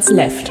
Minutes 0.00 0.16
Left. 0.16 0.48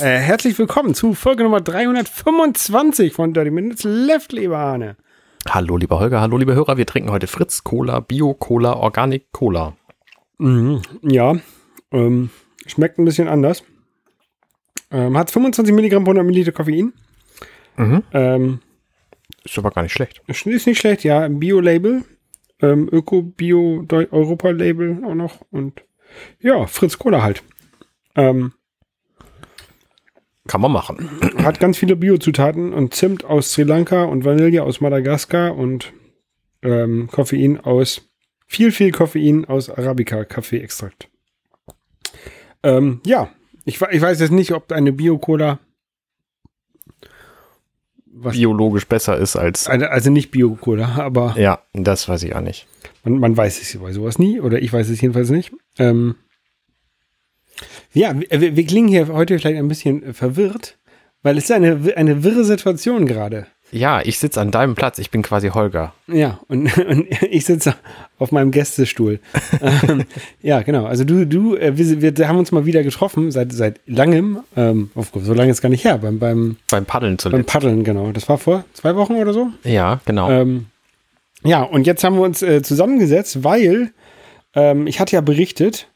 Äh, 0.00 0.18
herzlich 0.18 0.58
willkommen 0.58 0.96
zu 0.96 1.14
Folge 1.14 1.44
Nummer 1.44 1.60
325 1.60 3.12
von 3.12 3.32
Dirty 3.32 3.52
Minutes 3.52 3.84
Left, 3.84 4.32
lieber 4.32 4.58
Arne. 4.58 4.96
Hallo, 5.48 5.76
lieber 5.76 6.00
Holger, 6.00 6.20
hallo, 6.20 6.38
liebe 6.38 6.56
Hörer. 6.56 6.76
Wir 6.78 6.86
trinken 6.86 7.12
heute 7.12 7.28
Fritz 7.28 7.62
Cola, 7.62 8.00
Bio 8.00 8.34
Cola, 8.34 8.74
Organic 8.74 9.30
Cola. 9.30 9.76
Mhm, 10.38 10.82
ja, 11.02 11.36
ähm, 11.92 12.30
schmeckt 12.66 12.98
ein 12.98 13.04
bisschen 13.04 13.28
anders. 13.28 13.62
Ähm, 14.90 15.16
hat 15.16 15.30
25 15.30 15.72
Milligramm 15.72 16.02
pro 16.02 16.10
100 16.10 16.26
Milliliter 16.26 16.50
Koffein. 16.50 16.92
Mhm. 17.76 18.02
Ähm, 18.12 18.58
Ist 19.44 19.56
aber 19.56 19.70
gar 19.70 19.82
nicht 19.82 19.92
schlecht. 19.92 20.20
ist 20.26 20.46
nicht 20.46 20.80
schlecht, 20.80 21.04
ja. 21.04 21.28
Bio-Label. 21.28 22.02
Ähm, 22.60 22.88
Öko-Bio-Europa-Label 22.90 25.04
auch 25.04 25.14
noch. 25.14 25.42
Und 25.52 25.84
ja, 26.40 26.66
Fritz 26.66 26.98
Cola 26.98 27.22
halt. 27.22 27.42
Ähm, 28.14 28.52
Kann 30.46 30.60
man 30.60 30.72
machen. 30.72 31.08
hat 31.38 31.60
ganz 31.60 31.78
viele 31.78 31.96
Bio-Zutaten 31.96 32.72
und 32.72 32.94
Zimt 32.94 33.24
aus 33.24 33.52
Sri 33.52 33.62
Lanka 33.62 34.04
und 34.04 34.24
Vanille 34.24 34.62
aus 34.62 34.80
Madagaskar 34.80 35.56
und 35.56 35.92
ähm, 36.62 37.08
Koffein 37.10 37.60
aus, 37.60 38.02
viel, 38.46 38.72
viel 38.72 38.92
Koffein 38.92 39.44
aus 39.44 39.70
Arabica-Kaffee-Extrakt. 39.70 41.08
Ähm, 42.62 43.00
ja, 43.04 43.30
ich, 43.64 43.80
ich 43.80 44.00
weiß 44.00 44.20
jetzt 44.20 44.30
nicht, 44.32 44.52
ob 44.52 44.70
eine 44.72 44.92
Bio-Cola, 44.92 45.58
Biologisch 48.14 48.86
besser 48.86 49.16
ist 49.16 49.36
als. 49.36 49.66
also 49.66 50.10
nicht 50.10 50.30
Bio-Cola, 50.30 50.96
aber 50.98 51.34
Ja, 51.38 51.60
das 51.72 52.08
weiß 52.08 52.22
ich 52.24 52.34
auch 52.34 52.40
nicht. 52.40 52.66
Man, 53.04 53.18
man 53.18 53.36
weiß 53.36 53.60
es 53.60 53.76
bei 53.78 53.92
sowas 53.92 54.18
nie, 54.18 54.40
oder 54.40 54.60
ich 54.62 54.72
weiß 54.72 54.88
es 54.88 55.00
jedenfalls 55.00 55.30
nicht. 55.30 55.52
Ähm, 55.78 56.14
ja, 57.92 58.14
wir, 58.18 58.56
wir 58.56 58.66
klingen 58.66 58.88
hier 58.88 59.08
heute 59.08 59.38
vielleicht 59.38 59.58
ein 59.58 59.68
bisschen 59.68 60.14
verwirrt, 60.14 60.78
weil 61.22 61.36
es 61.38 61.44
ist 61.44 61.52
eine, 61.52 61.78
eine 61.96 62.24
wirre 62.24 62.44
Situation 62.44 63.06
gerade. 63.06 63.46
Ja, 63.74 64.02
ich 64.04 64.18
sitze 64.18 64.38
an 64.38 64.50
deinem 64.50 64.74
Platz. 64.74 64.98
Ich 64.98 65.10
bin 65.10 65.22
quasi 65.22 65.48
Holger. 65.48 65.94
Ja, 66.06 66.40
und, 66.48 66.76
und 66.86 67.06
ich 67.22 67.46
sitze 67.46 67.74
auf 68.18 68.30
meinem 68.30 68.50
Gästestuhl. 68.50 69.18
ähm, 69.62 70.04
ja, 70.42 70.60
genau. 70.62 70.84
Also 70.84 71.04
du, 71.04 71.26
du, 71.26 71.56
äh, 71.56 71.72
wir, 71.78 72.18
wir 72.18 72.28
haben 72.28 72.38
uns 72.38 72.52
mal 72.52 72.66
wieder 72.66 72.82
getroffen, 72.82 73.30
seit, 73.30 73.52
seit 73.52 73.80
langem, 73.86 74.40
ähm, 74.56 74.90
auf- 74.94 75.12
so 75.14 75.32
lange 75.32 75.50
ist 75.50 75.62
gar 75.62 75.70
nicht 75.70 75.84
her, 75.84 75.96
beim, 75.98 76.18
beim, 76.18 76.56
Beim 76.70 76.84
Paddeln 76.84 77.12
beim 77.14 77.18
zuletzt. 77.18 77.46
Paddeln, 77.48 77.82
genau. 77.82 78.12
Das 78.12 78.28
war 78.28 78.36
vor 78.36 78.64
zwei 78.74 78.94
Wochen 78.96 79.14
oder 79.14 79.32
so. 79.32 79.48
ja, 79.64 80.00
genau. 80.04 80.30
Ähm, 80.30 80.66
ja, 81.44 81.62
und 81.62 81.86
jetzt 81.86 82.04
haben 82.04 82.16
wir 82.16 82.22
uns 82.22 82.42
äh, 82.42 82.62
zusammengesetzt, 82.62 83.44
weil 83.44 83.92
ähm, 84.54 84.86
ich 84.86 85.00
hatte 85.00 85.14
ja 85.14 85.20
berichtet, 85.20 85.88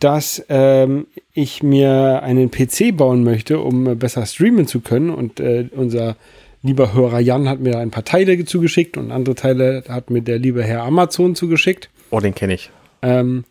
dass 0.00 0.44
ähm, 0.48 1.06
ich 1.32 1.62
mir 1.62 2.22
einen 2.22 2.50
PC 2.50 2.96
bauen 2.96 3.24
möchte, 3.24 3.60
um 3.60 3.86
äh, 3.86 3.94
besser 3.94 4.26
streamen 4.26 4.66
zu 4.66 4.80
können. 4.80 5.10
Und 5.10 5.40
äh, 5.40 5.68
unser 5.72 6.16
lieber 6.62 6.94
Hörer 6.94 7.20
Jan 7.20 7.48
hat 7.48 7.60
mir 7.60 7.72
da 7.72 7.78
ein 7.78 7.90
paar 7.90 8.04
Teile 8.04 8.44
zugeschickt 8.44 8.96
und 8.96 9.12
andere 9.12 9.34
Teile 9.34 9.84
hat 9.88 10.10
mir 10.10 10.22
der 10.22 10.38
liebe 10.38 10.62
Herr 10.62 10.82
Amazon 10.82 11.34
zugeschickt. 11.34 11.90
oh, 12.10 12.20
den 12.20 12.34
kenne 12.34 12.54
ich. 12.54 12.70
Ähm, 13.02 13.44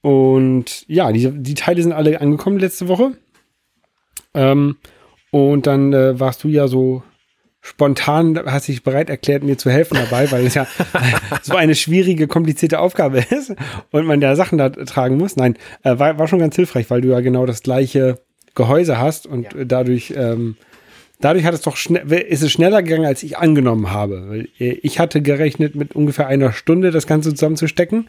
und 0.00 0.84
ja, 0.86 1.10
die, 1.12 1.30
die 1.30 1.54
Teile 1.54 1.82
sind 1.82 1.92
alle 1.92 2.20
angekommen 2.20 2.58
letzte 2.58 2.88
Woche. 2.88 3.12
Ähm, 4.34 4.76
und 5.30 5.66
dann 5.66 5.92
äh, 5.92 6.20
warst 6.20 6.44
du 6.44 6.48
ja 6.48 6.68
so 6.68 7.02
spontan, 7.68 8.40
hast 8.46 8.68
dich 8.68 8.82
bereit 8.82 9.10
erklärt, 9.10 9.42
mir 9.42 9.58
zu 9.58 9.70
helfen 9.70 9.96
dabei, 9.96 10.30
weil 10.30 10.46
es 10.46 10.54
ja 10.54 10.66
so 11.42 11.54
eine 11.54 11.74
schwierige, 11.74 12.26
komplizierte 12.26 12.80
Aufgabe 12.80 13.18
ist 13.30 13.54
und 13.90 14.06
man 14.06 14.20
da 14.20 14.36
Sachen 14.36 14.58
da 14.58 14.70
tragen 14.70 15.18
muss. 15.18 15.36
Nein, 15.36 15.56
äh, 15.82 15.98
war, 15.98 16.18
war 16.18 16.28
schon 16.28 16.38
ganz 16.38 16.56
hilfreich, 16.56 16.88
weil 16.90 17.02
du 17.02 17.08
ja 17.08 17.20
genau 17.20 17.46
das 17.46 17.62
gleiche 17.62 18.18
Gehäuse 18.54 18.98
hast 18.98 19.26
und 19.26 19.54
äh, 19.54 19.66
dadurch, 19.66 20.14
ähm, 20.16 20.56
dadurch 21.20 21.44
hat 21.44 21.54
es 21.54 21.60
doch 21.60 21.76
schnell, 21.76 22.10
ist 22.10 22.42
es 22.42 22.50
schneller 22.50 22.82
gegangen, 22.82 23.06
als 23.06 23.22
ich 23.22 23.36
angenommen 23.36 23.90
habe. 23.90 24.46
Äh, 24.58 24.78
ich 24.82 24.98
hatte 24.98 25.20
gerechnet, 25.20 25.74
mit 25.74 25.94
ungefähr 25.94 26.26
einer 26.26 26.52
Stunde 26.52 26.90
das 26.90 27.06
Ganze 27.06 27.34
zusammenzustecken. 27.34 28.08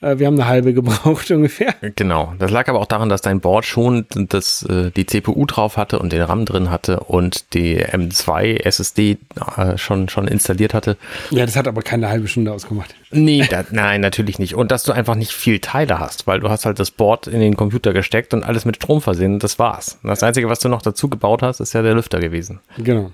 Äh, 0.00 0.18
wir 0.18 0.26
haben 0.26 0.34
eine 0.34 0.48
halbe 0.48 0.74
gebraucht 0.74 1.30
ungefähr. 1.30 1.74
Genau. 1.96 2.34
Das 2.38 2.50
lag 2.50 2.68
aber 2.68 2.80
auch 2.80 2.86
daran, 2.86 3.08
dass 3.08 3.22
dein 3.22 3.40
Board 3.40 3.64
schon 3.64 4.06
das, 4.10 4.62
äh, 4.64 4.90
die 4.90 5.06
CPU 5.06 5.46
drauf 5.46 5.76
hatte 5.76 5.98
und 5.98 6.12
den 6.12 6.22
RAM 6.22 6.44
drin 6.44 6.70
hatte 6.70 7.00
und 7.00 7.54
die 7.54 7.82
M2 7.84 8.64
SSD 8.64 9.18
äh, 9.56 9.78
schon, 9.78 10.08
schon 10.08 10.28
installiert 10.28 10.74
hatte. 10.74 10.96
Ja, 11.30 11.46
das 11.46 11.56
hat 11.56 11.68
aber 11.68 11.82
keine 11.82 12.08
halbe 12.08 12.28
Stunde 12.28 12.52
ausgemacht. 12.52 12.94
Nee, 13.10 13.46
da, 13.50 13.64
nein, 13.70 14.00
natürlich 14.00 14.38
nicht. 14.38 14.54
Und 14.54 14.70
dass 14.70 14.82
du 14.82 14.92
einfach 14.92 15.14
nicht 15.14 15.32
viel 15.32 15.60
Teile 15.60 15.98
hast, 15.98 16.26
weil 16.26 16.40
du 16.40 16.50
hast 16.50 16.66
halt 16.66 16.78
das 16.78 16.90
Board 16.90 17.26
in 17.26 17.40
den 17.40 17.56
Computer 17.56 17.92
gesteckt 17.92 18.34
und 18.34 18.44
alles 18.44 18.64
mit 18.64 18.76
Strom 18.76 19.00
versehen. 19.00 19.38
Das 19.38 19.58
war's. 19.58 19.98
Das 20.02 20.22
Einzige, 20.22 20.48
was 20.48 20.58
du 20.60 20.68
noch 20.68 20.82
dazu 20.82 21.08
gebaut 21.08 21.42
hast, 21.42 21.60
ist 21.60 21.72
ja 21.72 21.82
der 21.82 21.94
Lüfter 21.94 22.20
gewesen. 22.20 22.60
Genau. 22.78 23.12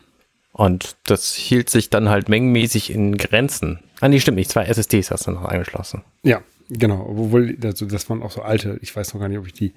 Und 0.52 0.96
das 1.06 1.32
hielt 1.34 1.70
sich 1.70 1.90
dann 1.90 2.08
halt 2.08 2.28
mengenmäßig 2.28 2.92
in 2.92 3.16
Grenzen. 3.16 3.78
Ah, 4.00 4.08
nee, 4.08 4.18
stimmt 4.18 4.36
nicht. 4.36 4.50
Zwei 4.50 4.64
SSDs 4.64 5.10
hast 5.10 5.26
du 5.26 5.30
noch 5.30 5.44
angeschlossen. 5.44 6.02
Ja, 6.22 6.40
genau. 6.70 7.06
Obwohl, 7.08 7.56
also 7.62 7.86
das 7.86 8.08
waren 8.08 8.22
auch 8.22 8.30
so 8.30 8.42
alte. 8.42 8.78
Ich 8.82 8.94
weiß 8.94 9.12
noch 9.12 9.20
gar 9.20 9.28
nicht, 9.28 9.38
ob 9.38 9.46
ich 9.46 9.52
die 9.52 9.74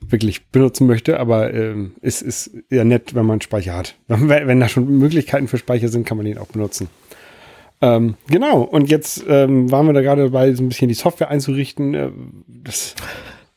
wirklich 0.00 0.48
benutzen 0.48 0.86
möchte, 0.86 1.20
aber 1.20 1.52
ähm, 1.52 1.92
es 2.00 2.22
ist 2.22 2.50
ja 2.70 2.84
nett, 2.84 3.14
wenn 3.14 3.26
man 3.26 3.40
Speicher 3.40 3.74
hat. 3.74 3.96
Wenn, 4.08 4.28
wenn 4.46 4.60
da 4.60 4.68
schon 4.68 4.98
Möglichkeiten 4.98 5.48
für 5.48 5.58
Speicher 5.58 5.88
sind, 5.88 6.06
kann 6.06 6.16
man 6.16 6.26
den 6.26 6.38
auch 6.38 6.46
benutzen. 6.46 6.88
Ähm, 7.82 8.14
genau, 8.28 8.62
und 8.62 8.88
jetzt 8.90 9.24
ähm, 9.28 9.70
waren 9.70 9.86
wir 9.86 9.92
da 9.92 10.00
gerade 10.00 10.24
dabei, 10.24 10.52
so 10.54 10.62
ein 10.62 10.68
bisschen 10.68 10.88
die 10.88 10.94
Software 10.94 11.30
einzurichten. 11.30 11.94
Äh, 11.94 12.10
das, 12.48 12.94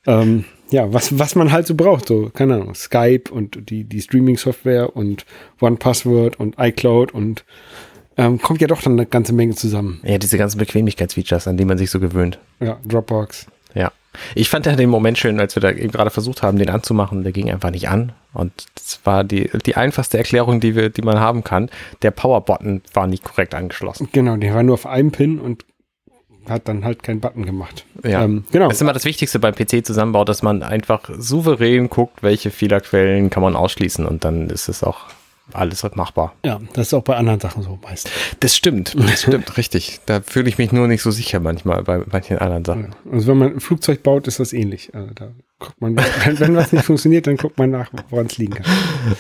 ähm, 0.05 0.44
ja, 0.72 0.91
was, 0.94 1.17
was 1.17 1.35
man 1.35 1.51
halt 1.51 1.67
so 1.67 1.75
braucht, 1.75 2.07
so, 2.07 2.29
keine 2.29 2.55
Ahnung, 2.55 2.75
Skype 2.75 3.31
und 3.31 3.69
die, 3.69 3.85
die 3.85 4.01
Streaming-Software 4.01 4.95
und 4.95 5.25
OnePassword 5.61 6.39
und 6.39 6.55
iCloud 6.59 7.13
und 7.13 7.45
ähm, 8.19 8.41
kommt 8.41 8.59
ja 8.59 8.68
doch 8.68 8.81
dann 8.81 8.94
eine 8.94 9.06
ganze 9.06 9.34
Menge 9.34 9.56
zusammen. 9.56 10.02
Ja, 10.03 10.18
diese 10.18 10.38
ganzen 10.38 10.57
Bequemlichkeitsfeatures, 10.57 11.47
an 11.47 11.56
die 11.56 11.66
man 11.66 11.78
sich 11.78 11.90
so 11.90 12.00
gewöhnt. 12.00 12.38
Ja, 12.59 12.78
Dropbox. 12.85 13.47
Ja. 13.74 13.91
Ich 14.35 14.50
fand 14.50 14.66
ja 14.66 14.75
den 14.75 14.90
Moment 14.90 15.18
schön, 15.18 15.40
als 15.40 15.56
wir 15.56 15.62
da 15.62 15.72
eben 15.72 15.91
gerade 15.91 16.09
versucht 16.09 16.41
haben, 16.41 16.58
den 16.58 16.69
anzumachen, 16.69 17.24
der 17.24 17.31
ging 17.31 17.50
einfach 17.50 17.72
nicht 17.72 17.88
an. 17.88 18.12
Und 18.34 18.52
das 18.75 19.00
war 19.06 19.24
die, 19.24 19.50
die 19.66 19.75
einfachste 19.75 20.18
Erklärung, 20.18 20.59
die 20.59 20.75
wir, 20.75 20.90
die 20.90 21.02
man 21.02 21.19
haben 21.19 21.44
kann. 21.44 21.69
Der 22.02 22.12
Power-Button 22.12 22.81
war 22.94 23.08
nicht 23.08 23.24
korrekt 23.24 23.56
angeschlossen. 23.56 24.09
Genau, 24.12 24.35
der 24.35 24.53
war 24.53 24.63
nur 24.63 24.74
auf 24.74 24.85
einem 24.85 25.12
Pin 25.12 25.40
und 25.40 25.63
hat 26.50 26.68
dann 26.68 26.84
halt 26.84 27.03
keinen 27.03 27.22
Button 27.22 27.46
gemacht. 27.46 27.85
Ja. 28.03 28.24
Ähm, 28.24 28.44
genau. 28.52 28.68
Das 28.68 28.78
ist 28.78 28.81
immer 28.81 28.94
das 28.94 29.06
Wichtigste 29.06 29.40
beim 29.40 29.56
PC-Zusammenbau, 29.56 30.25
dass 30.25 30.41
man 30.41 30.63
einfach 30.63 31.09
souverän 31.18 31.90
guckt, 31.90 32.22
welche 32.24 32.52
Fehlerquellen 32.52 33.29
kann 33.29 33.44
man 33.44 33.56
ausschließen 33.56 34.06
und 34.06 34.25
dann 34.25 34.50
ist 34.50 34.68
es 34.68 34.84
auch 34.84 35.06
alles 35.53 35.83
machbar. 35.95 36.33
Ja, 36.45 36.59
das 36.73 36.87
ist 36.87 36.93
auch 36.93 37.03
bei 37.03 37.15
anderen 37.15 37.39
Sachen 37.39 37.63
so 37.63 37.79
meist. 37.83 38.09
Das 38.39 38.55
stimmt, 38.55 38.95
das 38.97 39.21
stimmt, 39.21 39.57
richtig. 39.57 39.99
Da 40.05 40.21
fühle 40.21 40.49
ich 40.49 40.57
mich 40.57 40.71
nur 40.71 40.87
nicht 40.87 41.01
so 41.01 41.11
sicher 41.11 41.39
manchmal 41.39 41.83
bei 41.83 42.03
manchen 42.11 42.37
anderen 42.37 42.65
Sachen. 42.65 42.95
Also 43.11 43.27
wenn 43.27 43.37
man 43.37 43.53
ein 43.53 43.59
Flugzeug 43.59 44.03
baut, 44.03 44.27
ist 44.27 44.39
das 44.39 44.53
ähnlich. 44.53 44.93
Also 44.93 45.13
da 45.13 45.31
guckt 45.59 45.81
man, 45.81 45.95
wenn, 45.97 46.39
wenn 46.39 46.55
was 46.55 46.73
nicht 46.73 46.85
funktioniert, 46.85 47.27
dann 47.27 47.37
guckt 47.37 47.57
man 47.57 47.71
nach, 47.71 47.91
woran 48.09 48.25
es 48.27 48.37
liegen 48.37 48.55
kann. 48.55 48.65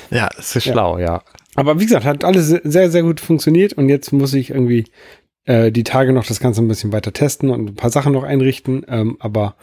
Ja, 0.09 0.29
das 0.35 0.55
ist 0.55 0.63
schlau, 0.63 0.97
ja. 0.97 1.21
Aber 1.55 1.79
wie 1.79 1.85
gesagt, 1.85 2.05
hat 2.05 2.23
alles 2.23 2.47
sehr, 2.47 2.91
sehr 2.91 3.03
gut 3.03 3.19
funktioniert 3.19 3.73
und 3.73 3.89
jetzt 3.89 4.11
muss 4.11 4.33
ich 4.33 4.51
irgendwie 4.51 4.85
äh, 5.45 5.71
die 5.71 5.83
Tage 5.83 6.13
noch 6.13 6.25
das 6.25 6.39
Ganze 6.39 6.61
ein 6.61 6.67
bisschen 6.67 6.91
weiter 6.91 7.13
testen 7.13 7.49
und 7.49 7.69
ein 7.69 7.75
paar 7.75 7.89
Sachen 7.89 8.13
noch 8.13 8.23
einrichten. 8.23 8.85
Ähm, 8.87 9.17
aber 9.19 9.55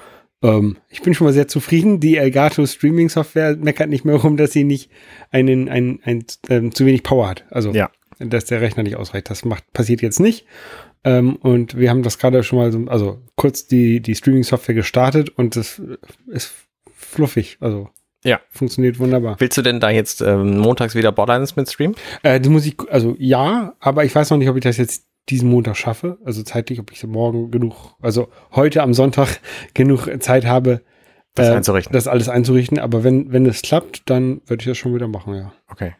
ähm, 0.43 0.77
ich 0.89 1.03
bin 1.03 1.15
schon 1.15 1.27
mal 1.27 1.33
sehr 1.33 1.49
zufrieden. 1.49 2.01
Die 2.01 2.17
Elgato 2.17 2.65
Streaming 2.67 3.09
Software 3.09 3.57
meckert 3.57 3.89
nicht 3.89 4.05
mehr 4.05 4.17
rum, 4.17 4.37
dass 4.37 4.53
sie 4.53 4.65
nicht 4.65 4.91
einen, 5.31 5.69
ein, 5.69 6.01
ein, 6.05 6.25
ähm, 6.49 6.75
zu 6.75 6.87
wenig 6.87 7.03
Power 7.03 7.29
hat. 7.29 7.45
Also, 7.51 7.73
Ja. 7.73 7.91
dass 8.19 8.45
der 8.47 8.61
Rechner 8.61 8.83
nicht 8.83 8.97
ausreicht. 8.97 9.31
Das 9.31 9.45
macht, 9.45 9.73
passiert 9.73 10.03
jetzt 10.03 10.21
nicht. 10.21 10.47
Ähm, 11.05 11.37
und 11.37 11.77
wir 11.79 11.91
haben 11.91 12.03
das 12.03 12.19
gerade 12.19 12.43
schon 12.43 12.59
mal 12.59 12.73
so, 12.73 12.85
also 12.89 13.21
kurz 13.37 13.67
die, 13.67 14.01
die 14.01 14.15
Streaming 14.15 14.43
Software 14.43 14.75
gestartet 14.75 15.31
und 15.31 15.55
das 15.57 15.81
ist 16.27 16.53
fluffig. 16.93 17.59
Also, 17.61 17.91
Ja. 18.25 18.41
funktioniert 18.51 18.99
wunderbar. 18.99 19.37
Willst 19.39 19.57
du 19.57 19.63
denn 19.63 19.79
da 19.81 19.91
jetzt 19.91 20.21
ähm, 20.21 20.59
montags 20.59 20.95
wieder 20.95 21.13
Borderlands 21.13 21.55
mit 21.57 21.71
streamen? 21.71 21.95
Äh, 22.23 22.41
die 22.41 22.49
Musik, 22.49 22.83
also 22.91 23.15
ja, 23.19 23.75
aber 23.81 24.05
ich 24.05 24.15
weiß 24.15 24.31
noch 24.31 24.39
nicht, 24.39 24.49
ob 24.49 24.57
ich 24.57 24.65
das 24.65 24.79
jetzt 24.79 25.06
diesen 25.29 25.51
Montag 25.51 25.77
schaffe. 25.77 26.19
Also 26.25 26.43
zeitlich, 26.43 26.81
ob 26.81 26.93
ich 26.93 27.05
morgen 27.05 27.51
genug, 27.51 27.95
also 28.01 28.29
heute 28.53 28.83
am 28.83 28.95
Sonntag 28.95 29.41
genug 29.75 30.09
Zeit 30.21 30.47
habe, 30.47 30.83
Das 31.35 31.49
äh, 31.49 31.53
einzurichten. 31.53 31.93
das 31.93 32.09
alles 32.09 32.29
einzurichten. 32.29 32.79
Aber 32.79 33.05
wenn, 33.05 33.33
wenn 33.33 33.47
es 33.47 33.63
klappt, 33.63 34.03
dann 34.07 34.41
würde 34.47 34.63
ich 34.63 34.67
das 34.67 34.79
schon 34.79 34.95
wieder 34.95 35.09
machen, 35.09 35.35
ja. 35.35 35.53
Okay. 35.69 35.95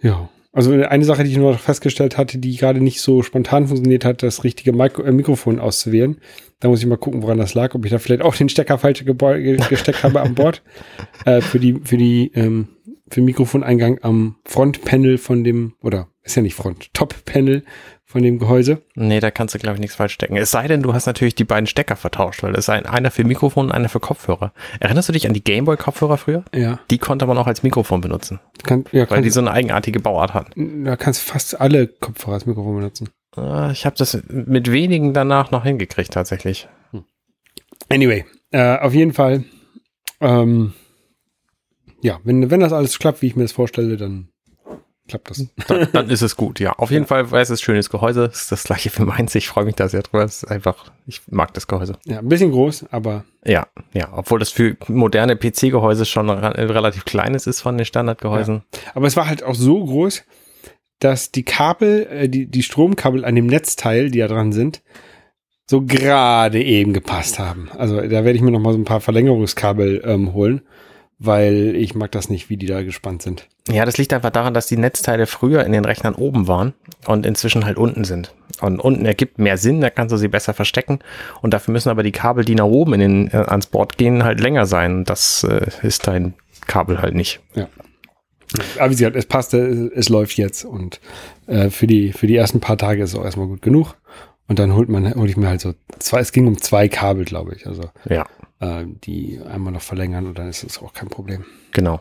Ja. 0.00 0.28
Also 0.52 0.72
eine 0.72 1.04
Sache, 1.04 1.24
die 1.24 1.30
ich 1.30 1.36
nur 1.36 1.52
noch 1.52 1.60
festgestellt 1.60 2.16
hatte, 2.16 2.38
die 2.38 2.56
gerade 2.56 2.80
nicht 2.80 3.00
so 3.00 3.22
spontan 3.22 3.68
funktioniert 3.68 4.04
hat, 4.04 4.22
das 4.22 4.44
richtige 4.44 4.72
Mikro 4.72 5.02
äh, 5.02 5.12
Mikrofon 5.12 5.60
auszuwählen. 5.60 6.18
Da 6.60 6.68
muss 6.68 6.80
ich 6.80 6.86
mal 6.86 6.96
gucken, 6.96 7.22
woran 7.22 7.38
das 7.38 7.54
lag, 7.54 7.74
ob 7.74 7.84
ich 7.84 7.90
da 7.90 7.98
vielleicht 7.98 8.22
auch 8.22 8.34
den 8.34 8.48
Stecker 8.48 8.78
falsch 8.78 9.04
gesteckt 9.04 10.02
habe 10.02 10.20
an 10.20 10.34
Bord. 10.34 10.62
Äh, 11.24 11.40
für 11.40 11.58
die, 11.58 11.78
für 11.84 11.96
die, 11.96 12.30
ähm, 12.34 12.68
für 13.08 13.20
den 13.20 13.26
Mikrofoneingang 13.26 13.98
am 14.02 14.36
Frontpanel 14.44 15.18
von 15.18 15.44
dem, 15.44 15.74
oder 15.82 16.08
ist 16.30 16.36
ja 16.36 16.42
nicht 16.42 16.54
Front, 16.54 16.92
Top-Panel 16.94 17.64
von 18.04 18.22
dem 18.22 18.38
Gehäuse. 18.38 18.80
Nee, 18.94 19.20
da 19.20 19.30
kannst 19.30 19.54
du, 19.54 19.58
glaube 19.58 19.74
ich, 19.76 19.80
nichts 19.80 19.96
falsch 19.96 20.14
stecken. 20.14 20.36
Es 20.36 20.50
sei 20.50 20.66
denn, 20.66 20.82
du 20.82 20.94
hast 20.94 21.04
natürlich 21.06 21.34
die 21.34 21.44
beiden 21.44 21.66
Stecker 21.66 21.94
vertauscht, 21.96 22.42
weil 22.42 22.52
das 22.52 22.64
ist 22.64 22.68
ein, 22.70 22.86
einer 22.86 23.10
für 23.10 23.24
Mikrofon 23.24 23.66
und 23.66 23.72
einer 23.72 23.88
für 23.90 24.00
Kopfhörer. 24.00 24.52
Erinnerst 24.80 25.08
du 25.10 25.12
dich 25.12 25.26
an 25.26 25.34
die 25.34 25.44
Gameboy-Kopfhörer 25.44 26.16
früher? 26.16 26.44
Ja. 26.54 26.80
Die 26.90 26.96
konnte 26.98 27.26
man 27.26 27.36
auch 27.36 27.46
als 27.46 27.62
Mikrofon 27.62 28.00
benutzen, 28.00 28.40
Kann, 28.62 28.84
ja 28.92 29.10
weil 29.10 29.20
die 29.22 29.30
so 29.30 29.40
eine 29.40 29.50
eigenartige 29.50 30.00
Bauart 30.00 30.32
hatten. 30.32 30.84
da 30.84 30.96
kannst 30.96 31.26
du 31.28 31.32
fast 31.32 31.60
alle 31.60 31.86
Kopfhörer 31.86 32.34
als 32.34 32.46
Mikrofon 32.46 32.76
benutzen. 32.76 33.10
Äh, 33.36 33.72
Ich 33.72 33.84
habe 33.84 33.96
das 33.98 34.18
mit 34.28 34.70
wenigen 34.72 35.12
danach 35.12 35.50
noch 35.50 35.64
hingekriegt, 35.64 36.12
tatsächlich. 36.12 36.66
Anyway, 37.90 38.24
äh, 38.52 38.78
auf 38.78 38.94
jeden 38.94 39.12
Fall, 39.12 39.44
ähm, 40.20 40.72
ja, 42.02 42.20
wenn, 42.24 42.50
wenn 42.50 42.60
das 42.60 42.72
alles 42.72 42.98
klappt, 42.98 43.20
wie 43.22 43.26
ich 43.26 43.36
mir 43.36 43.42
das 43.44 43.52
vorstelle, 43.52 43.96
dann 43.98 44.28
klappt 45.08 45.30
das. 45.30 45.46
Dann, 45.68 45.88
dann 45.92 46.10
ist 46.10 46.22
es 46.22 46.36
gut, 46.36 46.60
ja. 46.60 46.72
Auf 46.72 46.90
jeden 46.90 47.06
Fall 47.06 47.30
weißes, 47.30 47.60
schönes 47.60 47.90
Gehäuse. 47.90 48.28
Das 48.28 48.42
ist 48.42 48.52
das 48.52 48.64
gleiche 48.64 48.90
für 48.90 49.04
meins. 49.04 49.34
Ich 49.34 49.48
freue 49.48 49.64
mich 49.64 49.74
da 49.74 49.88
sehr 49.88 50.02
drüber. 50.02 50.24
Es 50.24 50.42
ist 50.42 50.50
einfach, 50.50 50.92
ich 51.06 51.22
mag 51.30 51.52
das 51.54 51.66
Gehäuse. 51.66 51.98
Ja, 52.04 52.18
ein 52.18 52.28
bisschen 52.28 52.52
groß, 52.52 52.86
aber 52.90 53.24
Ja, 53.44 53.66
ja. 53.92 54.08
Obwohl 54.12 54.38
das 54.38 54.50
für 54.50 54.76
moderne 54.88 55.36
PC-Gehäuse 55.36 56.04
schon 56.04 56.30
relativ 56.30 57.04
kleines 57.04 57.46
ist 57.46 57.60
von 57.60 57.76
den 57.76 57.84
Standardgehäusen. 57.84 58.62
Aber 58.94 59.06
es 59.06 59.16
war 59.16 59.28
halt 59.28 59.42
auch 59.42 59.54
so 59.54 59.84
groß, 59.84 60.22
dass 61.00 61.30
die 61.30 61.44
Kabel, 61.44 62.06
äh, 62.10 62.28
die, 62.28 62.46
die 62.46 62.62
Stromkabel 62.62 63.24
an 63.24 63.34
dem 63.34 63.46
Netzteil, 63.46 64.10
die 64.10 64.18
da 64.18 64.28
dran 64.28 64.52
sind, 64.52 64.82
so 65.66 65.82
gerade 65.82 66.62
eben 66.62 66.92
gepasst 66.92 67.38
haben. 67.38 67.68
Also 67.76 67.96
da 67.96 68.24
werde 68.24 68.32
ich 68.32 68.40
mir 68.40 68.50
noch 68.50 68.60
mal 68.60 68.72
so 68.72 68.78
ein 68.78 68.84
paar 68.84 69.00
Verlängerungskabel 69.00 70.02
ähm, 70.04 70.32
holen, 70.32 70.62
weil 71.18 71.74
ich 71.74 71.94
mag 71.94 72.12
das 72.12 72.30
nicht, 72.30 72.48
wie 72.48 72.56
die 72.56 72.66
da 72.66 72.82
gespannt 72.82 73.22
sind. 73.22 73.48
Ja, 73.68 73.84
das 73.84 73.98
liegt 73.98 74.12
einfach 74.12 74.30
daran, 74.30 74.54
dass 74.54 74.66
die 74.66 74.76
Netzteile 74.76 75.26
früher 75.26 75.64
in 75.64 75.72
den 75.72 75.84
Rechnern 75.84 76.14
oben 76.14 76.46
waren 76.46 76.74
und 77.06 77.26
inzwischen 77.26 77.64
halt 77.64 77.76
unten 77.76 78.04
sind. 78.04 78.34
Und 78.60 78.80
unten 78.80 79.04
ergibt 79.04 79.38
mehr 79.38 79.56
Sinn, 79.56 79.80
da 79.80 79.90
kannst 79.90 80.12
du 80.12 80.16
sie 80.16 80.28
besser 80.28 80.54
verstecken. 80.54 81.00
Und 81.42 81.54
dafür 81.54 81.72
müssen 81.72 81.90
aber 81.90 82.02
die 82.02 82.12
Kabel, 82.12 82.44
die 82.44 82.54
nach 82.54 82.64
oben 82.64 82.94
in 82.94 83.00
den, 83.00 83.30
äh, 83.30 83.44
ans 83.46 83.66
Board 83.66 83.98
gehen, 83.98 84.24
halt 84.24 84.40
länger 84.40 84.66
sein. 84.66 85.04
Das 85.04 85.44
äh, 85.44 85.66
ist 85.82 86.06
dein 86.06 86.34
Kabel 86.66 87.02
halt 87.02 87.14
nicht. 87.14 87.40
Aber 88.78 88.90
wie 88.90 88.96
gesagt, 88.96 89.16
es 89.16 89.26
passte, 89.26 89.58
es, 89.58 89.92
es 89.92 90.08
läuft 90.08 90.38
jetzt 90.38 90.64
und 90.64 91.00
äh, 91.46 91.68
für 91.70 91.86
die 91.86 92.12
für 92.12 92.26
die 92.26 92.36
ersten 92.36 92.60
paar 92.60 92.78
Tage 92.78 93.02
ist 93.02 93.12
es 93.12 93.18
auch 93.18 93.24
erstmal 93.24 93.46
gut 93.46 93.62
genug. 93.62 93.96
Und 94.46 94.58
dann 94.58 94.74
holt 94.74 94.88
man, 94.88 95.14
hole 95.14 95.28
ich 95.28 95.36
mir 95.36 95.48
halt 95.48 95.60
so 95.60 95.74
zwei, 95.98 96.20
es 96.20 96.32
ging 96.32 96.46
um 96.46 96.56
zwei 96.56 96.88
Kabel, 96.88 97.26
glaube 97.26 97.54
ich. 97.54 97.66
Also 97.66 97.82
Ja, 98.08 98.24
äh, 98.60 98.84
die 99.04 99.40
einmal 99.48 99.72
noch 99.72 99.82
verlängern 99.82 100.26
und 100.26 100.38
dann 100.38 100.48
ist 100.48 100.64
es 100.64 100.78
auch 100.82 100.92
kein 100.92 101.08
Problem. 101.08 101.44
genau. 101.72 102.00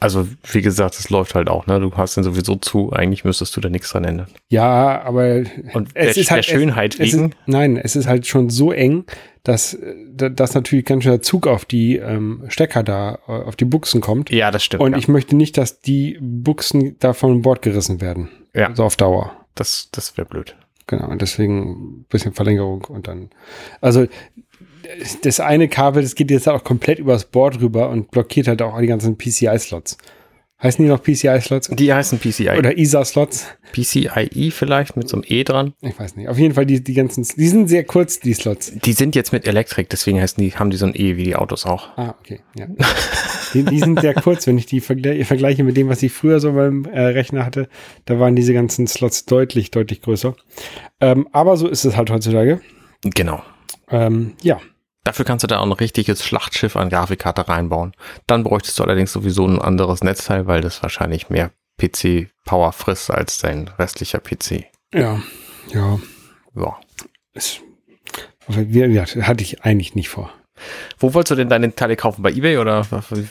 Also, 0.00 0.28
wie 0.52 0.62
gesagt, 0.62 0.94
es 0.96 1.10
läuft 1.10 1.34
halt 1.34 1.48
auch, 1.48 1.66
ne? 1.66 1.80
Du 1.80 1.92
hast 1.96 2.16
den 2.16 2.22
sowieso 2.22 2.54
zu, 2.54 2.92
eigentlich 2.92 3.24
müsstest 3.24 3.56
du 3.56 3.60
da 3.60 3.68
nichts 3.68 3.90
dran 3.90 4.04
ändern. 4.04 4.28
Ja, 4.48 5.02
aber 5.02 5.42
Und 5.74 5.96
der, 5.96 6.12
der 6.14 6.42
Schönheit 6.44 6.94
es, 6.94 7.00
es 7.00 7.12
wegen. 7.14 7.28
ist, 7.30 7.36
nein, 7.46 7.76
es 7.76 7.96
ist 7.96 8.06
halt 8.06 8.24
schon 8.28 8.48
so 8.48 8.70
eng, 8.70 9.06
dass 9.42 9.76
da- 10.12 10.28
dass 10.28 10.54
natürlich 10.54 10.84
ganz 10.84 11.02
schön 11.02 11.10
der 11.10 11.22
Zug 11.22 11.48
auf 11.48 11.64
die 11.64 11.96
ähm, 11.96 12.44
Stecker 12.46 12.84
da, 12.84 13.18
äh, 13.26 13.32
auf 13.32 13.56
die 13.56 13.64
Buchsen 13.64 14.00
kommt. 14.00 14.30
Ja, 14.30 14.52
das 14.52 14.62
stimmt. 14.62 14.84
Und 14.84 14.92
ja. 14.92 14.98
ich 14.98 15.08
möchte 15.08 15.34
nicht, 15.34 15.58
dass 15.58 15.80
die 15.80 16.16
Buchsen 16.20 16.94
da 17.00 17.12
von 17.12 17.42
Bord 17.42 17.62
gerissen 17.62 18.00
werden. 18.00 18.28
Ja. 18.54 18.72
So 18.76 18.84
auf 18.84 18.94
Dauer. 18.94 19.32
das 19.56 19.88
das 19.90 20.16
wäre 20.16 20.28
blöd. 20.28 20.54
Genau. 20.86 21.08
Und 21.08 21.22
deswegen 21.22 21.70
ein 21.72 22.04
bisschen 22.08 22.34
Verlängerung 22.34 22.84
und 22.84 23.08
dann. 23.08 23.30
Also 23.80 24.06
das 25.22 25.40
eine 25.40 25.68
Kabel, 25.68 26.02
das 26.02 26.14
geht 26.14 26.30
jetzt 26.30 26.48
auch 26.48 26.64
komplett 26.64 26.98
übers 26.98 27.24
Board 27.24 27.60
rüber 27.60 27.90
und 27.90 28.10
blockiert 28.10 28.48
halt 28.48 28.62
auch 28.62 28.78
die 28.80 28.86
ganzen 28.86 29.16
PCI-Slots. 29.16 29.98
Heißen 30.60 30.84
die 30.84 30.90
noch 30.90 31.00
PCI-Slots? 31.00 31.68
Die 31.68 31.92
heißen 31.92 32.18
PCI. 32.18 32.58
Oder 32.58 32.76
ISA-Slots? 32.76 33.46
PCIe 33.72 34.50
vielleicht 34.50 34.96
mit 34.96 35.08
so 35.08 35.16
einem 35.16 35.24
E 35.28 35.44
dran. 35.44 35.74
Ich 35.82 35.96
weiß 35.96 36.16
nicht. 36.16 36.28
Auf 36.28 36.36
jeden 36.36 36.54
Fall 36.54 36.66
die, 36.66 36.82
die 36.82 36.94
ganzen, 36.94 37.24
die 37.36 37.46
sind 37.46 37.68
sehr 37.68 37.84
kurz, 37.84 38.18
die 38.18 38.34
Slots. 38.34 38.72
Die 38.72 38.92
sind 38.92 39.14
jetzt 39.14 39.32
mit 39.32 39.46
Elektrik, 39.46 39.88
deswegen 39.88 40.20
heißen 40.20 40.42
die, 40.42 40.50
haben 40.56 40.70
die 40.70 40.76
so 40.76 40.86
ein 40.86 40.96
E 40.96 41.16
wie 41.16 41.22
die 41.22 41.36
Autos 41.36 41.64
auch. 41.64 41.96
Ah, 41.96 42.16
okay, 42.18 42.40
ja. 42.58 42.66
die, 43.54 43.62
die 43.62 43.78
sind 43.78 44.00
sehr 44.00 44.14
kurz, 44.14 44.48
wenn 44.48 44.58
ich 44.58 44.66
die 44.66 44.80
vergle 44.80 45.24
vergleiche 45.24 45.62
mit 45.62 45.76
dem, 45.76 45.88
was 45.88 46.02
ich 46.02 46.10
früher 46.10 46.40
so 46.40 46.52
beim 46.52 46.86
äh, 46.86 47.02
Rechner 47.02 47.46
hatte. 47.46 47.68
Da 48.06 48.18
waren 48.18 48.34
diese 48.34 48.52
ganzen 48.52 48.88
Slots 48.88 49.26
deutlich, 49.26 49.70
deutlich 49.70 50.02
größer. 50.02 50.34
Ähm, 51.00 51.28
aber 51.30 51.56
so 51.56 51.68
ist 51.68 51.84
es 51.84 51.96
halt 51.96 52.10
heutzutage. 52.10 52.60
Genau. 53.04 53.44
Ähm, 53.90 54.32
ja, 54.42 54.60
Dafür 55.08 55.24
kannst 55.24 55.42
du 55.42 55.46
da 55.46 55.60
auch 55.60 55.64
ein 55.64 55.72
richtiges 55.72 56.22
Schlachtschiff 56.22 56.76
an 56.76 56.90
Grafikkarte 56.90 57.48
reinbauen. 57.48 57.94
Dann 58.26 58.44
bräuchtest 58.44 58.78
du 58.78 58.82
allerdings 58.82 59.10
sowieso 59.10 59.46
ein 59.46 59.58
anderes 59.58 60.04
Netzteil, 60.04 60.46
weil 60.46 60.60
das 60.60 60.82
wahrscheinlich 60.82 61.30
mehr 61.30 61.50
PC-Power 61.78 62.72
frisst 62.72 63.10
als 63.10 63.38
dein 63.38 63.68
restlicher 63.78 64.18
PC. 64.18 64.66
ja, 65.72 65.98
ja. 66.54 66.78
Es, 67.32 67.60
wie 68.48 68.66
gesagt, 68.66 69.16
hatte 69.16 69.42
ich 69.42 69.64
eigentlich 69.64 69.94
nicht 69.94 70.10
vor. 70.10 70.30
Wo 70.98 71.14
wolltest 71.14 71.30
du 71.30 71.36
denn 71.36 71.48
deine 71.48 71.74
Teile 71.74 71.96
kaufen? 71.96 72.22
Bei 72.22 72.30
Ebay 72.30 72.58
oder? 72.58 72.86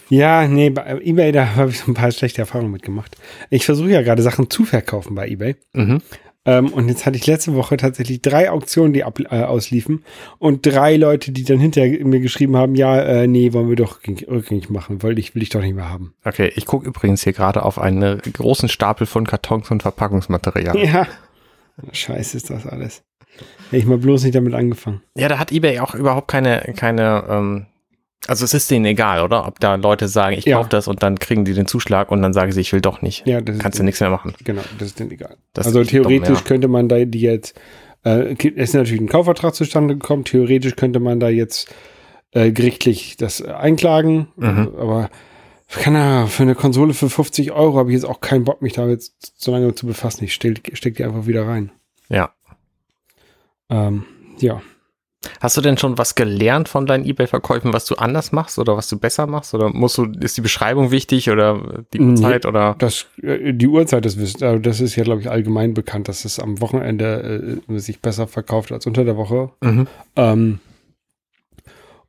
Ja, 0.09 0.47
nee, 0.47 0.71
bei 0.71 1.00
eBay, 1.03 1.31
da 1.31 1.56
habe 1.57 1.69
ich 1.69 1.77
so 1.77 1.91
ein 1.91 1.94
paar 1.94 2.12
schlechte 2.12 2.41
Erfahrungen 2.41 2.71
mitgemacht. 2.71 3.18
Ich 3.51 3.65
versuche 3.65 3.89
ja 3.89 4.01
gerade 4.01 4.23
Sachen 4.23 4.50
zu 4.50 4.65
verkaufen 4.65 5.13
bei 5.13 5.27
eBay. 5.27 5.57
Mhm. 5.73 6.01
Ähm, 6.47 6.69
und 6.69 6.88
jetzt 6.88 7.05
hatte 7.05 7.17
ich 7.17 7.27
letzte 7.27 7.53
Woche 7.55 7.75
tatsächlich 7.75 8.21
drei 8.21 8.49
Auktionen, 8.49 8.94
die 8.94 9.03
ab, 9.03 9.19
äh, 9.19 9.44
ausliefen 9.44 10.03
und 10.39 10.65
drei 10.65 10.95
Leute, 10.95 11.33
die 11.33 11.44
dann 11.44 11.59
hinterher 11.59 12.03
mir 12.05 12.21
geschrieben 12.21 12.55
haben, 12.55 12.73
ja, 12.75 12.97
äh, 12.99 13.27
nee, 13.27 13.51
wollen 13.51 13.67
wir 13.67 13.75
doch 13.75 13.99
rückgängig 14.07 14.69
machen, 14.69 15.03
weil 15.03 15.19
ich 15.19 15.35
will 15.35 15.44
ich 15.44 15.49
doch 15.49 15.61
nicht 15.61 15.75
mehr 15.75 15.89
haben. 15.89 16.13
Okay, 16.23 16.51
ich 16.55 16.65
gucke 16.65 16.88
übrigens 16.88 17.23
hier 17.23 17.33
gerade 17.33 17.63
auf 17.63 17.77
einen 17.77 18.21
großen 18.21 18.69
Stapel 18.69 19.05
von 19.05 19.27
Kartons 19.27 19.69
und 19.69 19.81
Verpackungsmaterial. 19.81 20.77
Ja. 20.77 21.05
Scheiße 21.91 22.38
ist 22.38 22.49
das 22.49 22.65
alles. 22.65 23.03
Hätte 23.65 23.77
ich 23.77 23.85
mal 23.85 23.97
bloß 23.97 24.23
nicht 24.23 24.35
damit 24.35 24.53
angefangen. 24.53 25.01
Ja, 25.15 25.27
da 25.27 25.39
hat 25.39 25.51
eBay 25.51 25.79
auch 25.79 25.95
überhaupt 25.95 26.29
keine, 26.29 26.73
keine, 26.75 27.25
ähm, 27.29 27.65
also 28.25 28.43
es 28.45 28.53
ist 28.53 28.69
denen 28.71 28.85
egal, 28.85 29.21
oder? 29.21 29.47
Ob 29.47 29.59
da 29.59 29.75
Leute 29.75 30.07
sagen, 30.07 30.35
ich 30.37 30.45
Ja. 30.45 30.57
kaufe 30.57 30.69
das 30.69 30.87
und 30.87 31.03
dann 31.03 31.19
kriegen 31.19 31.45
die 31.45 31.53
den 31.53 31.67
Zuschlag 31.67 32.11
und 32.11 32.21
dann 32.21 32.33
sagen 32.33 32.51
sie, 32.51 32.61
ich 32.61 32.73
will 32.73 32.81
doch 32.81 33.01
nicht. 33.01 33.25
Ja, 33.27 33.41
das 33.41 33.59
Kannst 33.59 33.79
du 33.79 33.83
nichts 33.83 33.99
mehr 34.01 34.09
machen. 34.09 34.33
Genau, 34.43 34.61
das 34.79 34.89
ist 34.89 34.99
denen 34.99 35.11
egal. 35.11 35.37
Das 35.53 35.67
also 35.67 35.83
theoretisch 35.83 36.43
könnte 36.43 36.67
man 36.67 36.89
da 36.89 37.05
die 37.05 37.21
jetzt, 37.21 37.59
äh, 38.03 38.33
es 38.33 38.69
ist 38.69 38.73
natürlich 38.73 39.01
ein 39.01 39.07
Kaufvertrag 39.09 39.53
zustande 39.55 39.93
gekommen, 39.95 40.23
theoretisch 40.23 40.75
könnte 40.75 40.99
man 40.99 41.19
da 41.19 41.29
jetzt 41.29 41.73
äh, 42.31 42.51
gerichtlich 42.51 43.15
das 43.17 43.41
einklagen, 43.41 44.27
Mhm. 44.35 44.71
aber 44.77 45.09
keine 45.69 46.01
Ahnung, 46.01 46.27
für 46.27 46.43
eine 46.43 46.56
Konsole 46.56 46.94
für 46.94 47.09
50 47.09 47.51
Euro 47.51 47.77
habe 47.77 47.89
ich 47.89 47.95
jetzt 47.95 48.06
auch 48.06 48.19
keinen 48.21 48.44
Bock, 48.45 48.61
mich 48.61 48.73
da 48.73 48.87
jetzt 48.87 49.33
so 49.42 49.51
lange 49.51 49.73
zu 49.75 49.85
befassen. 49.85 50.23
Ich 50.25 50.33
steck, 50.33 50.71
steck 50.73 50.95
die 50.95 51.03
einfach 51.03 51.27
wieder 51.27 51.45
rein. 51.47 51.71
Ja. 52.09 52.31
Ähm, 53.69 54.06
ja. 54.39 54.61
Hast 55.42 55.57
du 55.57 55.62
denn 55.62 55.78
schon 55.78 55.97
was 55.97 56.16
gelernt 56.16 56.69
von 56.69 56.86
deinen 56.86 57.04
eBay-Verkäufen, 57.06 57.74
was 57.74 57.86
du 57.86 57.95
anders 57.95 58.31
machst 58.31 58.59
oder 58.59 58.78
was 58.78 58.88
du 58.88 58.97
besser 59.00 59.28
machst? 59.28 59.54
Oder 59.54 59.69
musst 59.69 59.97
du, 59.97 60.06
ist 60.19 60.38
die 60.38 60.42
Beschreibung 60.42 60.92
wichtig 60.92 61.30
oder 61.30 61.83
die 61.94 62.00
Nee. 62.00 62.16
Zeit 62.21 62.45
oder? 62.45 62.76
Das, 62.78 63.07
äh, 63.21 63.54
die 63.54 63.68
Uhrzeit, 63.68 64.06
das, 64.06 64.18
wissen- 64.19 64.44
also 64.44 64.59
das 64.59 64.80
ist 64.80 64.95
ja, 64.95 65.04
glaube 65.04 65.21
ich, 65.21 65.30
allgemein 65.30 65.74
bekannt, 65.74 66.07
dass 66.07 66.24
es 66.24 66.40
am 66.40 66.62
Wochenende 66.62 67.59
äh, 67.68 67.80
sich 67.80 68.00
besser 68.02 68.28
verkauft 68.28 68.71
als 68.71 68.86
unter 68.86 69.04
der 69.06 69.18
Woche. 69.18 69.50
Mhm. 69.62 69.88
Ähm, 70.16 70.59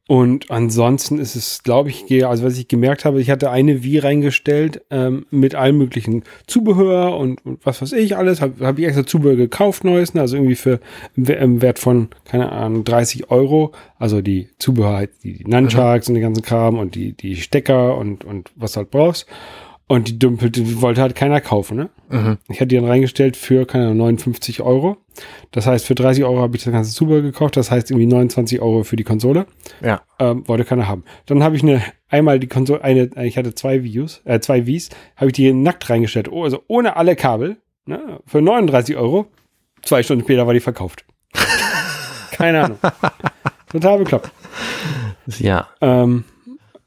und 0.09 0.50
ansonsten 0.50 1.19
ist 1.19 1.37
es, 1.37 1.62
glaube 1.62 1.91
ich, 1.91 2.27
also 2.27 2.43
was 2.43 2.57
ich 2.59 2.67
gemerkt 2.67 3.05
habe, 3.05 3.21
ich 3.21 3.29
hatte 3.31 3.50
eine 3.50 3.85
Wii 3.85 3.99
reingestellt 3.99 4.81
ähm, 4.91 5.27
mit 5.31 5.55
allem 5.55 5.77
möglichen 5.79 6.25
Zubehör 6.47 7.15
und, 7.17 7.45
und 7.45 7.65
was 7.65 7.83
weiß 7.83 7.93
ich 7.93 8.17
alles. 8.17 8.41
Habe 8.41 8.67
hab 8.67 8.79
ich 8.79 8.87
extra 8.87 9.05
Zubehör 9.05 9.37
gekauft, 9.37 9.85
neues, 9.85 10.15
ne, 10.15 10.23
also 10.23 10.37
irgendwie 10.37 10.57
für 10.57 10.81
im 11.15 11.29
We- 11.29 11.35
im 11.35 11.61
Wert 11.62 11.79
von, 11.79 12.09
keine 12.25 12.50
Ahnung, 12.50 12.85
30 12.85 13.31
Euro. 13.31 13.73
Also 13.99 14.23
die 14.23 14.49
Zubehör, 14.59 14.97
halt, 14.97 15.11
die, 15.23 15.35
die 15.35 15.45
Nunchucks 15.45 16.09
und 16.09 16.15
den 16.15 16.23
ganzen 16.23 16.43
Kram 16.43 16.79
und 16.79 16.95
die, 16.95 17.12
die 17.12 17.37
Stecker 17.37 17.97
und, 17.99 18.25
und 18.25 18.50
was 18.57 18.73
du 18.73 18.79
halt 18.79 18.91
brauchst. 18.91 19.27
Und 19.90 20.07
die 20.07 20.18
dümpelte, 20.18 20.62
die 20.62 20.83
wollte 20.83 21.00
halt 21.00 21.14
keiner 21.14 21.40
kaufen, 21.40 21.78
ne? 21.78 21.88
Mhm. 22.11 22.37
Ich 22.49 22.61
hatte 22.61 22.68
die 22.68 22.76
dann 22.76 22.85
reingestellt 22.85 23.38
für, 23.38 23.64
keine 23.64 23.85
Ahnung, 23.85 23.97
59 23.97 24.61
Euro. 24.61 24.99
Das 25.50 25.66
heißt, 25.66 25.87
für 25.87 25.95
30 25.95 26.25
Euro 26.25 26.40
habe 26.40 26.57
ich 26.57 26.62
das 26.62 26.73
ganze 26.75 26.92
Zubehör 26.92 27.23
gekauft. 27.23 27.57
Das 27.57 27.71
heißt 27.71 27.90
irgendwie 27.90 28.07
29 28.07 28.61
Euro 28.61 28.85
für 28.85 28.97
die 28.97 29.04
Konsole. 29.04 29.47
Ja. 29.80 30.02
Ähm, 30.18 30.47
wollte 30.47 30.66
keiner 30.66 30.88
haben. 30.88 31.04
Dann 31.25 31.42
habe 31.42 31.57
ich 31.57 31.62
eine, 31.62 31.83
einmal 32.09 32.38
die 32.38 32.49
Konsole, 32.49 32.85
eine, 32.85 33.09
ich 33.25 33.38
hatte 33.38 33.54
zwei 33.54 33.83
Views, 33.83 34.21
äh, 34.26 34.40
zwei 34.40 34.66
Wies, 34.66 34.90
habe 35.16 35.28
ich 35.28 35.33
die 35.33 35.50
nackt 35.54 35.88
reingestellt. 35.88 36.30
Oh, 36.30 36.45
also 36.45 36.62
ohne 36.68 36.97
alle 36.97 37.16
Kabel, 37.16 37.57
ne? 37.87 38.21
Für 38.26 38.42
39 38.42 38.95
Euro. 38.97 39.26
Zwei 39.80 40.02
Stunden 40.02 40.25
später 40.25 40.47
war 40.47 40.52
die 40.52 40.61
verkauft. 40.61 41.07
Keine 42.33 42.64
Ahnung. 42.64 42.78
Total 43.71 43.99
bekloppt. 43.99 44.30
Ja. 45.38 45.68
Ähm, 45.80 46.25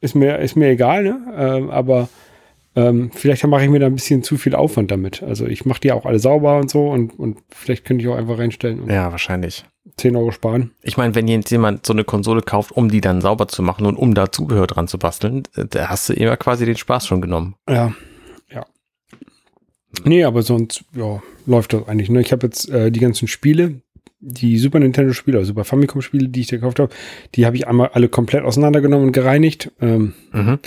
ist 0.01 0.13
mir, 0.13 0.37
ist 0.37 0.55
mir 0.55 0.69
egal, 0.69 1.03
ne? 1.03 1.19
Ähm, 1.35 1.69
aber 1.71 2.09
ähm, 2.75 3.11
vielleicht 3.13 3.45
mache 3.47 3.63
ich 3.63 3.69
mir 3.69 3.79
da 3.79 3.87
ein 3.87 3.95
bisschen 3.95 4.23
zu 4.23 4.37
viel 4.37 4.55
Aufwand 4.55 4.91
damit. 4.91 5.21
Also 5.23 5.45
ich 5.45 5.65
mache 5.65 5.81
die 5.81 5.91
auch 5.91 6.05
alle 6.05 6.19
sauber 6.19 6.57
und 6.57 6.69
so 6.69 6.89
und, 6.89 7.17
und 7.19 7.39
vielleicht 7.49 7.85
könnte 7.85 8.03
ich 8.03 8.09
auch 8.09 8.15
einfach 8.15 8.37
reinstellen 8.37 8.79
und 8.81 8.89
Ja, 8.91 9.11
wahrscheinlich. 9.11 9.65
10 9.97 10.15
Euro 10.15 10.31
sparen. 10.31 10.71
Ich 10.83 10.95
meine, 10.97 11.15
wenn 11.15 11.27
jetzt 11.27 11.49
jemand 11.51 11.85
so 11.85 11.93
eine 11.93 12.03
Konsole 12.03 12.41
kauft, 12.41 12.71
um 12.71 12.89
die 12.89 13.01
dann 13.01 13.19
sauber 13.21 13.47
zu 13.47 13.61
machen 13.61 13.85
und 13.85 13.95
um 13.97 14.13
da 14.15 14.31
Zubehör 14.31 14.67
dran 14.67 14.87
zu 14.87 14.97
basteln, 14.97 15.43
äh, 15.55 15.65
da 15.69 15.89
hast 15.89 16.07
du 16.09 16.13
immer 16.13 16.37
quasi 16.37 16.65
den 16.65 16.77
Spaß 16.77 17.07
schon 17.07 17.21
genommen. 17.21 17.55
Ja. 17.69 17.93
Nee, 20.05 20.23
aber 20.23 20.41
sonst, 20.41 20.85
ja, 20.95 21.21
läuft 21.45 21.73
das 21.73 21.87
eigentlich. 21.87 22.09
Ne? 22.09 22.21
Ich 22.21 22.31
habe 22.31 22.47
jetzt 22.47 22.69
äh, 22.69 22.91
die 22.91 22.99
ganzen 23.01 23.27
Spiele, 23.27 23.81
die 24.21 24.57
Super 24.57 24.79
Nintendo-Spiele, 24.79 25.37
also 25.37 25.49
Super 25.49 25.65
Famicom-Spiele, 25.65 26.29
die 26.29 26.39
ich 26.41 26.47
da 26.47 26.55
gekauft 26.57 26.79
habe, 26.79 26.93
die 27.35 27.45
habe 27.45 27.57
ich 27.57 27.67
einmal 27.67 27.89
alle 27.93 28.07
komplett 28.07 28.43
auseinandergenommen 28.43 29.07
und 29.07 29.11
gereinigt. 29.11 29.71
Ähm, 29.81 30.13
Mhm. 30.31 30.59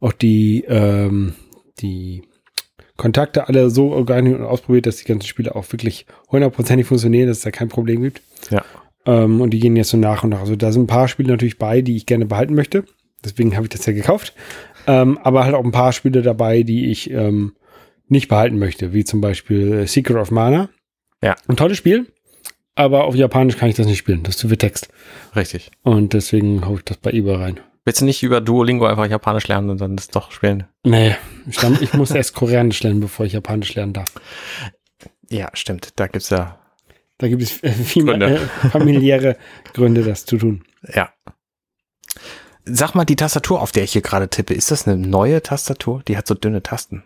auch 0.00 0.12
die, 0.14 0.64
ähm, 0.66 1.34
die 1.80 2.22
Kontakte 2.96 3.48
alle 3.48 3.70
so 3.70 3.92
organisiert 3.92 4.40
und 4.40 4.46
ausprobiert, 4.46 4.86
dass 4.86 4.96
die 4.96 5.04
ganzen 5.04 5.26
Spiele 5.26 5.54
auch 5.54 5.70
wirklich 5.72 6.06
hundertprozentig 6.28 6.86
funktionieren, 6.86 7.28
dass 7.28 7.38
es 7.38 7.44
da 7.44 7.50
kein 7.50 7.68
Problem 7.68 8.02
gibt. 8.02 8.20
Ja. 8.50 8.64
Ähm, 9.06 9.40
und 9.40 9.50
die 9.50 9.58
gehen 9.58 9.76
jetzt 9.76 9.90
so 9.90 9.96
nach 9.96 10.22
und 10.22 10.30
nach. 10.30 10.40
Also 10.40 10.56
da 10.56 10.70
sind 10.72 10.82
ein 10.82 10.86
paar 10.86 11.08
Spiele 11.08 11.30
natürlich 11.30 11.58
bei, 11.58 11.80
die 11.80 11.96
ich 11.96 12.06
gerne 12.06 12.26
behalten 12.26 12.54
möchte. 12.54 12.84
Deswegen 13.24 13.54
habe 13.54 13.64
ich 13.64 13.70
das 13.70 13.86
ja 13.86 13.92
gekauft. 13.92 14.34
Ähm, 14.86 15.18
aber 15.22 15.44
halt 15.44 15.54
auch 15.54 15.64
ein 15.64 15.72
paar 15.72 15.92
Spiele 15.92 16.22
dabei, 16.22 16.62
die 16.62 16.90
ich 16.90 17.10
ähm, 17.10 17.54
nicht 18.08 18.28
behalten 18.28 18.58
möchte, 18.58 18.92
wie 18.92 19.04
zum 19.04 19.20
Beispiel 19.20 19.72
äh, 19.72 19.86
Secret 19.86 20.16
of 20.16 20.30
Mana. 20.30 20.68
Ja. 21.22 21.36
Ein 21.48 21.56
tolles 21.56 21.76
Spiel, 21.76 22.06
aber 22.74 23.04
auf 23.04 23.14
Japanisch 23.14 23.56
kann 23.56 23.68
ich 23.68 23.76
das 23.76 23.86
nicht 23.86 23.98
spielen. 23.98 24.22
Das 24.22 24.34
ist 24.34 24.40
zu 24.40 24.48
viel 24.48 24.56
Text. 24.56 24.88
Richtig. 25.36 25.70
Und 25.82 26.12
deswegen 26.12 26.66
hau 26.66 26.76
ich 26.76 26.84
das 26.84 26.96
bei 26.96 27.12
eBay 27.12 27.36
rein. 27.36 27.60
Willst 27.84 28.00
du 28.00 28.04
nicht 28.04 28.22
über 28.22 28.40
Duolingo 28.40 28.86
einfach 28.86 29.06
Japanisch 29.06 29.48
lernen 29.48 29.70
und 29.70 29.80
dann 29.80 29.96
das 29.96 30.08
doch 30.08 30.32
spielen? 30.32 30.64
Nee, 30.84 31.16
ich, 31.48 31.56
glaub, 31.56 31.80
ich 31.80 31.94
muss 31.94 32.10
erst 32.10 32.34
Koreanisch 32.34 32.82
lernen, 32.82 33.00
bevor 33.00 33.24
ich 33.26 33.32
Japanisch 33.32 33.74
lernen 33.74 33.94
darf. 33.94 34.12
Ja, 35.30 35.48
stimmt. 35.54 35.90
Da 35.96 36.06
gibt's 36.06 36.28
ja, 36.30 36.58
Da 37.18 37.28
gibt 37.28 37.42
es 37.42 37.62
äh, 37.62 37.70
viel 37.72 38.04
Gründe. 38.04 38.36
äh, 38.36 38.68
familiäre 38.68 39.36
Gründe, 39.72 40.02
das 40.04 40.26
zu 40.26 40.36
tun. 40.38 40.64
ja. 40.94 41.10
Sag 42.64 42.94
mal, 42.94 43.04
die 43.06 43.16
Tastatur, 43.16 43.62
auf 43.62 43.72
der 43.72 43.84
ich 43.84 43.92
hier 43.92 44.02
gerade 44.02 44.28
tippe, 44.28 44.52
ist 44.54 44.70
das 44.70 44.86
eine 44.86 44.96
neue 44.96 45.42
Tastatur? 45.42 46.02
Die 46.06 46.16
hat 46.16 46.26
so 46.26 46.34
dünne 46.34 46.62
Tasten. 46.62 47.02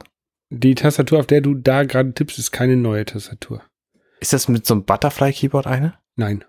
Die 0.51 0.75
Tastatur, 0.75 1.21
auf 1.21 1.27
der 1.27 1.41
du 1.41 1.55
da 1.55 1.85
gerade 1.85 2.13
tippst, 2.13 2.39
ist 2.39 2.51
keine 2.51 2.77
neue 2.77 3.05
Tastatur. 3.05 3.63
Ist 4.21 4.33
das 4.33 4.49
mit 4.49 4.67
so 4.67 4.75
einem 4.75 4.85
Butterfly-Keyboard 4.85 5.67
eine? 5.67 5.95
Nein. 6.17 6.45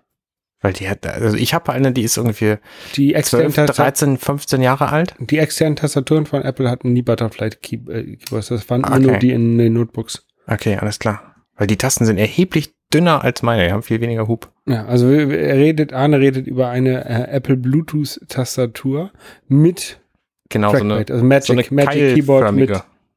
Weil 0.62 0.72
die 0.72 0.88
hat, 0.88 1.06
also 1.06 1.36
ich 1.36 1.52
habe 1.54 1.72
eine, 1.72 1.92
die 1.92 2.02
ist 2.02 2.16
irgendwie 2.16 2.56
Die 2.96 3.14
externen, 3.14 3.52
12, 3.52 3.66
Tasta 3.68 3.82
13, 3.84 4.16
15 4.16 4.62
Jahre 4.62 4.90
alt. 4.90 5.14
die 5.18 5.38
externen 5.38 5.76
Tastaturen 5.76 6.24
von 6.26 6.42
Apple 6.42 6.70
hatten 6.70 6.92
nie 6.92 7.02
Butterfly 7.02 7.48
äh, 7.48 7.50
Keyboards. 7.50 8.48
Das 8.48 8.68
waren 8.70 8.84
Okay. 8.84 8.98
nur 9.00 9.16
die 9.18 9.30
in 9.32 9.58
den 9.58 9.74
Notebooks. 9.74 10.26
Okay, 10.46 10.76
alles 10.76 10.98
klar. 10.98 11.34
Weil 11.56 11.66
die 11.66 11.76
Tasten 11.76 12.04
sind 12.06 12.18
erheblich 12.18 12.74
dünner 12.92 13.22
als 13.24 13.42
meine, 13.42 13.66
die 13.66 13.72
haben 13.72 13.82
viel 13.82 14.00
weniger 14.00 14.28
Hub. 14.28 14.50
Ja, 14.66 14.86
also 14.86 15.10
er 15.10 15.56
redet, 15.56 15.92
Arne 15.92 16.20
redet 16.20 16.46
über 16.46 16.68
eine 16.68 17.04
äh, 17.04 17.30
Apple 17.36 17.56
Bluetooth 17.56 18.20
Tastatur 18.28 19.10
mit 19.48 20.00
Genau, 20.48 20.72
so 20.74 20.84
eine, 20.84 20.94
also 21.08 21.24
Magic, 21.24 21.46
so 21.46 21.52
eine 21.52 21.64
Magic 21.84 22.14
Keyboard 22.14 22.54
mit. 22.54 22.70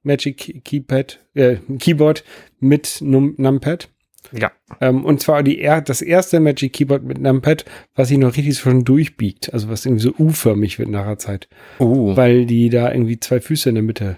Magic 0.03 0.37
Key- 0.37 0.59
Keypad, 0.61 1.19
äh, 1.35 1.57
Keyboard 1.79 2.23
mit 2.59 2.97
Num 3.01 3.35
Numpad. 3.37 3.89
Ja, 4.31 4.51
Ähm, 4.81 5.05
und 5.05 5.21
zwar 5.21 5.43
die, 5.43 5.59
er 5.59 5.81
das 5.81 6.01
erste 6.01 6.39
Magic 6.39 6.73
Keyboard 6.73 7.03
mit 7.03 7.19
Numpad, 7.19 7.65
was 7.95 8.09
sich 8.09 8.17
noch 8.17 8.35
richtig 8.35 8.57
schon 8.59 8.83
durchbiegt. 8.85 9.53
Also 9.53 9.69
was 9.69 9.85
irgendwie 9.85 10.03
so 10.03 10.13
U-förmig 10.19 10.77
wird 10.79 10.89
nach 10.89 11.05
der 11.05 11.17
Zeit. 11.17 11.47
uh, 11.79 12.15
Weil 12.15 12.45
die 12.45 12.69
da 12.69 12.91
irgendwie 12.91 13.19
zwei 13.19 13.39
Füße 13.41 13.69
in 13.69 13.75
der 13.75 13.83
Mitte 13.83 14.17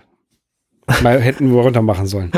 mal 1.01 1.21
hätten 1.21 1.51
runter 1.53 1.81
machen 1.81 2.07
sollen. 2.07 2.31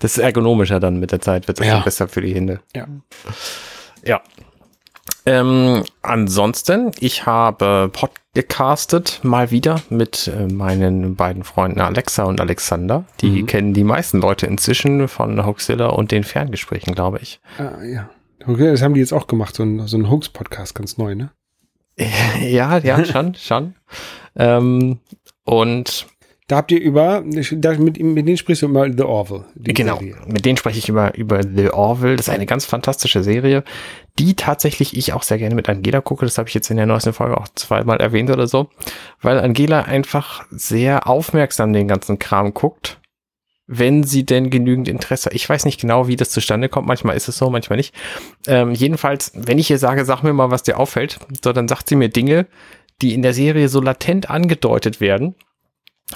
das 0.00 0.12
ist 0.12 0.18
ergonomischer 0.18 0.80
dann 0.80 0.98
mit 0.98 1.12
der 1.12 1.20
Zeit, 1.20 1.48
wird 1.48 1.60
das 1.60 1.66
Ja. 1.66 1.80
besser 1.80 2.08
für 2.08 2.20
die 2.20 2.34
Hände. 2.34 2.60
Ja. 2.74 2.86
Ja. 4.04 4.20
Ähm, 5.24 5.84
ansonsten, 6.02 6.90
ich 6.98 7.26
habe 7.26 7.90
podcastet 8.34 9.20
mal 9.22 9.50
wieder 9.50 9.82
mit 9.90 10.26
äh, 10.26 10.46
meinen 10.50 11.16
beiden 11.16 11.44
Freunden 11.44 11.80
Alexa 11.80 12.24
und 12.24 12.40
Alexander. 12.40 13.04
Die 13.20 13.42
Mhm. 13.42 13.46
kennen 13.46 13.74
die 13.74 13.84
meisten 13.84 14.20
Leute 14.20 14.46
inzwischen 14.46 15.06
von 15.08 15.44
Hoaxilla 15.44 15.88
und 15.88 16.12
den 16.12 16.24
Ferngesprächen, 16.24 16.94
glaube 16.94 17.18
ich. 17.20 17.40
Ah, 17.58 17.82
ja. 17.84 18.08
Okay, 18.46 18.70
das 18.70 18.80
haben 18.80 18.94
die 18.94 19.00
jetzt 19.00 19.12
auch 19.12 19.26
gemacht, 19.26 19.54
so 19.54 19.62
ein, 19.62 19.86
so 19.86 19.98
ein 19.98 20.08
Hoax-Podcast, 20.10 20.74
ganz 20.74 20.96
neu, 20.96 21.14
ne? 21.14 21.30
ja, 22.40 22.78
ja, 22.78 23.04
schon, 23.04 23.34
schon. 23.34 23.74
Ähm, 24.34 24.98
und 25.44 26.06
Da 26.52 26.58
habt 26.58 26.70
ihr 26.70 26.82
über, 26.82 27.24
da 27.52 27.72
mit, 27.78 27.98
mit 27.98 28.28
denen 28.28 28.36
sprichst 28.36 28.60
du 28.60 28.66
immer 28.66 28.84
The 28.92 29.04
Orville. 29.04 29.46
Genau, 29.56 29.96
Serie. 29.96 30.16
mit 30.26 30.44
denen 30.44 30.58
spreche 30.58 30.78
ich 30.78 30.90
über, 30.90 31.14
über 31.14 31.40
The 31.42 31.70
Orville. 31.70 32.16
Das 32.16 32.28
ist 32.28 32.34
eine 32.34 32.44
ganz 32.44 32.66
fantastische 32.66 33.22
Serie, 33.22 33.64
die 34.18 34.34
tatsächlich 34.34 34.94
ich 34.94 35.14
auch 35.14 35.22
sehr 35.22 35.38
gerne 35.38 35.54
mit 35.54 35.70
Angela 35.70 36.02
gucke. 36.02 36.26
Das 36.26 36.36
habe 36.36 36.50
ich 36.50 36.54
jetzt 36.54 36.70
in 36.70 36.76
der 36.76 36.84
neuesten 36.84 37.14
Folge 37.14 37.38
auch 37.38 37.48
zweimal 37.54 38.02
erwähnt 38.02 38.28
oder 38.28 38.46
so, 38.46 38.68
weil 39.22 39.40
Angela 39.40 39.84
einfach 39.84 40.44
sehr 40.50 41.08
aufmerksam 41.08 41.72
den 41.72 41.88
ganzen 41.88 42.18
Kram 42.18 42.52
guckt, 42.52 43.00
wenn 43.66 44.04
sie 44.04 44.26
denn 44.26 44.50
genügend 44.50 44.88
Interesse 44.88 45.30
hat. 45.30 45.34
Ich 45.34 45.48
weiß 45.48 45.64
nicht 45.64 45.80
genau, 45.80 46.06
wie 46.06 46.16
das 46.16 46.28
zustande 46.28 46.68
kommt. 46.68 46.86
Manchmal 46.86 47.16
ist 47.16 47.28
es 47.28 47.38
so, 47.38 47.48
manchmal 47.48 47.78
nicht. 47.78 47.94
Ähm, 48.46 48.72
jedenfalls, 48.72 49.32
wenn 49.34 49.58
ich 49.58 49.70
ihr 49.70 49.78
sage, 49.78 50.04
sag 50.04 50.22
mir 50.22 50.34
mal, 50.34 50.50
was 50.50 50.64
dir 50.64 50.78
auffällt, 50.78 51.18
so 51.42 51.54
dann 51.54 51.66
sagt 51.66 51.88
sie 51.88 51.96
mir 51.96 52.10
Dinge, 52.10 52.46
die 53.00 53.14
in 53.14 53.22
der 53.22 53.32
Serie 53.32 53.70
so 53.70 53.80
latent 53.80 54.28
angedeutet 54.28 55.00
werden. 55.00 55.34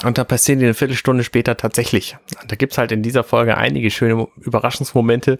Und 0.03 0.17
da 0.17 0.23
passieren 0.23 0.59
die 0.59 0.65
eine 0.65 0.73
Viertelstunde 0.73 1.23
später 1.23 1.57
tatsächlich. 1.57 2.17
Und 2.41 2.51
da 2.51 2.55
gibt's 2.55 2.77
halt 2.77 2.91
in 2.91 3.01
dieser 3.03 3.23
Folge 3.23 3.57
einige 3.57 3.89
schöne 3.91 4.27
Überraschungsmomente, 4.41 5.39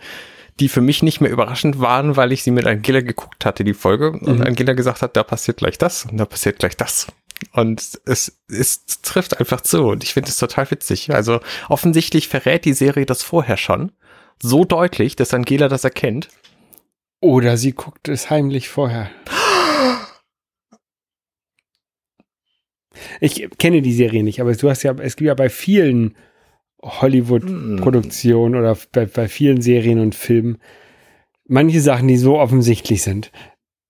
die 0.59 0.69
für 0.69 0.81
mich 0.81 1.03
nicht 1.03 1.21
mehr 1.21 1.29
überraschend 1.31 1.79
waren, 1.79 2.15
weil 2.15 2.31
ich 2.31 2.41
sie 2.43 2.51
mit 2.51 2.65
Angela 2.65 3.01
geguckt 3.01 3.45
hatte, 3.45 3.63
die 3.63 3.73
Folge. 3.75 4.11
Und 4.11 4.39
Mhm. 4.39 4.41
Angela 4.45 4.73
gesagt 4.73 5.01
hat, 5.01 5.15
da 5.15 5.23
passiert 5.23 5.57
gleich 5.57 5.77
das 5.77 6.05
und 6.05 6.17
da 6.17 6.25
passiert 6.25 6.57
gleich 6.59 6.75
das. 6.75 7.07
Und 7.53 7.99
es, 8.05 8.39
es 8.49 8.83
trifft 9.03 9.39
einfach 9.39 9.61
zu. 9.61 9.83
Und 9.83 10.03
ich 10.03 10.13
finde 10.15 10.29
es 10.29 10.37
total 10.37 10.69
witzig. 10.71 11.13
Also 11.13 11.39
offensichtlich 11.69 12.27
verrät 12.27 12.65
die 12.65 12.73
Serie 12.73 13.05
das 13.05 13.21
vorher 13.21 13.57
schon. 13.57 13.91
So 14.41 14.65
deutlich, 14.65 15.15
dass 15.15 15.33
Angela 15.35 15.67
das 15.67 15.83
erkennt. 15.83 16.29
Oder 17.19 17.57
sie 17.57 17.73
guckt 17.73 18.07
es 18.07 18.29
heimlich 18.31 18.69
vorher. 18.69 19.09
Ich 23.21 23.47
kenne 23.57 23.81
die 23.81 23.93
Serie 23.93 24.23
nicht, 24.23 24.41
aber 24.41 24.53
du 24.55 24.69
hast 24.69 24.83
ja, 24.83 24.93
es 24.99 25.15
gibt 25.15 25.27
ja 25.27 25.33
bei 25.33 25.49
vielen 25.49 26.15
Hollywood-Produktionen 26.83 28.55
oder 28.55 28.77
bei, 28.91 29.05
bei 29.05 29.27
vielen 29.27 29.61
Serien 29.61 29.99
und 29.99 30.15
Filmen 30.15 30.57
manche 31.47 31.81
Sachen, 31.81 32.07
die 32.07 32.17
so 32.17 32.37
offensichtlich 32.39 33.01
sind, 33.03 33.31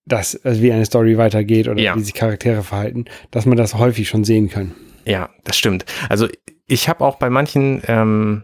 dass 0.06 0.40
also 0.46 0.62
wie 0.62 0.72
eine 0.72 0.86
Story 0.86 1.18
weitergeht 1.18 1.68
oder 1.68 1.80
Ja. 1.82 1.96
wie 1.96 2.02
sich 2.02 2.14
Charaktere 2.14 2.64
verhalten, 2.64 3.06
dass 3.32 3.46
man 3.46 3.58
das 3.58 3.76
häufig 3.76 4.08
schon 4.08 4.24
sehen 4.24 4.50
kann. 4.50 4.74
Ja, 5.06 5.30
das 5.44 5.58
stimmt. 5.58 5.86
Also 6.10 6.28
ich 6.68 6.88
habe 6.88 7.04
auch 7.04 7.16
bei 7.16 7.30
manchen, 7.30 7.82
ähm, 7.88 8.44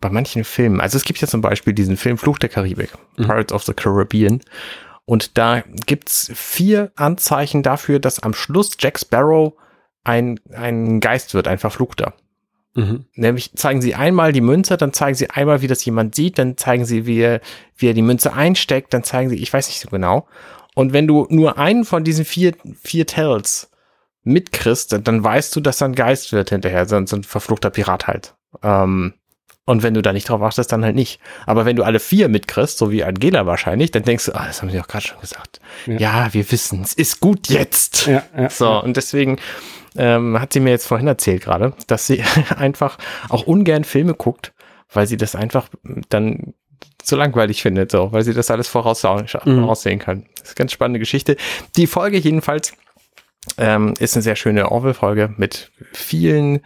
bei 0.00 0.10
manchen 0.10 0.44
Filmen, 0.44 0.80
also 0.80 0.96
es 0.96 1.04
gibt 1.04 1.20
ja 1.20 1.26
zum 1.26 1.40
Beispiel 1.40 1.72
diesen 1.72 1.96
Film 1.96 2.16
Fluch 2.16 2.38
der 2.38 2.48
Karibik, 2.48 2.90
Mhm. 3.16 3.24
Pirates 3.24 3.52
of 3.52 3.64
the 3.64 3.72
Caribbean. 3.74 4.40
Und 5.04 5.36
da 5.38 5.64
gibt's 5.86 6.30
vier 6.34 6.92
Anzeichen 6.94 7.62
dafür, 7.62 7.98
dass 7.98 8.22
am 8.22 8.34
Schluss 8.34 8.76
Jack 8.78 8.98
Sparrow 9.00 9.54
ein, 10.08 10.40
ein 10.52 11.00
Geist 11.00 11.34
wird, 11.34 11.46
ein 11.48 11.58
Verfluchter. 11.58 12.14
Mhm. 12.74 13.06
Nämlich 13.14 13.52
zeigen 13.54 13.80
sie 13.82 13.94
einmal 13.94 14.32
die 14.32 14.40
Münze, 14.40 14.76
dann 14.76 14.92
zeigen 14.92 15.14
sie 15.14 15.30
einmal, 15.30 15.62
wie 15.62 15.66
das 15.66 15.84
jemand 15.84 16.14
sieht, 16.14 16.38
dann 16.38 16.56
zeigen 16.56 16.84
sie, 16.84 17.06
wie 17.06 17.18
er, 17.20 17.40
wie 17.76 17.88
er 17.88 17.94
die 17.94 18.02
Münze 18.02 18.32
einsteckt, 18.32 18.94
dann 18.94 19.04
zeigen 19.04 19.30
sie, 19.30 19.36
ich 19.36 19.52
weiß 19.52 19.68
nicht 19.68 19.80
so 19.80 19.88
genau. 19.88 20.26
Und 20.74 20.92
wenn 20.92 21.06
du 21.06 21.26
nur 21.30 21.58
einen 21.58 21.84
von 21.84 22.04
diesen 22.04 22.24
vier, 22.24 22.54
vier 22.82 23.06
Tells 23.06 23.70
mitkriegst, 24.22 24.92
dann- 24.92 25.04
dann 25.04 25.24
weißt 25.24 25.54
du, 25.56 25.60
dass 25.60 25.80
er 25.80 25.88
ein 25.88 25.94
Geist 25.94 26.32
wird 26.32 26.50
hinterher, 26.50 26.86
so, 26.86 26.96
ein- 26.96 27.06
so 27.06 27.16
ein 27.16 27.24
verfluchter 27.24 27.70
Pirat 27.70 28.06
halt. 28.06 28.34
Ähm, 28.62 29.14
und 29.68 29.82
wenn 29.82 29.92
du 29.92 30.00
da 30.02 30.12
nicht 30.14 30.28
drauf 30.28 30.40
achtest, 30.40 30.72
dann 30.72 30.82
halt 30.84 30.96
nicht. 30.96 31.20
Aber 31.46 31.66
wenn 31.66 31.76
du 31.76 31.82
alle 31.84 32.00
vier 32.00 32.28
mitkriegst, 32.28 32.78
so 32.78 32.90
wie 32.90 33.04
Angela 33.04 33.44
wahrscheinlich, 33.44 33.90
dann 33.90 34.02
denkst 34.02 34.24
du, 34.26 34.32
ah, 34.34 34.46
das 34.46 34.62
haben 34.62 34.70
sie 34.70 34.78
doch 34.78 34.88
gerade 34.88 35.06
schon 35.06 35.20
gesagt. 35.20 35.60
Ja. 35.86 35.98
Ja, 35.98 36.28
wir 36.32 36.50
wissen, 36.50 36.80
es 36.82 36.94
ist 36.94 37.20
gut 37.20 37.48
jetzt. 37.48 38.06
Ja, 38.06 38.22
ja, 38.36 38.48
So, 38.48 38.82
und 38.82 38.96
deswegen 38.96 39.38
ähm, 39.96 40.40
hat 40.40 40.52
sie 40.54 40.60
mir 40.60 40.70
jetzt 40.70 40.86
vorhin 40.86 41.06
erzählt 41.06 41.42
gerade, 41.42 41.74
dass 41.86 42.06
sie 42.06 42.22
einfach 42.56 42.96
auch 43.28 43.46
ungern 43.46 43.84
Filme 43.84 44.14
guckt, 44.14 44.52
weil 44.92 45.06
sie 45.06 45.16
das 45.18 45.34
einfach 45.34 45.68
dann 46.08 46.54
zu 47.02 47.16
langweilig 47.16 47.60
findet, 47.62 47.90
so, 47.90 48.10
weil 48.12 48.22
sie 48.22 48.32
das 48.34 48.50
alles 48.50 48.68
Mhm. 48.68 48.82
voraussehen 48.82 49.98
kann. 49.98 50.24
Das 50.36 50.44
ist 50.44 50.48
eine 50.50 50.54
ganz 50.56 50.72
spannende 50.72 50.98
Geschichte. 50.98 51.36
Die 51.76 51.86
Folge 51.86 52.16
jedenfalls 52.18 52.72
ähm, 53.58 53.94
ist 53.98 54.14
eine 54.16 54.22
sehr 54.22 54.36
schöne 54.36 54.70
Orwell-Folge 54.70 55.34
mit 55.36 55.70
vielen, 55.92 56.60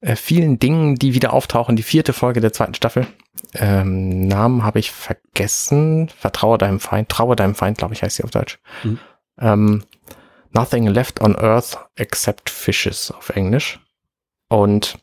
äh, 0.00 0.16
vielen 0.16 0.58
Dingen, 0.58 0.96
die 0.96 1.14
wieder 1.14 1.32
auftauchen. 1.32 1.76
Die 1.76 1.82
vierte 1.82 2.12
Folge 2.12 2.40
der 2.40 2.52
zweiten 2.52 2.74
Staffel. 2.74 3.06
Ähm, 3.54 4.26
Namen 4.26 4.64
habe 4.64 4.78
ich 4.78 4.90
vergessen. 4.90 6.08
Vertraue 6.08 6.58
deinem 6.58 6.80
Feind. 6.80 7.08
Traue 7.08 7.36
deinem 7.36 7.54
Feind, 7.54 7.78
glaube 7.78 7.94
ich, 7.94 8.02
heißt 8.02 8.16
sie 8.16 8.24
auf 8.24 8.30
Deutsch. 8.30 8.58
Mhm. 8.82 8.98
Ähm, 9.38 9.84
Nothing 10.52 10.86
left 10.88 11.20
on 11.20 11.36
earth 11.36 11.78
except 11.96 12.50
fishes 12.50 13.10
auf 13.10 13.28
Englisch. 13.30 13.78
Und 14.48 14.98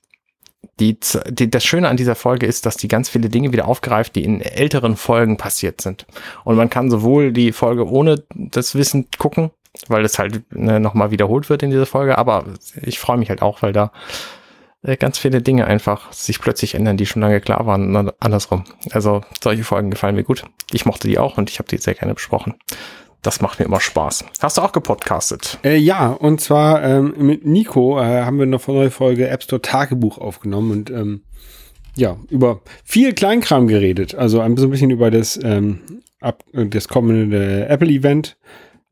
die, 0.79 0.97
die, 1.29 1.49
das 1.49 1.63
Schöne 1.63 1.87
an 1.87 1.97
dieser 1.97 2.15
Folge 2.15 2.45
ist, 2.45 2.65
dass 2.65 2.77
die 2.77 2.87
ganz 2.87 3.09
viele 3.09 3.29
Dinge 3.29 3.51
wieder 3.51 3.67
aufgreift, 3.67 4.15
die 4.15 4.23
in 4.23 4.41
älteren 4.41 4.95
Folgen 4.95 5.37
passiert 5.37 5.81
sind. 5.81 6.05
Und 6.43 6.55
man 6.55 6.69
kann 6.69 6.89
sowohl 6.89 7.31
die 7.31 7.51
Folge 7.51 7.87
ohne 7.89 8.23
das 8.35 8.75
Wissen 8.75 9.07
gucken, 9.17 9.51
weil 9.87 10.03
es 10.03 10.19
halt 10.19 10.51
ne, 10.53 10.79
nochmal 10.79 11.11
wiederholt 11.11 11.49
wird 11.49 11.63
in 11.63 11.71
dieser 11.71 11.85
Folge, 11.85 12.17
aber 12.17 12.45
ich 12.81 12.99
freue 12.99 13.17
mich 13.17 13.29
halt 13.29 13.41
auch, 13.41 13.61
weil 13.61 13.73
da 13.73 13.91
ganz 14.99 15.17
viele 15.17 15.41
Dinge 15.41 15.65
einfach 15.65 16.11
sich 16.13 16.39
plötzlich 16.39 16.75
ändern, 16.75 16.97
die 16.97 17.05
schon 17.05 17.21
lange 17.21 17.41
klar 17.41 17.65
waren 17.65 18.11
andersrum. 18.19 18.63
Also 18.91 19.21
solche 19.41 19.63
Folgen 19.63 19.91
gefallen 19.91 20.15
mir 20.15 20.23
gut. 20.23 20.43
Ich 20.71 20.85
mochte 20.85 21.07
die 21.07 21.17
auch 21.17 21.37
und 21.37 21.49
ich 21.49 21.59
habe 21.59 21.69
die 21.69 21.77
sehr 21.77 21.95
gerne 21.95 22.13
besprochen. 22.13 22.55
Das 23.23 23.41
macht 23.41 23.59
mir 23.59 23.65
immer 23.65 23.81
Spaß. 23.81 24.25
Hast 24.39 24.57
du 24.57 24.61
auch 24.61 24.71
gepodcastet? 24.71 25.59
Äh, 25.63 25.77
ja, 25.77 26.09
und 26.09 26.39
zwar 26.39 26.83
ähm, 26.83 27.13
mit 27.17 27.45
Nico 27.45 27.99
äh, 27.99 28.23
haben 28.23 28.37
wir 28.37 28.43
eine 28.43 28.59
neue 28.65 28.91
Folge 28.91 29.27
App 29.27 29.43
Store 29.43 29.61
Tagebuch 29.61 30.17
aufgenommen 30.19 30.71
und 30.71 30.89
ähm, 30.91 31.23
ja, 31.95 32.17
über 32.29 32.61
viel 32.85 33.13
Kleinkram 33.13 33.67
geredet. 33.67 34.13
Also 34.15 34.39
ein 34.39 34.55
bisschen 34.55 34.91
über 34.91 35.09
das, 35.09 35.39
ähm, 35.43 36.03
ab, 36.21 36.43
das 36.53 36.87
kommende 36.87 37.67
Apple-Event, 37.67 38.37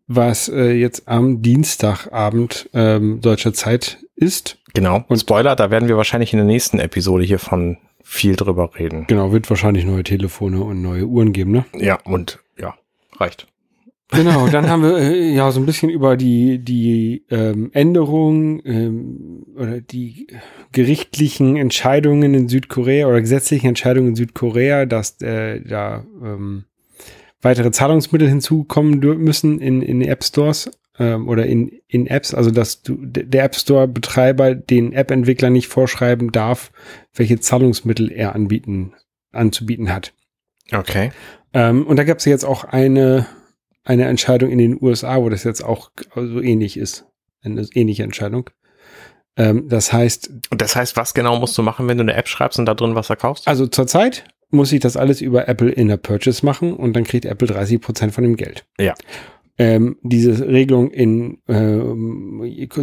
was 0.08 0.50
äh, 0.50 0.72
jetzt 0.72 1.08
am 1.08 1.42
Dienstagabend 1.42 2.70
ähm, 2.74 3.22
deutscher 3.22 3.54
Zeit 3.54 4.00
ist. 4.16 4.58
Genau. 4.76 5.04
Und 5.08 5.18
Spoiler, 5.18 5.56
da 5.56 5.72
werden 5.72 5.88
wir 5.88 5.98
wahrscheinlich 5.98 6.34
in 6.34 6.38
der 6.38 6.46
nächsten 6.46 6.80
Episode 6.80 7.24
hiervon 7.24 7.78
viel 8.04 8.36
drüber 8.36 8.70
reden. 8.78 9.06
Genau, 9.08 9.32
wird 9.32 9.50
wahrscheinlich 9.50 9.86
neue 9.86 10.04
Telefone 10.04 10.62
und 10.62 10.82
neue 10.82 11.06
Uhren 11.06 11.34
geben, 11.34 11.52
ne? 11.52 11.66
Ja, 11.76 11.98
und 12.04 12.40
ja, 12.60 12.76
reicht. 13.18 13.48
Genau, 14.12 14.48
dann 14.52 14.70
haben 14.70 14.84
wir 14.84 14.98
äh, 14.98 15.34
ja 15.34 15.50
so 15.52 15.60
ein 15.60 15.66
bisschen 15.66 15.90
über 15.90 16.18
die, 16.18 16.60
die 16.60 17.24
ähm, 17.32 17.72
Änderungen 17.74 18.62
ähm, 18.66 19.46
oder 19.56 19.82
die 19.82 20.28
gerichtlichen 20.72 21.56
Entscheidungen 21.56 22.34
in 22.36 22.48
Südkorea 22.48 23.08
oder 23.08 23.22
gesetzlichen 23.22 23.68
Entscheidungen 23.68 24.10
in 24.10 24.16
Südkorea, 24.16 24.86
dass 24.86 25.20
äh, 25.22 25.62
da 25.62 26.06
ähm, 26.22 26.66
weitere 27.42 27.72
Zahlungsmittel 27.72 28.28
hinzukommen 28.28 29.00
müssen 29.00 29.60
in, 29.60 29.82
in 29.82 30.02
App 30.02 30.24
Stores 30.24 30.70
ähm, 31.00 31.28
oder 31.28 31.46
in, 31.46 31.72
in 31.88 32.08
Apps, 32.08 32.34
also 32.34 32.52
dass 32.52 32.82
du, 32.82 32.98
der 33.00 33.44
App 33.44 33.56
Store 33.56 33.88
Betreiber 33.88 34.56
den 34.56 34.94
App-Entwickler 34.94 35.50
nicht 35.50 35.68
vorschreiben 35.68 36.32
darf, 36.32 36.72
welche 37.14 37.40
Zahlungsmittel 37.40 38.12
er 38.12 38.36
anbieten, 38.36 38.94
anzubieten 39.32 39.94
hat. 39.94 40.14
Okay. 40.72 41.12
Ähm, 41.54 41.86
und 41.86 41.98
da 41.98 42.04
gab 42.04 42.20
es 42.20 42.26
jetzt 42.26 42.46
auch 42.46 42.64
eine 42.64 43.28
eine 43.86 44.06
Entscheidung 44.06 44.50
in 44.50 44.58
den 44.58 44.82
USA, 44.82 45.18
wo 45.18 45.30
das 45.30 45.44
jetzt 45.44 45.64
auch 45.64 45.92
so 46.16 46.42
ähnlich 46.42 46.76
ist. 46.76 47.06
Eine 47.44 47.68
ähnliche 47.74 48.04
Entscheidung. 48.04 48.50
Ähm, 49.38 49.70
das 49.70 49.94
heißt. 49.94 50.30
Und 50.50 50.62
das 50.62 50.76
heißt, 50.76 50.98
was 50.98 51.14
genau 51.14 51.38
musst 51.38 51.58
du 51.58 51.62
machen, 51.62 51.88
wenn 51.88 51.98
du 51.98 52.02
eine 52.02 52.16
App 52.16 52.28
schreibst 52.28 52.58
und 52.58 52.66
da 52.66 52.74
drin 52.74 52.96
was 52.96 53.08
verkaufst? 53.08 53.48
Also 53.48 53.68
zurzeit 53.68 54.26
muss 54.50 54.72
ich 54.72 54.80
das 54.80 54.98
alles 54.98 55.22
über 55.22 55.48
Apple 55.48 55.70
in 55.70 55.88
der 55.88 55.98
Purchase 55.98 56.46
machen 56.46 56.74
und 56.74 56.94
dann 56.94 57.04
kriegt 57.04 57.26
Apple 57.26 57.48
30 57.48 57.80
Prozent 57.80 58.14
von 58.14 58.24
dem 58.24 58.36
Geld. 58.36 58.66
Ja. 58.80 58.96
Ähm, 59.58 59.98
diese 60.02 60.48
Regelung 60.48 60.92
in 60.92 61.38
äh, 61.48 61.80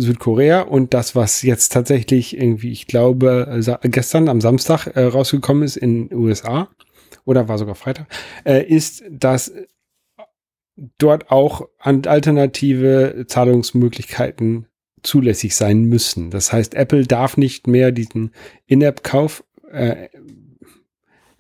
Südkorea 0.01 0.63
und 0.63 0.95
das, 0.95 1.15
was 1.15 1.43
jetzt 1.43 1.73
tatsächlich 1.73 2.35
irgendwie, 2.37 2.73
ich 2.73 2.87
glaube, 2.87 3.61
gestern 3.83 4.29
am 4.29 4.41
Samstag 4.41 4.87
äh, 4.87 5.05
rausgekommen 5.05 5.65
ist 5.65 5.77
in 5.77 6.13
USA 6.15 6.69
oder 7.27 7.49
war 7.49 7.59
sogar 7.59 7.75
Freitag, 7.75 8.07
äh, 8.45 8.65
ist, 8.65 9.05
dass 9.11 9.53
dort 10.99 11.31
auch 11.31 11.69
alternative 11.83 13.25
Zahlungsmöglichkeiten 13.27 14.67
zulässig 15.03 15.55
sein 15.55 15.85
müssen. 15.85 16.31
Das 16.31 16.53
heißt, 16.53 16.75
Apple 16.75 17.07
darf 17.07 17.37
nicht 17.37 17.67
mehr 17.67 17.93
diesen 17.93 18.33
In-App-Kauf 18.67 19.45
äh, 19.71 20.09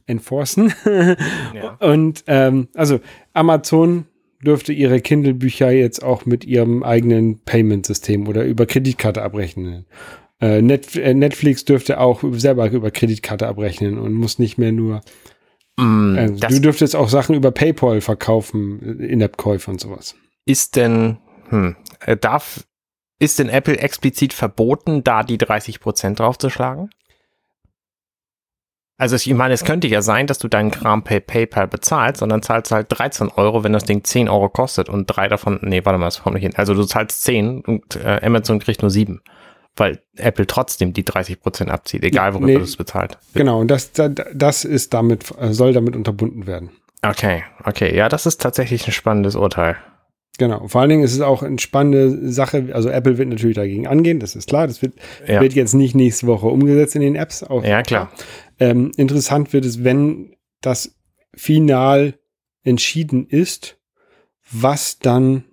enforcen. 0.07 0.75
ja. 1.55 1.77
Und 1.81 2.25
ähm, 2.27 2.69
also 2.75 3.01
Amazon 3.33 4.07
dürfte 4.44 4.72
ihre 4.72 5.00
Kindle-Bücher 5.00 5.70
jetzt 5.70 6.02
auch 6.02 6.26
mit 6.26 6.44
ihrem 6.44 6.82
eigenen 6.82 7.40
Payment-System 7.44 8.28
oder 8.28 8.44
über 8.44 8.66
Kreditkarte 8.66 9.22
abrechnen. 9.22 9.87
Äh, 10.40 10.61
Net 10.62 10.96
äh, 10.96 11.14
Netflix 11.14 11.64
dürfte 11.64 12.00
auch 12.00 12.22
selber 12.32 12.70
über 12.70 12.90
Kreditkarte 12.90 13.46
abrechnen 13.46 13.98
und 13.98 14.12
muss 14.12 14.38
nicht 14.38 14.59
mehr 14.59 14.72
nur 14.72 15.00
Mm, 15.76 16.16
äh, 16.16 16.31
du 16.31 16.61
dürftest 16.61 16.94
auch 16.94 17.09
Sachen 17.09 17.35
über 17.35 17.50
PayPal 17.50 18.00
verkaufen, 18.00 19.00
äh, 19.00 19.07
In-App-Käufe 19.07 19.70
und 19.70 19.81
sowas. 19.81 20.14
Ist 20.44 20.76
denn, 20.76 21.18
hm, 21.48 21.76
darf, 22.20 22.66
ist 23.18 23.38
denn 23.38 23.48
Apple 23.48 23.78
explizit 23.78 24.33
verboten, 24.33 25.05
da 25.05 25.22
die 25.22 25.38
30 25.38 25.81
Prozent 25.81 26.18
draufzuschlagen? 26.18 26.90
Also 29.03 29.17
ich 29.17 29.35
meine, 29.35 29.53
es 29.53 29.65
könnte 29.65 29.88
ja 29.88 30.01
sein, 30.01 30.29
dass 30.29 30.38
du 30.38 30.47
deinen 30.47 30.71
Kram 30.71 31.03
per 31.03 31.19
PayPal 31.19 31.67
bezahlst 31.67 32.23
und 32.23 32.29
dann 32.29 32.41
zahlst 32.41 32.71
du 32.71 32.77
halt 32.77 32.87
13 32.88 33.31
Euro, 33.35 33.65
wenn 33.65 33.73
das 33.73 33.83
Ding 33.83 34.05
10 34.05 34.29
Euro 34.29 34.49
kostet 34.49 34.88
und 34.88 35.07
drei 35.07 35.27
davon, 35.27 35.59
nee, 35.61 35.85
warte 35.85 35.99
mal, 35.99 36.05
das 36.05 36.23
kommt 36.23 36.35
nicht 36.35 36.45
hin. 36.45 36.53
Also 36.55 36.73
du 36.73 36.85
zahlst 36.85 37.25
10 37.25 37.62
und 37.62 37.97
äh, 37.97 38.21
Amazon 38.23 38.61
kriegt 38.61 38.81
nur 38.81 38.93
7 38.93 39.21
weil 39.75 40.03
Apple 40.17 40.47
trotzdem 40.47 40.93
die 40.93 41.03
30 41.03 41.41
Prozent 41.41 41.71
abzieht, 41.71 42.05
egal 42.05 42.35
worüber 42.35 42.47
nee, 42.47 42.57
du 42.57 42.61
es 42.61 42.77
bezahlt. 42.77 43.19
Genau, 43.33 43.61
und 43.61 43.69
das, 43.69 43.91
das 43.93 44.65
ist 44.67 44.93
damit, 44.93 45.33
äh, 45.41 45.53
soll 45.53 45.73
damit 45.73 45.97
unterbunden 45.97 46.47
werden. 46.47 46.71
Okay, 47.01 47.43
okay, 47.65 47.97
ja, 47.97 48.11
das 48.11 48.27
ist 48.27 48.41
tatsächlich 48.41 48.87
ein 48.87 48.93
spannendes 48.93 49.35
Urteil. 49.35 49.79
Genau, 50.38 50.67
vor 50.67 50.81
allen 50.81 50.91
Dingen 50.91 51.05
ist 51.05 51.12
es 51.12 51.21
auch 51.21 51.43
eine 51.43 51.59
spannende 51.59 52.31
Sache, 52.33 52.71
also 52.73 52.88
Apple 52.88 53.19
wird 53.19 53.29
natürlich 53.29 53.57
dagegen 53.57 53.87
angehen, 53.87 54.19
das 54.19 54.35
ist 54.35 54.49
klar, 54.49 54.67
das 54.67 54.81
wird, 54.81 54.95
ja. 55.27 55.41
wird 55.41 55.53
jetzt 55.53 55.75
nicht 55.75 55.95
nächste 55.95 56.27
Woche 56.27 56.47
umgesetzt 56.47 56.95
in 56.95 57.03
den 57.03 57.17
Apps. 57.17 57.43
Auch, 57.43 57.62
ja, 57.62 57.83
klar. 57.83 58.11
Ähm, 58.62 58.92
interessant 58.96 59.53
wird 59.53 59.64
es, 59.64 59.83
wenn 59.83 60.37
das 60.61 60.94
final 61.35 62.14
entschieden 62.62 63.27
ist, 63.27 63.77
was 64.53 65.01
dann 65.01 65.44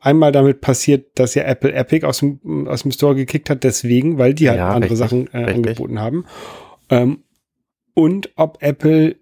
einmal 0.00 0.32
damit 0.32 0.62
passiert, 0.62 1.18
dass 1.18 1.34
ja 1.34 1.42
Apple 1.42 1.74
Epic 1.74 2.06
aus 2.06 2.20
dem, 2.20 2.66
aus 2.68 2.82
dem 2.82 2.92
Store 2.92 3.14
gekickt 3.14 3.50
hat, 3.50 3.64
deswegen, 3.64 4.16
weil 4.16 4.32
die 4.32 4.48
halt 4.48 4.58
ja, 4.58 4.70
andere 4.70 4.92
richtig, 4.92 4.98
Sachen 4.98 5.28
äh, 5.34 5.52
angeboten 5.52 6.00
haben. 6.00 6.24
Ähm, 6.88 7.24
und 7.92 8.30
ob 8.36 8.62
Apple 8.62 9.16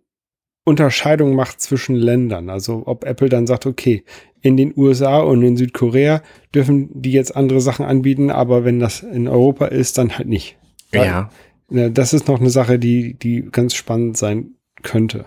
Unterscheidung 0.64 1.34
macht 1.34 1.60
zwischen 1.60 1.96
Ländern. 1.96 2.48
Also 2.48 2.84
ob 2.86 3.04
Apple 3.04 3.28
dann 3.28 3.48
sagt, 3.48 3.66
okay, 3.66 4.04
in 4.40 4.56
den 4.56 4.72
USA 4.76 5.18
und 5.18 5.42
in 5.42 5.56
Südkorea 5.56 6.22
dürfen 6.54 6.90
die 6.92 7.10
jetzt 7.10 7.34
andere 7.34 7.60
Sachen 7.60 7.84
anbieten, 7.84 8.30
aber 8.30 8.64
wenn 8.64 8.78
das 8.78 9.02
in 9.02 9.26
Europa 9.26 9.66
ist, 9.66 9.98
dann 9.98 10.16
halt 10.16 10.28
nicht. 10.28 10.58
Weil, 10.92 11.06
ja. 11.06 11.30
Das 11.70 12.12
ist 12.12 12.28
noch 12.28 12.40
eine 12.40 12.50
Sache, 12.50 12.78
die, 12.78 13.14
die 13.14 13.42
ganz 13.50 13.74
spannend 13.74 14.16
sein 14.16 14.52
könnte. 14.82 15.26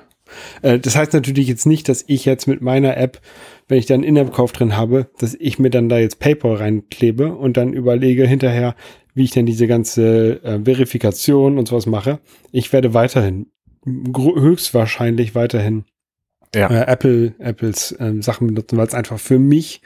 Äh, 0.62 0.80
das 0.80 0.96
heißt 0.96 1.14
natürlich 1.14 1.48
jetzt 1.48 1.66
nicht, 1.66 1.88
dass 1.88 2.04
ich 2.08 2.26
jetzt 2.26 2.48
mit 2.48 2.62
meiner 2.62 2.98
App 2.98 3.22
wenn 3.72 3.78
ich 3.78 3.86
dann 3.86 4.04
In-App-Kauf 4.04 4.52
drin 4.52 4.76
habe, 4.76 5.10
dass 5.18 5.34
ich 5.34 5.58
mir 5.58 5.70
dann 5.70 5.88
da 5.88 5.98
jetzt 5.98 6.20
PayPal 6.20 6.56
reinklebe 6.56 7.34
und 7.34 7.56
dann 7.56 7.72
überlege 7.72 8.28
hinterher, 8.28 8.76
wie 9.14 9.24
ich 9.24 9.32
denn 9.32 9.46
diese 9.46 9.66
ganze 9.66 10.44
äh, 10.44 10.60
Verifikation 10.66 11.58
und 11.58 11.70
sowas 11.70 11.86
mache. 11.86 12.20
Ich 12.52 12.74
werde 12.74 12.94
weiterhin, 12.94 13.48
höchstwahrscheinlich 13.86 15.36
weiterhin 15.36 15.86
ja. 16.54 16.70
äh, 16.70 16.86
Apple, 16.86 17.34
Apples 17.40 17.96
ähm, 18.02 18.22
Sachen 18.22 18.48
benutzen, 18.48 18.76
weil 18.76 18.88
es 18.88 18.94
einfach 18.94 19.20
für 19.20 19.40
mich 19.40 19.82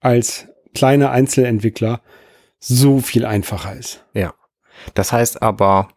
als 0.00 0.48
kleiner 0.74 1.10
Einzelentwickler 1.10 2.02
so 2.58 3.00
viel 3.00 3.24
einfacher 3.24 3.74
ist. 3.74 4.04
Ja. 4.12 4.34
Das 4.94 5.12
heißt 5.12 5.42
aber, 5.42 5.88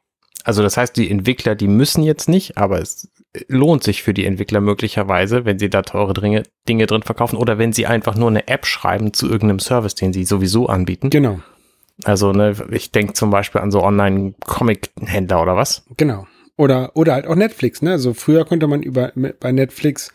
also 0.43 0.61
das 0.61 0.77
heißt, 0.77 0.95
die 0.95 1.09
Entwickler, 1.09 1.55
die 1.55 1.67
müssen 1.67 2.03
jetzt 2.03 2.29
nicht, 2.29 2.57
aber 2.57 2.79
es 2.79 3.09
lohnt 3.47 3.83
sich 3.83 4.03
für 4.03 4.13
die 4.13 4.25
Entwickler 4.25 4.61
möglicherweise, 4.61 5.45
wenn 5.45 5.59
sie 5.59 5.69
da 5.69 5.81
teure 5.81 6.13
Dinge, 6.13 6.43
Dinge 6.67 6.85
drin 6.85 7.03
verkaufen 7.03 7.37
oder 7.37 7.57
wenn 7.57 7.73
sie 7.73 7.85
einfach 7.85 8.15
nur 8.15 8.29
eine 8.29 8.47
App 8.47 8.65
schreiben 8.65 9.13
zu 9.13 9.27
irgendeinem 9.27 9.59
Service, 9.59 9.95
den 9.95 10.13
sie 10.13 10.23
sowieso 10.23 10.67
anbieten. 10.67 11.09
Genau. 11.09 11.39
Also, 12.03 12.31
ne, 12.31 12.55
ich 12.71 12.91
denke 12.91 13.13
zum 13.13 13.31
Beispiel 13.31 13.61
an 13.61 13.71
so 13.71 13.81
Online-Comic-Händler 13.81 15.41
oder 15.41 15.55
was? 15.55 15.85
Genau. 15.97 16.27
Oder, 16.57 16.91
oder 16.95 17.13
halt 17.13 17.27
auch 17.27 17.35
Netflix, 17.35 17.81
ne? 17.81 17.91
Also 17.91 18.13
früher 18.13 18.45
konnte 18.45 18.67
man 18.67 18.81
über, 18.81 19.11
bei 19.39 19.51
Netflix 19.51 20.11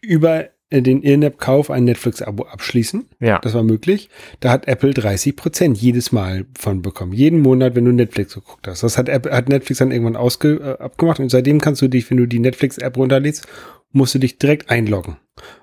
über 0.00 0.46
den 0.72 1.02
In-App-Kauf 1.02 1.70
ein 1.70 1.84
Netflix-Abo 1.84 2.44
abschließen. 2.44 3.08
Ja. 3.20 3.38
Das 3.38 3.54
war 3.54 3.62
möglich. 3.62 4.08
Da 4.40 4.50
hat 4.50 4.66
Apple 4.66 4.92
30 4.92 5.36
Prozent 5.36 5.78
jedes 5.78 6.10
Mal 6.10 6.46
von 6.58 6.82
bekommen. 6.82 7.12
Jeden 7.12 7.40
Monat, 7.40 7.76
wenn 7.76 7.84
du 7.84 7.92
Netflix 7.92 8.34
geguckt 8.34 8.66
hast. 8.66 8.82
Das 8.82 8.98
hat, 8.98 9.08
Apple, 9.08 9.30
hat 9.30 9.48
Netflix 9.48 9.78
dann 9.78 9.92
irgendwann 9.92 10.16
ausge, 10.16 10.76
äh, 10.80 10.82
abgemacht 10.82 11.20
und 11.20 11.30
seitdem 11.30 11.60
kannst 11.60 11.82
du 11.82 11.88
dich, 11.88 12.10
wenn 12.10 12.16
du 12.16 12.26
die 12.26 12.40
Netflix-App 12.40 12.96
runterlädst, 12.96 13.46
musst 13.92 14.14
du 14.14 14.18
dich 14.18 14.38
direkt 14.38 14.68
einloggen. 14.68 15.18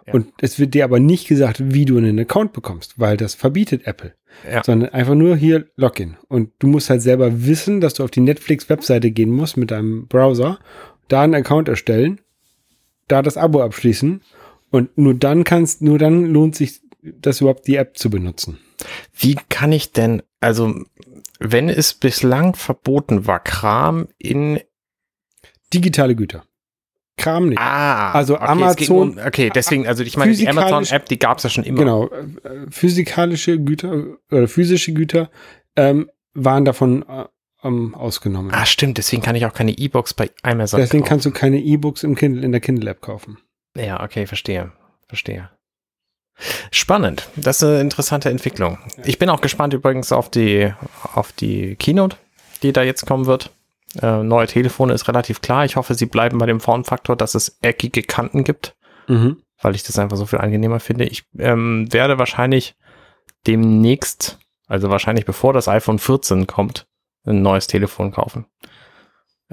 Ja. 0.07 0.13
Und 0.13 0.27
es 0.39 0.57
wird 0.57 0.73
dir 0.73 0.85
aber 0.85 0.99
nicht 0.99 1.27
gesagt, 1.27 1.73
wie 1.73 1.83
du 1.83 1.97
einen 1.97 2.19
Account 2.19 2.53
bekommst, 2.53 2.97
weil 2.97 3.17
das 3.17 3.35
verbietet 3.35 3.85
Apple. 3.85 4.13
Ja. 4.49 4.63
Sondern 4.63 4.89
einfach 4.89 5.15
nur 5.15 5.35
hier 5.35 5.65
Login. 5.75 6.15
Und 6.29 6.51
du 6.59 6.67
musst 6.67 6.89
halt 6.89 7.01
selber 7.01 7.45
wissen, 7.45 7.81
dass 7.81 7.95
du 7.95 8.03
auf 8.03 8.11
die 8.11 8.21
Netflix-Webseite 8.21 9.11
gehen 9.11 9.31
musst 9.31 9.57
mit 9.57 9.71
deinem 9.71 10.07
Browser, 10.07 10.59
da 11.09 11.23
einen 11.23 11.35
Account 11.35 11.67
erstellen, 11.67 12.21
da 13.09 13.21
das 13.21 13.35
Abo 13.35 13.61
abschließen 13.61 14.21
und 14.73 14.97
nur 14.97 15.13
dann 15.13 15.43
kannst, 15.43 15.83
nur 15.83 15.99
dann 15.99 16.25
lohnt 16.25 16.55
sich 16.55 16.81
das 17.03 17.41
überhaupt 17.41 17.67
die 17.67 17.75
App 17.75 17.95
zu 17.95 18.09
benutzen. 18.09 18.57
Wie 19.15 19.37
kann 19.49 19.71
ich 19.71 19.91
denn, 19.91 20.23
also 20.39 20.73
wenn 21.39 21.69
es 21.69 21.93
bislang 21.93 22.55
verboten 22.55 23.27
war, 23.27 23.39
Kram 23.39 24.07
in 24.17 24.59
digitale 25.71 26.15
Güter. 26.15 26.43
Kram 27.17 27.49
nicht. 27.49 27.59
Ah, 27.59 28.13
also 28.13 28.35
okay, 28.35 28.45
Amazon. 28.45 29.11
Um, 29.11 29.17
okay, 29.23 29.51
deswegen, 29.53 29.85
also 29.85 30.01
ich 30.01 30.17
meine, 30.17 30.33
die 30.33 30.47
Amazon-App, 30.49 31.05
die 31.05 31.19
gab 31.19 31.37
es 31.37 31.43
ja 31.43 31.51
schon 31.51 31.65
immer. 31.65 31.77
Genau, 31.77 32.07
äh, 32.07 32.65
physikalische 32.71 33.59
Güter 33.59 34.17
oder 34.31 34.47
physische 34.47 34.93
Güter 34.93 35.29
ähm, 35.75 36.09
waren 36.33 36.65
davon 36.65 37.05
äh, 37.07 37.25
ähm, 37.63 37.93
ausgenommen. 37.93 38.49
Ah, 38.51 38.65
stimmt, 38.65 38.97
deswegen 38.97 39.21
kann 39.21 39.35
ich 39.35 39.45
auch 39.45 39.53
keine 39.53 39.77
E-Books 39.77 40.15
bei 40.15 40.31
Amazon 40.41 40.79
Deswegen 40.79 41.03
kaufen. 41.03 41.09
kannst 41.09 41.25
du 41.27 41.31
keine 41.31 41.59
E-Books 41.59 42.01
im 42.03 42.15
Kindle, 42.15 42.43
in 42.43 42.51
der 42.51 42.61
Kindle-App 42.61 43.01
kaufen. 43.01 43.37
Ja, 43.75 44.03
okay, 44.03 44.27
verstehe. 44.27 44.71
Verstehe. 45.07 45.49
Spannend. 46.71 47.29
Das 47.35 47.57
ist 47.57 47.63
eine 47.63 47.81
interessante 47.81 48.29
Entwicklung. 48.29 48.79
Ich 49.05 49.19
bin 49.19 49.29
auch 49.29 49.41
gespannt 49.41 49.73
übrigens 49.73 50.11
auf 50.11 50.29
die, 50.29 50.73
auf 51.13 51.31
die 51.31 51.75
Keynote, 51.75 52.17
die 52.63 52.73
da 52.73 52.81
jetzt 52.81 53.05
kommen 53.05 53.25
wird. 53.27 53.51
Äh, 54.01 54.23
neue 54.23 54.47
Telefone 54.47 54.93
ist 54.93 55.07
relativ 55.07 55.41
klar. 55.41 55.65
Ich 55.65 55.75
hoffe, 55.75 55.93
sie 55.93 56.07
bleiben 56.07 56.39
bei 56.39 56.47
dem 56.47 56.59
Formfaktor, 56.59 57.15
dass 57.15 57.35
es 57.35 57.57
eckige 57.61 58.01
Kanten 58.01 58.43
gibt, 58.43 58.75
Mhm. 59.07 59.37
weil 59.61 59.75
ich 59.75 59.83
das 59.83 59.99
einfach 59.99 60.17
so 60.17 60.25
viel 60.25 60.39
angenehmer 60.39 60.79
finde. 60.79 61.05
Ich 61.05 61.23
ähm, 61.37 61.91
werde 61.93 62.17
wahrscheinlich 62.17 62.75
demnächst, 63.45 64.39
also 64.67 64.89
wahrscheinlich 64.89 65.25
bevor 65.25 65.53
das 65.53 65.67
iPhone 65.67 65.99
14 65.99 66.47
kommt, 66.47 66.87
ein 67.25 67.41
neues 67.41 67.67
Telefon 67.67 68.11
kaufen. 68.11 68.45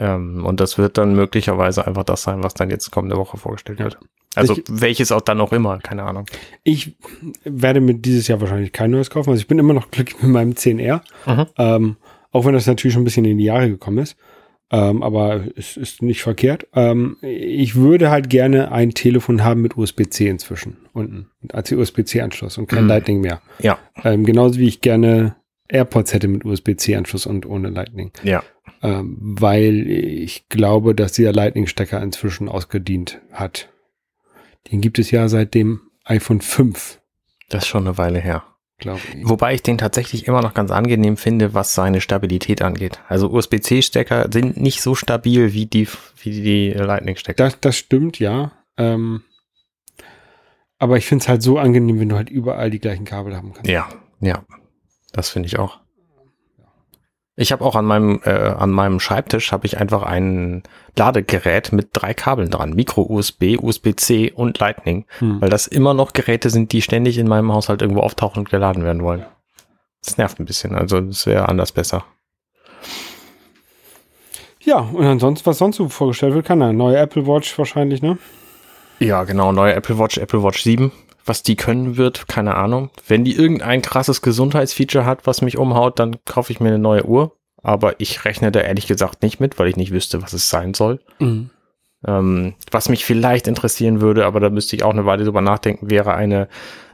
Ähm, 0.00 0.44
und 0.46 0.60
das 0.60 0.78
wird 0.78 0.96
dann 0.98 1.14
möglicherweise 1.14 1.86
einfach 1.86 2.04
das 2.04 2.22
sein, 2.22 2.42
was 2.42 2.54
dann 2.54 2.70
jetzt 2.70 2.90
kommende 2.90 3.16
Woche 3.16 3.36
vorgestellt 3.36 3.78
Ja. 3.78 3.84
wird. 3.84 3.98
Also 4.34 4.54
Ich- 4.56 4.64
welches 4.68 5.12
auch 5.12 5.20
dann 5.20 5.40
auch 5.40 5.52
immer, 5.52 5.78
keine 5.78 6.04
Ahnung. 6.04 6.24
Ich 6.62 6.96
werde 7.44 7.80
mir 7.80 7.94
dieses 7.94 8.28
Jahr 8.28 8.40
wahrscheinlich 8.40 8.72
kein 8.72 8.90
neues 8.92 9.10
kaufen. 9.10 9.30
Also 9.30 9.40
ich 9.40 9.48
bin 9.48 9.58
immer 9.58 9.74
noch 9.74 9.90
glücklich 9.90 10.22
mit 10.22 10.30
meinem 10.30 10.54
10R. 10.56 11.02
Mhm. 11.26 11.46
Ähm, 11.58 11.96
auch 12.32 12.44
wenn 12.46 12.54
das 12.54 12.66
natürlich 12.66 12.94
schon 12.94 13.02
ein 13.02 13.04
bisschen 13.04 13.24
in 13.24 13.38
die 13.38 13.44
Jahre 13.44 13.68
gekommen 13.68 13.98
ist. 13.98 14.16
Ähm, 14.72 15.02
aber 15.02 15.46
es 15.56 15.76
ist 15.76 16.00
nicht 16.00 16.22
verkehrt. 16.22 16.68
Ähm, 16.74 17.16
ich 17.22 17.74
würde 17.74 18.08
halt 18.10 18.30
gerne 18.30 18.70
ein 18.70 18.92
Telefon 18.92 19.42
haben 19.42 19.62
mit 19.62 19.76
USB-C 19.76 20.28
inzwischen 20.28 20.76
unten. 20.92 21.26
Als 21.52 21.72
USB-C-Anschluss 21.72 22.56
und 22.56 22.68
kein 22.68 22.84
Mhm. 22.84 22.88
Lightning 22.88 23.20
mehr. 23.20 23.40
Ja, 23.58 23.78
Ähm, 24.04 24.24
genauso 24.24 24.60
wie 24.60 24.68
ich 24.68 24.80
gerne 24.80 25.34
AirPods 25.72 26.12
hätte 26.12 26.28
mit 26.28 26.44
USB-C-Anschluss 26.44 27.26
und 27.26 27.46
ohne 27.46 27.70
Lightning. 27.70 28.10
ja. 28.22 28.42
Ähm, 28.82 29.16
weil 29.20 29.90
ich 29.90 30.48
glaube, 30.48 30.94
dass 30.94 31.12
dieser 31.12 31.32
Lightning-Stecker 31.32 32.00
inzwischen 32.02 32.48
ausgedient 32.48 33.20
hat. 33.30 33.68
Den 34.70 34.80
gibt 34.80 34.98
es 34.98 35.10
ja 35.10 35.28
seit 35.28 35.52
dem 35.52 35.80
iPhone 36.04 36.40
5, 36.40 36.98
Das 37.50 37.64
ist 37.64 37.68
schon 37.68 37.86
eine 37.86 37.98
Weile 37.98 38.20
her. 38.20 38.42
glaube 38.78 39.00
ich. 39.14 39.28
Wobei 39.28 39.52
ich 39.54 39.62
den 39.62 39.76
tatsächlich 39.76 40.26
immer 40.26 40.40
noch 40.40 40.54
ganz 40.54 40.70
angenehm 40.70 41.18
finde, 41.18 41.52
was 41.52 41.74
seine 41.74 42.00
Stabilität 42.00 42.62
angeht. 42.62 43.00
Also 43.08 43.30
USB-C-Stecker 43.30 44.28
sind 44.32 44.56
nicht 44.58 44.80
so 44.80 44.94
stabil 44.94 45.52
wie 45.52 45.66
die, 45.66 45.86
wie 46.22 46.30
die 46.42 46.70
Lightning-Stecker. 46.70 47.42
Das, 47.44 47.60
das 47.60 47.76
stimmt, 47.76 48.18
ja. 48.18 48.52
Ähm, 48.78 49.24
aber 50.78 50.96
ich 50.96 51.04
finde 51.06 51.22
es 51.24 51.28
halt 51.28 51.42
so 51.42 51.58
angenehm, 51.58 52.00
wenn 52.00 52.08
du 52.08 52.16
halt 52.16 52.30
überall 52.30 52.70
die 52.70 52.78
gleichen 52.80 53.04
Kabel 53.04 53.36
haben 53.36 53.52
kannst. 53.52 53.68
Ja, 53.70 53.88
ja. 54.20 54.42
Das 55.12 55.30
finde 55.30 55.46
ich 55.48 55.58
auch. 55.58 55.78
Ich 57.36 57.52
habe 57.52 57.64
auch 57.64 57.74
an 57.74 57.86
meinem, 57.86 58.20
äh, 58.24 58.30
an 58.30 58.70
meinem 58.70 59.00
Schreibtisch 59.00 59.50
habe 59.50 59.66
ich 59.66 59.78
einfach 59.78 60.02
ein 60.02 60.62
Ladegerät 60.94 61.72
mit 61.72 61.88
drei 61.92 62.12
Kabeln 62.12 62.50
dran. 62.50 62.74
Micro-USB, 62.74 63.56
USB-C 63.58 64.32
und 64.32 64.58
Lightning. 64.58 65.06
Hm. 65.20 65.40
Weil 65.40 65.48
das 65.48 65.66
immer 65.66 65.94
noch 65.94 66.12
Geräte 66.12 66.50
sind, 66.50 66.72
die 66.72 66.82
ständig 66.82 67.16
in 67.16 67.28
meinem 67.28 67.52
Haushalt 67.52 67.80
irgendwo 67.80 68.02
auftauchen 68.02 68.40
und 68.40 68.50
geladen 68.50 68.84
werden 68.84 69.02
wollen. 69.02 69.24
Das 70.04 70.18
nervt 70.18 70.38
ein 70.38 70.44
bisschen. 70.44 70.74
Also 70.74 71.00
das 71.00 71.26
wäre 71.26 71.48
anders 71.48 71.72
besser. 71.72 72.04
Ja, 74.62 74.80
und 74.80 75.06
ansonsten, 75.06 75.46
was 75.46 75.58
sonst 75.58 75.76
so 75.76 75.88
vorgestellt 75.88 76.34
wird, 76.34 76.46
kann 76.46 76.60
er. 76.60 76.72
Neue 76.72 76.98
Apple 76.98 77.26
Watch 77.26 77.58
wahrscheinlich, 77.58 78.02
ne? 78.02 78.18
Ja, 78.98 79.24
genau, 79.24 79.50
neue 79.50 79.72
Apple 79.72 79.98
Watch, 79.98 80.18
Apple 80.18 80.42
Watch 80.42 80.62
7. 80.62 80.92
Was 81.24 81.42
die 81.42 81.56
können 81.56 81.96
wird, 81.96 82.28
keine 82.28 82.54
Ahnung. 82.54 82.90
Wenn 83.06 83.24
die 83.24 83.34
irgendein 83.34 83.82
krasses 83.82 84.22
Gesundheitsfeature 84.22 85.04
hat, 85.04 85.26
was 85.26 85.42
mich 85.42 85.58
umhaut, 85.58 85.98
dann 85.98 86.16
kaufe 86.24 86.52
ich 86.52 86.60
mir 86.60 86.68
eine 86.68 86.78
neue 86.78 87.04
Uhr. 87.04 87.36
Aber 87.62 88.00
ich 88.00 88.24
rechne 88.24 88.50
da 88.50 88.60
ehrlich 88.60 88.86
gesagt 88.86 89.22
nicht 89.22 89.38
mit, 89.38 89.58
weil 89.58 89.68
ich 89.68 89.76
nicht 89.76 89.92
wüsste, 89.92 90.22
was 90.22 90.32
es 90.32 90.48
sein 90.48 90.72
soll. 90.72 91.00
Mhm. 91.18 91.50
Ähm, 92.06 92.54
was 92.70 92.88
mich 92.88 93.04
vielleicht 93.04 93.46
interessieren 93.46 94.00
würde, 94.00 94.24
aber 94.24 94.40
da 94.40 94.48
müsste 94.48 94.74
ich 94.74 94.82
auch 94.82 94.92
eine 94.92 95.04
Weile 95.04 95.24
drüber 95.24 95.42
nachdenken, 95.42 95.90
wäre 95.90 96.14
eine 96.14 96.48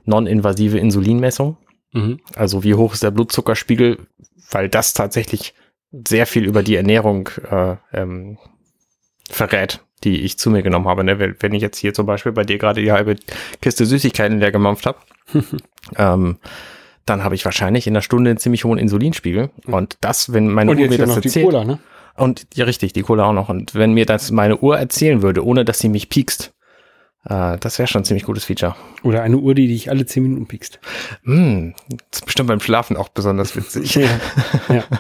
non-invasive 0.05 0.79
Insulinmessung. 0.79 1.57
Mhm. 1.93 2.21
Also 2.35 2.65
wie 2.65 2.75
hoch 2.75 2.95
ist 2.95 3.05
der 3.05 3.13
Blutzuckerspiegel, 3.13 3.99
weil 4.51 4.69
das 4.69 4.93
tatsächlich 4.93 5.55
sehr 6.07 6.27
viel 6.27 6.45
über 6.45 6.65
die 6.65 6.75
Ernährung 6.75 7.29
äh, 7.49 7.77
ähm, 7.93 8.39
verrät, 9.31 9.85
die 10.05 10.23
ich 10.23 10.39
zu 10.39 10.51
mir 10.51 10.63
genommen 10.63 10.87
habe. 10.87 11.05
Ne? 11.05 11.37
Wenn 11.41 11.55
ich 11.55 11.63
jetzt 11.63 11.79
hier 11.79 11.95
zum 11.95 12.07
Beispiel 12.07 12.33
bei 12.33 12.45
dir 12.45 12.59
gerade 12.59 12.83
die 12.83 12.93
halbe 12.93 13.17
Kiste 13.61 13.87
Süßigkeiten 13.87 14.39
leer 14.39 14.53
gemampft 14.53 14.87
habe, 14.87 14.99
ähm, 15.97 16.39
dann 17.07 17.23
habe 17.23 17.35
ich 17.35 17.45
wahrscheinlich 17.45 17.87
in 17.87 17.95
einer 17.95 18.03
Stunde 18.03 18.31
einen 18.31 18.39
ziemlich 18.39 18.65
hohen 18.65 18.79
Insulinspiegel. 18.79 19.51
Und 19.67 19.97
das, 20.01 20.33
wenn 20.33 20.49
meine 20.49 20.73
Und 20.73 20.81
Uhr 20.81 20.89
mir 20.89 20.99
das 20.99 21.09
noch 21.09 21.21
die 21.21 21.29
erzählt, 21.29 21.47
Cola, 21.47 21.65
ne? 21.65 21.79
und 22.17 22.47
ja, 22.55 22.65
richtig, 22.65 22.93
die 22.93 23.03
Cola 23.03 23.27
auch 23.27 23.33
noch. 23.33 23.49
Und 23.49 23.75
wenn 23.75 23.93
mir 23.93 24.07
das 24.07 24.31
meine 24.31 24.59
Uhr 24.59 24.79
erzählen 24.79 25.23
würde, 25.23 25.45
ohne 25.45 25.65
dass 25.65 25.79
sie 25.79 25.89
mich 25.89 26.09
piekst, 26.09 26.53
äh, 27.29 27.59
das 27.59 27.79
wäre 27.79 27.87
schon 27.87 28.03
ein 28.03 28.05
ziemlich 28.05 28.25
gutes 28.25 28.45
Feature. 28.45 28.75
Oder 29.03 29.23
eine 29.23 29.37
Uhr, 29.39 29.55
die 29.55 29.69
dich 29.69 29.91
alle 29.91 30.07
10 30.07 30.23
Minuten 30.23 30.47
piekst. 30.47 30.81
Hm, 31.25 31.75
das 31.89 32.21
ist 32.21 32.27
bestimmt 32.27 32.49
beim 32.49 32.61
Schlafen 32.61 32.97
auch 32.97 33.09
besonders 33.09 33.57
witzig. 33.57 33.95
Ja. 34.69 34.75
ja. 34.75 34.85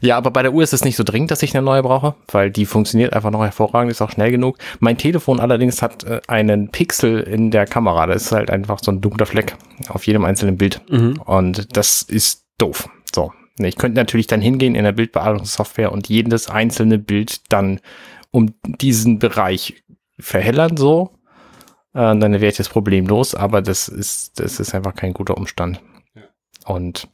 Ja, 0.00 0.16
aber 0.16 0.30
bei 0.30 0.42
der 0.42 0.52
Uhr 0.52 0.62
ist 0.62 0.72
es 0.72 0.84
nicht 0.84 0.96
so 0.96 1.04
dringend, 1.04 1.30
dass 1.30 1.42
ich 1.42 1.54
eine 1.54 1.64
neue 1.64 1.82
brauche, 1.82 2.14
weil 2.30 2.50
die 2.50 2.66
funktioniert 2.66 3.12
einfach 3.12 3.30
noch 3.30 3.42
hervorragend, 3.42 3.90
ist 3.90 4.02
auch 4.02 4.10
schnell 4.10 4.30
genug. 4.30 4.58
Mein 4.78 4.98
Telefon 4.98 5.40
allerdings 5.40 5.82
hat 5.82 6.04
äh, 6.04 6.20
einen 6.26 6.70
Pixel 6.70 7.20
in 7.20 7.50
der 7.50 7.66
Kamera. 7.66 8.06
Das 8.06 8.22
ist 8.22 8.32
halt 8.32 8.50
einfach 8.50 8.78
so 8.82 8.90
ein 8.90 9.00
dunkler 9.00 9.26
Fleck 9.26 9.56
auf 9.88 10.06
jedem 10.06 10.24
einzelnen 10.24 10.56
Bild. 10.56 10.80
Mhm. 10.90 11.20
Und 11.24 11.76
das 11.76 12.02
ist 12.02 12.44
doof. 12.58 12.88
So. 13.14 13.32
Ich 13.58 13.76
könnte 13.76 13.98
natürlich 13.98 14.26
dann 14.26 14.40
hingehen 14.40 14.74
in 14.74 14.84
der 14.84 14.92
Bildbearbeitungssoftware 14.92 15.92
und 15.92 16.08
jedes 16.08 16.48
einzelne 16.48 16.98
Bild 16.98 17.52
dann 17.52 17.80
um 18.30 18.54
diesen 18.64 19.18
Bereich 19.18 19.82
verhellern, 20.18 20.76
so. 20.76 21.10
Äh, 21.92 22.16
dann 22.16 22.32
wäre 22.32 22.46
ich 22.46 22.56
das 22.56 22.68
Problem 22.68 23.06
los, 23.06 23.34
aber 23.34 23.62
das 23.62 23.88
ist, 23.88 24.38
das 24.40 24.60
ist 24.60 24.74
einfach 24.74 24.94
kein 24.94 25.12
guter 25.12 25.36
Umstand. 25.36 25.80
Und 26.64 27.08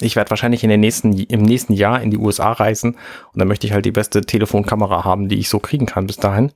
ich 0.00 0.16
werde 0.16 0.30
wahrscheinlich 0.30 0.64
in 0.64 0.70
den 0.70 0.80
nächsten, 0.80 1.12
im 1.18 1.42
nächsten 1.42 1.74
Jahr 1.74 2.00
in 2.00 2.10
die 2.10 2.16
USA 2.16 2.52
reisen 2.52 2.96
und 3.32 3.38
dann 3.38 3.48
möchte 3.48 3.66
ich 3.66 3.72
halt 3.72 3.84
die 3.84 3.90
beste 3.92 4.22
Telefonkamera 4.22 5.04
haben, 5.04 5.28
die 5.28 5.38
ich 5.38 5.48
so 5.48 5.58
kriegen 5.58 5.86
kann 5.86 6.06
bis 6.06 6.16
dahin. 6.16 6.52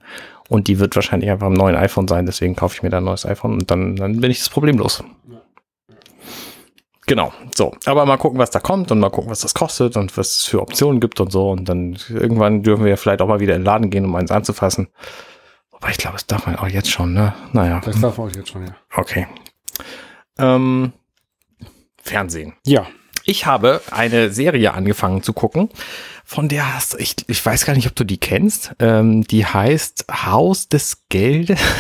Und 0.49 0.69
die 0.69 0.79
wird 0.79 0.95
wahrscheinlich 0.95 1.29
einfach 1.31 1.49
im 1.49 1.55
neuen 1.55 1.77
iPhone 1.77 2.09
sein, 2.09 2.25
deswegen 2.25 2.55
kaufe 2.57 2.75
ich 2.77 2.83
mir 2.83 2.91
dann 2.91 3.03
ein 3.03 3.07
neues 3.07 3.27
iPhone 3.27 3.53
und 3.55 3.71
dann, 3.71 3.97
dann 3.97 4.21
bin 4.21 4.31
ich 4.31 4.39
das 4.39 4.49
Problem 4.49 4.79
los. 4.79 5.03
Genau, 7.07 7.33
so. 7.55 7.73
Aber 7.85 8.05
mal 8.05 8.17
gucken, 8.17 8.39
was 8.39 8.51
da 8.51 8.59
kommt 8.59 8.91
und 8.91 8.99
mal 8.99 9.11
gucken, 9.11 9.31
was 9.31 9.41
das 9.41 9.55
kostet 9.55 9.97
und 9.97 10.17
was 10.17 10.39
es 10.39 10.45
für 10.45 10.61
Optionen 10.61 11.01
gibt 11.01 11.21
und 11.21 11.31
so. 11.31 11.51
Und 11.51 11.69
dann 11.69 11.97
irgendwann 12.09 12.63
dürfen 12.65 12.85
wir 12.85 12.97
vielleicht 12.97 13.23
auch 13.23 13.29
mal 13.29 13.39
wieder 13.39 13.55
in 13.55 13.61
den 13.61 13.67
Laden 13.67 13.91
gehen, 13.91 14.05
um 14.05 14.15
eins 14.17 14.33
anzufassen. 14.33 14.89
Wobei 15.71 15.91
ich 15.91 15.99
glaube, 15.99 16.15
das 16.15 16.27
darf 16.27 16.47
man 16.47 16.57
auch 16.57 16.67
jetzt 16.67 16.91
schon, 16.91 17.13
ne? 17.13 17.35
Naja, 17.53 17.81
Das 17.85 18.01
darf 18.01 18.19
man 18.19 18.29
auch 18.29 18.35
jetzt 18.35 18.49
schon, 18.49 18.67
ja. 18.67 18.75
okay. 18.97 19.29
Ähm, 20.39 20.93
Fernsehen. 22.03 22.55
Ja. 22.67 22.87
Ich 23.27 23.45
habe 23.45 23.83
eine 23.91 24.31
Serie 24.31 24.73
angefangen 24.73 25.23
zu 25.23 25.33
gucken, 25.33 25.69
von 26.25 26.49
der 26.49 26.75
hast 26.75 26.99
ich, 26.99 27.17
ich 27.27 27.45
weiß 27.45 27.67
gar 27.67 27.75
nicht, 27.75 27.89
ob 27.89 27.95
du 27.97 28.05
die 28.05 28.19
kennst. 28.19 28.73
Ähm, 28.79 29.27
die 29.27 29.45
heißt 29.45 30.07
Haus 30.11 30.69
des 30.69 31.03
Geldes. 31.09 31.61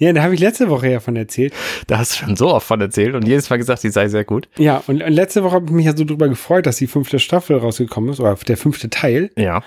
Ja, 0.00 0.12
da 0.12 0.22
habe 0.22 0.32
ich 0.32 0.38
letzte 0.38 0.68
Woche 0.70 0.88
ja 0.88 1.00
von 1.00 1.16
erzählt. 1.16 1.52
Da 1.88 1.98
hast 1.98 2.12
du 2.12 2.24
schon 2.24 2.36
so 2.36 2.54
oft 2.54 2.66
von 2.66 2.80
erzählt 2.80 3.16
und 3.16 3.26
jedes 3.26 3.50
Mal 3.50 3.56
gesagt, 3.56 3.82
die 3.82 3.90
sei 3.90 4.08
sehr 4.08 4.24
gut. 4.24 4.48
Ja, 4.56 4.82
und, 4.86 5.02
und 5.02 5.12
letzte 5.12 5.42
Woche 5.42 5.56
habe 5.56 5.66
ich 5.66 5.72
mich 5.72 5.86
ja 5.86 5.96
so 5.96 6.04
drüber 6.04 6.28
gefreut, 6.28 6.66
dass 6.66 6.76
die 6.76 6.86
fünfte 6.86 7.18
Staffel 7.18 7.56
rausgekommen 7.58 8.10
ist, 8.10 8.20
oder 8.20 8.36
der 8.36 8.56
fünfte 8.56 8.90
Teil. 8.90 9.30
Ja. 9.36 9.62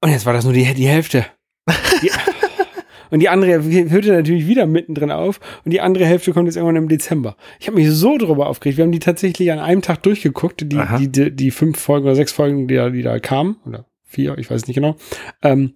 Und 0.00 0.10
jetzt 0.10 0.26
war 0.26 0.32
das 0.32 0.44
nur 0.44 0.52
die, 0.52 0.74
die 0.74 0.88
Hälfte. 0.88 1.26
Und 3.10 3.20
die 3.20 3.28
andere 3.28 3.62
hörte 3.62 4.12
natürlich 4.12 4.46
wieder 4.46 4.66
mittendrin 4.66 5.10
auf. 5.10 5.40
Und 5.64 5.72
die 5.72 5.80
andere 5.80 6.06
Hälfte 6.06 6.32
kommt 6.32 6.46
jetzt 6.46 6.56
irgendwann 6.56 6.76
im 6.76 6.88
Dezember. 6.88 7.36
Ich 7.58 7.66
habe 7.66 7.76
mich 7.76 7.90
so 7.90 8.18
drüber 8.18 8.48
aufgeregt. 8.48 8.78
Wir 8.78 8.84
haben 8.84 8.92
die 8.92 8.98
tatsächlich 8.98 9.50
an 9.52 9.58
einem 9.58 9.82
Tag 9.82 10.02
durchgeguckt, 10.02 10.60
die, 10.62 10.80
die, 10.98 11.08
die, 11.08 11.30
die 11.34 11.50
fünf 11.50 11.78
Folgen 11.78 12.06
oder 12.06 12.16
sechs 12.16 12.32
Folgen, 12.32 12.68
die 12.68 12.76
da, 12.76 12.90
die 12.90 13.02
da 13.02 13.18
kamen. 13.18 13.56
Oder 13.66 13.86
vier, 14.04 14.38
ich 14.38 14.50
weiß 14.50 14.66
nicht 14.66 14.76
genau. 14.76 14.96
Ähm, 15.42 15.74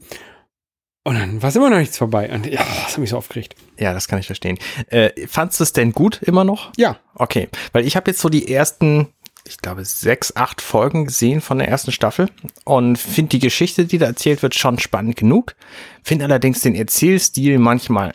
und 1.06 1.18
dann 1.18 1.42
war 1.42 1.50
es 1.50 1.56
immer 1.56 1.68
noch 1.68 1.78
nichts 1.78 1.98
vorbei. 1.98 2.30
Und 2.32 2.46
ja, 2.46 2.60
das 2.60 2.92
hat 2.92 2.98
mich 2.98 3.10
so 3.10 3.18
aufgeregt. 3.18 3.56
Ja, 3.78 3.92
das 3.92 4.08
kann 4.08 4.18
ich 4.18 4.26
verstehen. 4.26 4.58
Äh, 4.88 5.10
fandst 5.26 5.60
du 5.60 5.64
es 5.64 5.74
denn 5.74 5.92
gut 5.92 6.22
immer 6.22 6.44
noch? 6.44 6.72
Ja. 6.78 6.96
Okay, 7.14 7.48
weil 7.72 7.86
ich 7.86 7.94
habe 7.94 8.10
jetzt 8.10 8.20
so 8.20 8.30
die 8.30 8.50
ersten, 8.50 9.08
ich 9.46 9.59
glaube, 9.59 9.85
sechs, 9.85 10.35
acht 10.37 10.61
Folgen 10.61 11.04
gesehen 11.04 11.40
von 11.40 11.59
der 11.59 11.68
ersten 11.68 11.92
Staffel 11.92 12.30
und 12.64 12.98
finde 12.98 13.30
die 13.30 13.38
Geschichte, 13.38 13.85
die 13.85 13.98
da 13.98 14.07
erzählt 14.07 14.42
wird, 14.42 14.54
schon 14.54 14.78
spannend 14.78 15.16
genug. 15.16 15.54
Finde 16.02 16.24
allerdings 16.24 16.61
den 16.61 16.74
Erzählstil 16.74 17.59
manchmal 17.59 18.14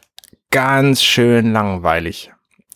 ganz 0.50 1.04
schön 1.04 1.52
langweilig. 1.52 2.32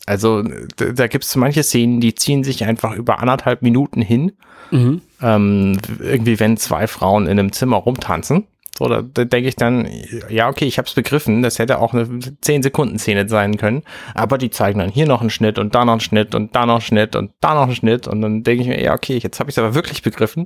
Also 0.05 0.43
da, 0.75 1.07
gibt 1.07 1.23
es 1.23 1.35
manche 1.35 1.63
Szenen, 1.63 2.01
die 2.01 2.13
ziehen 2.13 2.43
sich 2.43 2.65
einfach 2.65 2.95
über 2.95 3.19
anderthalb 3.19 3.61
Minuten 3.61 4.01
hin. 4.01 4.33
Mhm. 4.69 5.01
Ähm, 5.21 5.79
irgendwie, 5.99 6.39
wenn 6.39 6.57
zwei 6.57 6.87
Frauen 6.87 7.25
in 7.25 7.39
einem 7.39 7.53
Zimmer 7.53 7.77
rumtanzen. 7.77 8.45
Da 8.87 9.01
denke 9.01 9.47
ich 9.47 9.55
dann, 9.55 9.87
ja, 10.29 10.49
okay, 10.49 10.65
ich 10.65 10.77
habe 10.77 10.87
es 10.87 10.93
begriffen, 10.93 11.41
das 11.41 11.59
hätte 11.59 11.79
auch 11.79 11.93
eine 11.93 12.03
10-Sekunden-Szene 12.03 13.27
sein 13.29 13.57
können, 13.57 13.83
aber 14.13 14.37
die 14.37 14.49
zeigen 14.49 14.79
dann 14.79 14.89
hier 14.89 15.07
noch 15.07 15.21
einen 15.21 15.29
Schnitt 15.29 15.59
und 15.59 15.75
da 15.75 15.85
noch 15.85 15.93
einen 15.93 16.01
Schnitt 16.01 16.35
und 16.35 16.55
da 16.55 16.65
noch 16.65 16.75
einen 16.75 16.81
Schnitt 16.81 17.15
und 17.15 17.31
da 17.41 17.53
noch 17.53 17.63
einen 17.63 17.75
Schnitt 17.75 18.07
und 18.07 18.21
dann 18.21 18.43
denke 18.43 18.63
ich 18.63 18.67
mir, 18.67 18.81
ja, 18.81 18.93
okay, 18.93 19.17
jetzt 19.17 19.39
habe 19.39 19.49
ich 19.49 19.55
es 19.55 19.59
aber 19.59 19.75
wirklich 19.75 20.01
begriffen 20.01 20.43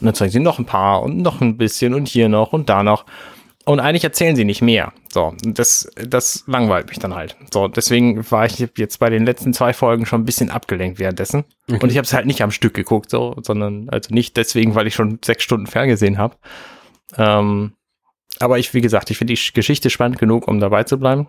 und 0.00 0.06
dann 0.06 0.14
zeigen 0.14 0.32
sie 0.32 0.40
noch 0.40 0.58
ein 0.58 0.66
paar 0.66 1.02
und 1.02 1.18
noch 1.18 1.40
ein 1.40 1.56
bisschen 1.56 1.94
und 1.94 2.08
hier 2.08 2.28
noch 2.28 2.52
und 2.52 2.68
da 2.68 2.82
noch. 2.82 3.04
Und 3.66 3.78
eigentlich 3.78 4.04
erzählen 4.04 4.34
sie 4.36 4.44
nicht 4.44 4.62
mehr. 4.62 4.92
So, 5.12 5.34
das, 5.42 5.90
das 5.94 6.44
langweilt 6.46 6.88
mich 6.88 6.98
dann 6.98 7.14
halt. 7.14 7.36
So, 7.52 7.68
deswegen 7.68 8.28
war 8.30 8.46
ich 8.46 8.58
jetzt 8.58 8.98
bei 8.98 9.10
den 9.10 9.24
letzten 9.24 9.52
zwei 9.52 9.72
Folgen 9.72 10.06
schon 10.06 10.22
ein 10.22 10.24
bisschen 10.24 10.50
abgelenkt 10.50 10.98
währenddessen. 10.98 11.44
Okay. 11.68 11.78
Und 11.82 11.90
ich 11.90 11.98
habe 11.98 12.06
es 12.06 12.12
halt 12.12 12.26
nicht 12.26 12.42
am 12.42 12.50
Stück 12.50 12.74
geguckt, 12.74 13.10
so, 13.10 13.36
sondern 13.42 13.88
also 13.90 14.14
nicht 14.14 14.36
deswegen, 14.36 14.74
weil 14.74 14.86
ich 14.86 14.94
schon 14.94 15.18
sechs 15.24 15.44
Stunden 15.44 15.66
ferngesehen 15.66 16.16
habe. 16.16 16.36
Ähm, 17.18 17.72
aber 18.40 18.58
ich, 18.58 18.74
wie 18.74 18.80
gesagt, 18.80 19.10
ich 19.10 19.18
finde 19.18 19.34
die 19.34 19.52
Geschichte 19.52 19.90
spannend 19.90 20.18
genug, 20.18 20.48
um 20.48 20.58
dabei 20.60 20.84
zu 20.84 20.98
bleiben. 20.98 21.28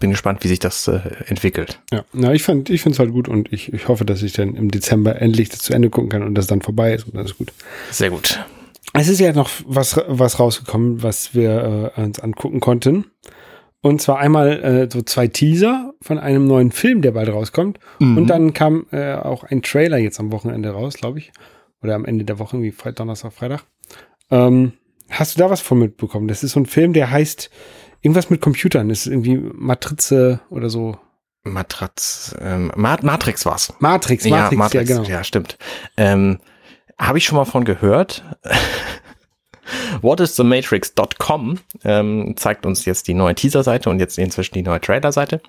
Bin 0.00 0.10
gespannt, 0.10 0.42
wie 0.42 0.48
sich 0.48 0.58
das 0.58 0.88
äh, 0.88 1.00
entwickelt. 1.26 1.80
Ja, 1.92 2.04
na, 2.12 2.32
ich 2.32 2.42
fand, 2.42 2.68
ich 2.70 2.82
finde 2.82 2.94
es 2.94 2.98
halt 2.98 3.12
gut 3.12 3.28
und 3.28 3.52
ich, 3.52 3.72
ich 3.72 3.88
hoffe, 3.88 4.04
dass 4.04 4.22
ich 4.22 4.32
dann 4.32 4.54
im 4.54 4.70
Dezember 4.70 5.20
endlich 5.20 5.48
das 5.48 5.60
zu 5.60 5.72
Ende 5.72 5.90
gucken 5.90 6.10
kann 6.10 6.22
und 6.22 6.34
das 6.34 6.46
dann 6.46 6.60
vorbei 6.60 6.94
ist 6.94 7.04
und 7.04 7.14
dann 7.14 7.24
ist 7.24 7.38
gut. 7.38 7.52
Sehr 7.90 8.10
gut. 8.10 8.44
Es 8.94 9.08
ist 9.08 9.20
ja 9.20 9.32
noch 9.32 9.50
was, 9.66 9.98
was 10.06 10.38
rausgekommen, 10.38 11.02
was 11.02 11.34
wir 11.34 11.92
äh, 11.96 12.00
uns 12.00 12.20
angucken 12.20 12.60
konnten. 12.60 13.06
Und 13.80 14.00
zwar 14.00 14.18
einmal 14.18 14.62
äh, 14.62 14.88
so 14.90 15.02
zwei 15.02 15.26
Teaser 15.26 15.92
von 16.00 16.18
einem 16.18 16.46
neuen 16.46 16.70
Film, 16.70 17.02
der 17.02 17.12
bald 17.12 17.28
rauskommt. 17.28 17.78
Mhm. 17.98 18.16
Und 18.16 18.26
dann 18.28 18.52
kam 18.52 18.86
äh, 18.92 19.14
auch 19.14 19.44
ein 19.44 19.62
Trailer 19.62 19.98
jetzt 19.98 20.20
am 20.20 20.30
Wochenende 20.30 20.70
raus, 20.70 20.94
glaube 20.94 21.18
ich. 21.18 21.32
Oder 21.82 21.96
am 21.96 22.04
Ende 22.04 22.24
der 22.24 22.38
Woche, 22.38 22.62
wie 22.62 22.70
Freitag, 22.70 22.96
Donnerstag, 22.96 23.32
Freitag. 23.32 23.64
Ähm, 24.30 24.72
hast 25.12 25.36
du 25.36 25.38
da 25.40 25.50
was 25.50 25.60
von 25.60 25.78
mitbekommen? 25.78 26.28
Das 26.28 26.42
ist 26.42 26.52
so 26.52 26.60
ein 26.60 26.66
Film, 26.66 26.92
der 26.92 27.10
heißt 27.10 27.50
irgendwas 28.00 28.30
mit 28.30 28.40
Computern. 28.40 28.88
Das 28.88 29.00
ist 29.00 29.06
irgendwie 29.06 29.36
Matrize 29.36 30.40
oder 30.50 30.68
so. 30.68 30.98
Matratz, 31.44 32.36
ähm, 32.40 32.70
Matrix 32.76 33.44
war's. 33.44 33.74
Matrix, 33.80 34.24
Matrix, 34.26 34.52
ja, 34.52 34.58
Matrix, 34.58 34.88
ja, 34.90 34.96
genau. 34.96 35.08
Ja, 35.08 35.24
stimmt. 35.24 35.58
Ähm, 35.96 36.38
habe 36.98 37.18
ich 37.18 37.24
schon 37.24 37.36
mal 37.36 37.44
von 37.44 37.64
gehört. 37.64 38.22
Whatisthematrix.com 40.02 41.58
ähm, 41.84 42.34
zeigt 42.36 42.64
uns 42.64 42.84
jetzt 42.84 43.08
die 43.08 43.14
neue 43.14 43.34
Teaser-Seite 43.34 43.90
und 43.90 43.98
jetzt 43.98 44.18
inzwischen 44.18 44.54
die 44.54 44.62
neue 44.62 44.80
Trailer-Seite. 44.80 45.40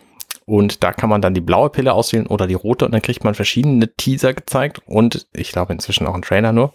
Und 0.46 0.84
da 0.84 0.92
kann 0.92 1.10
man 1.10 1.22
dann 1.22 1.34
die 1.34 1.42
blaue 1.42 1.70
Pille 1.70 1.94
auswählen 1.94 2.28
oder 2.28 2.48
die 2.48 2.54
rote 2.54 2.86
und 2.86 2.92
dann 2.92 3.02
kriegt 3.02 3.24
man 3.24 3.36
verschiedene 3.36 3.94
Teaser 3.96 4.34
gezeigt 4.34 4.82
und 4.86 5.28
ich 5.34 5.52
glaube 5.52 5.74
inzwischen 5.74 6.06
auch 6.08 6.14
einen 6.14 6.24
Trailer 6.24 6.52
nur. 6.52 6.74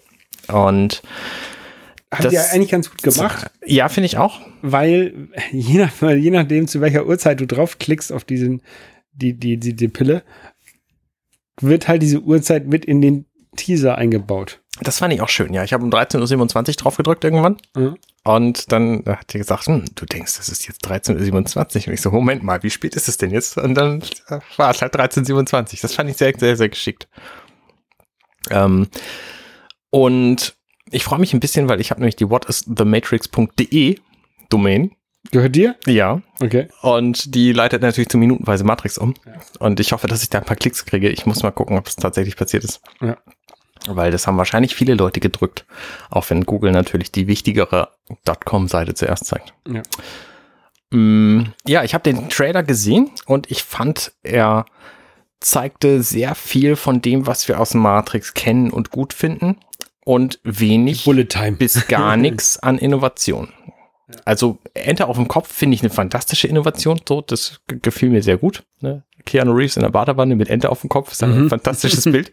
Und 0.48 1.02
hat 2.10 2.24
das, 2.24 2.32
ja 2.32 2.42
eigentlich 2.52 2.70
ganz 2.70 2.90
gut 2.90 3.02
gemacht. 3.02 3.50
Ja, 3.64 3.88
finde 3.88 4.06
ich 4.06 4.16
auch. 4.16 4.40
Weil 4.62 5.28
je, 5.52 5.78
nach, 5.78 6.02
je 6.02 6.30
nachdem, 6.30 6.66
zu 6.66 6.80
welcher 6.80 7.06
Uhrzeit 7.06 7.40
du 7.40 7.46
draufklickst 7.46 8.12
auf 8.12 8.24
diesen, 8.24 8.62
die, 9.12 9.34
die, 9.34 9.58
die, 9.58 9.74
die 9.74 9.88
Pille, 9.88 10.22
wird 11.60 11.88
halt 11.88 12.02
diese 12.02 12.20
Uhrzeit 12.20 12.66
mit 12.66 12.84
in 12.84 13.00
den 13.00 13.26
Teaser 13.56 13.96
eingebaut. 13.96 14.60
Das 14.80 14.98
fand 14.98 15.12
ich 15.12 15.20
auch 15.20 15.28
schön, 15.28 15.52
ja. 15.52 15.64
Ich 15.64 15.72
habe 15.72 15.84
um 15.84 15.90
13.27 15.90 16.68
Uhr 16.68 16.74
drauf 16.74 16.96
gedrückt 16.96 17.24
irgendwann. 17.24 17.56
Mhm. 17.74 17.96
Und 18.24 18.70
dann 18.70 19.02
hat 19.06 19.32
die 19.32 19.38
gesagt, 19.38 19.66
hm, 19.66 19.84
du 19.94 20.06
denkst, 20.06 20.36
das 20.36 20.48
ist 20.48 20.68
jetzt 20.68 20.86
13.27 20.86 21.56
Uhr. 21.56 21.88
Und 21.88 21.94
ich 21.94 22.00
so, 22.00 22.10
Moment 22.10 22.42
mal, 22.42 22.62
wie 22.62 22.70
spät 22.70 22.94
ist 22.94 23.08
es 23.08 23.16
denn 23.16 23.30
jetzt? 23.30 23.56
Und 23.56 23.74
dann 23.74 24.02
war 24.56 24.70
es 24.70 24.80
halt 24.80 24.94
13.27 24.94 25.32
Uhr. 25.32 25.78
Das 25.82 25.94
fand 25.94 26.10
ich 26.10 26.16
sehr, 26.16 26.32
sehr, 26.38 26.56
sehr 26.56 26.68
geschickt. 26.68 27.08
Ähm, 28.50 28.88
und 29.90 30.57
ich 30.90 31.04
freue 31.04 31.18
mich 31.18 31.34
ein 31.34 31.40
bisschen, 31.40 31.68
weil 31.68 31.80
ich 31.80 31.90
habe 31.90 32.00
nämlich 32.00 32.16
die 32.16 32.28
whatisthematrix.de 32.28 33.98
Domain. 34.48 34.92
Gehört 35.30 35.56
dir? 35.56 35.76
Ja. 35.86 36.22
Okay. 36.40 36.68
Und 36.80 37.34
die 37.34 37.52
leitet 37.52 37.82
natürlich 37.82 38.08
zu 38.08 38.18
minutenweise 38.18 38.64
Matrix 38.64 38.96
um. 38.96 39.14
Ja. 39.26 39.32
Und 39.58 39.80
ich 39.80 39.92
hoffe, 39.92 40.06
dass 40.06 40.22
ich 40.22 40.30
da 40.30 40.38
ein 40.38 40.44
paar 40.44 40.56
Klicks 40.56 40.86
kriege. 40.86 41.10
Ich 41.10 41.26
muss 41.26 41.42
mal 41.42 41.50
gucken, 41.50 41.76
ob 41.76 41.86
es 41.86 41.96
tatsächlich 41.96 42.36
passiert 42.36 42.64
ist. 42.64 42.80
Ja. 43.00 43.18
Weil 43.86 44.10
das 44.10 44.26
haben 44.26 44.38
wahrscheinlich 44.38 44.74
viele 44.74 44.94
Leute 44.94 45.20
gedrückt. 45.20 45.66
Auch 46.10 46.28
wenn 46.30 46.44
Google 46.44 46.72
natürlich 46.72 47.12
die 47.12 47.26
wichtigere 47.26 47.90
.com-Seite 48.44 48.94
zuerst 48.94 49.26
zeigt. 49.26 49.52
Ja. 49.68 49.82
Mm, 50.90 51.52
ja, 51.66 51.84
ich 51.84 51.94
habe 51.94 52.04
den 52.04 52.30
Trailer 52.30 52.62
gesehen 52.62 53.10
und 53.26 53.50
ich 53.50 53.62
fand, 53.62 54.12
er 54.22 54.64
zeigte 55.40 56.02
sehr 56.02 56.34
viel 56.34 56.74
von 56.74 57.02
dem, 57.02 57.26
was 57.26 57.46
wir 57.48 57.60
aus 57.60 57.74
Matrix 57.74 58.34
kennen 58.34 58.70
und 58.70 58.90
gut 58.90 59.12
finden 59.12 59.56
und 60.08 60.40
wenig 60.42 61.04
bis 61.58 61.86
gar 61.86 62.16
nichts 62.16 62.58
an 62.58 62.78
Innovation. 62.78 63.52
Also 64.24 64.56
Enter 64.72 65.06
auf 65.10 65.16
dem 65.16 65.28
Kopf 65.28 65.52
finde 65.52 65.74
ich 65.74 65.82
eine 65.82 65.90
fantastische 65.90 66.48
Innovation. 66.48 66.98
So, 67.06 67.20
das 67.20 67.60
gefiel 67.66 68.08
mir 68.08 68.22
sehr 68.22 68.38
gut. 68.38 68.64
Ne? 68.80 69.04
Keanu 69.26 69.52
Reeves 69.52 69.76
in 69.76 69.82
der 69.82 69.90
Badewanne 69.90 70.34
mit 70.34 70.48
Enter 70.48 70.72
auf 70.72 70.80
dem 70.80 70.88
Kopf 70.88 71.12
ist 71.12 71.22
ein 71.22 71.42
mhm. 71.42 71.50
fantastisches 71.50 72.04
Bild. 72.10 72.32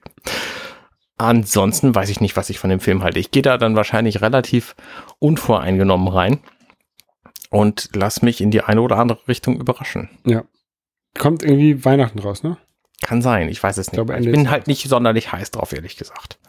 Ansonsten 1.17 1.93
weiß 1.93 2.07
ich 2.07 2.21
nicht, 2.21 2.37
was 2.37 2.49
ich 2.49 2.59
von 2.59 2.69
dem 2.69 2.79
Film 2.79 3.03
halte. 3.03 3.19
Ich 3.19 3.31
gehe 3.31 3.43
da 3.43 3.57
dann 3.57 3.75
wahrscheinlich 3.75 4.21
relativ 4.21 4.77
unvoreingenommen 5.19 6.07
rein 6.07 6.39
und 7.49 7.89
lass 7.93 8.21
mich 8.21 8.39
in 8.39 8.51
die 8.51 8.61
eine 8.61 8.81
oder 8.81 8.95
andere 8.99 9.19
Richtung 9.27 9.59
überraschen. 9.59 10.09
Ja. 10.25 10.45
Kommt 11.19 11.43
irgendwie 11.43 11.83
Weihnachten 11.83 12.19
raus, 12.19 12.41
ne? 12.41 12.55
Kann 13.01 13.21
sein, 13.21 13.49
ich 13.49 13.61
weiß 13.61 13.77
es 13.77 13.91
nicht. 13.91 13.99
Ich, 13.99 14.05
glaube, 14.05 14.17
ich 14.17 14.31
bin 14.31 14.49
halt 14.49 14.67
nicht 14.67 14.87
sonderlich 14.87 15.33
heiß 15.33 15.51
drauf, 15.51 15.73
ehrlich 15.73 15.97
gesagt. 15.97 16.39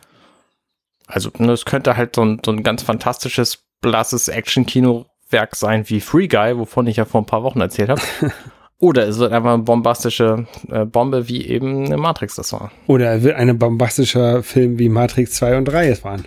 Also, 1.06 1.30
ne, 1.38 1.52
es 1.52 1.64
könnte 1.64 1.96
halt 1.96 2.16
so 2.16 2.24
ein, 2.24 2.40
so 2.44 2.52
ein 2.52 2.62
ganz 2.62 2.82
fantastisches, 2.82 3.64
blasses 3.80 4.28
Action-Kino-Werk 4.28 5.56
sein 5.56 5.88
wie 5.88 6.00
Free 6.00 6.28
Guy, 6.28 6.58
wovon 6.58 6.86
ich 6.86 6.96
ja 6.96 7.04
vor 7.04 7.22
ein 7.22 7.26
paar 7.26 7.42
Wochen 7.42 7.60
erzählt 7.60 7.90
habe. 7.90 8.00
Oder 8.78 9.08
es 9.08 9.18
wird 9.18 9.32
einfach 9.32 9.54
eine 9.54 9.62
bombastische 9.62 10.46
äh, 10.70 10.84
Bombe, 10.84 11.28
wie 11.28 11.46
eben 11.46 11.86
eine 11.86 11.96
Matrix 11.96 12.34
das 12.34 12.52
war. 12.52 12.72
Oder 12.86 13.14
es 13.14 13.22
wird 13.22 13.36
ein 13.36 13.58
bombastischer 13.58 14.42
Film 14.42 14.78
wie 14.78 14.90
Matrix 14.90 15.32
2 15.36 15.56
und 15.56 15.64
3 15.64 15.88
es 15.88 16.04
waren. 16.04 16.26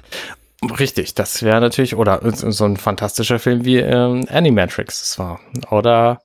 Richtig, 0.80 1.14
das 1.14 1.44
wäre 1.44 1.62
natürlich, 1.62 1.96
oder 1.96 2.20
so 2.34 2.66
ein 2.66 2.78
fantastischer 2.78 3.40
Film 3.40 3.66
wie 3.66 3.78
ähm, 3.78 4.26
Animatrix 4.30 5.02
es 5.02 5.20
war. 5.20 5.40
Oder 5.70 6.22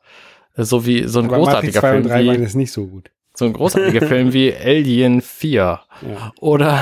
so 0.57 0.87
wie 0.87 1.07
so 1.07 1.19
ein 1.19 1.27
Aber 1.27 1.37
großartiger 1.37 1.81
Matrix 1.81 1.81
2 1.81 1.91
Film. 1.91 2.03
Und 2.03 2.09
3 2.09 2.23
wie, 2.23 2.29
waren 2.29 2.43
es 2.43 2.55
nicht 2.55 2.73
so 2.73 2.87
gut. 2.87 3.11
So 3.35 3.45
ein 3.45 3.53
großartiger 3.53 4.07
Film 4.09 4.33
wie 4.33 4.55
Alien 4.55 5.21
4. 5.21 5.61
Ja. 5.61 5.81
Oder. 6.41 6.81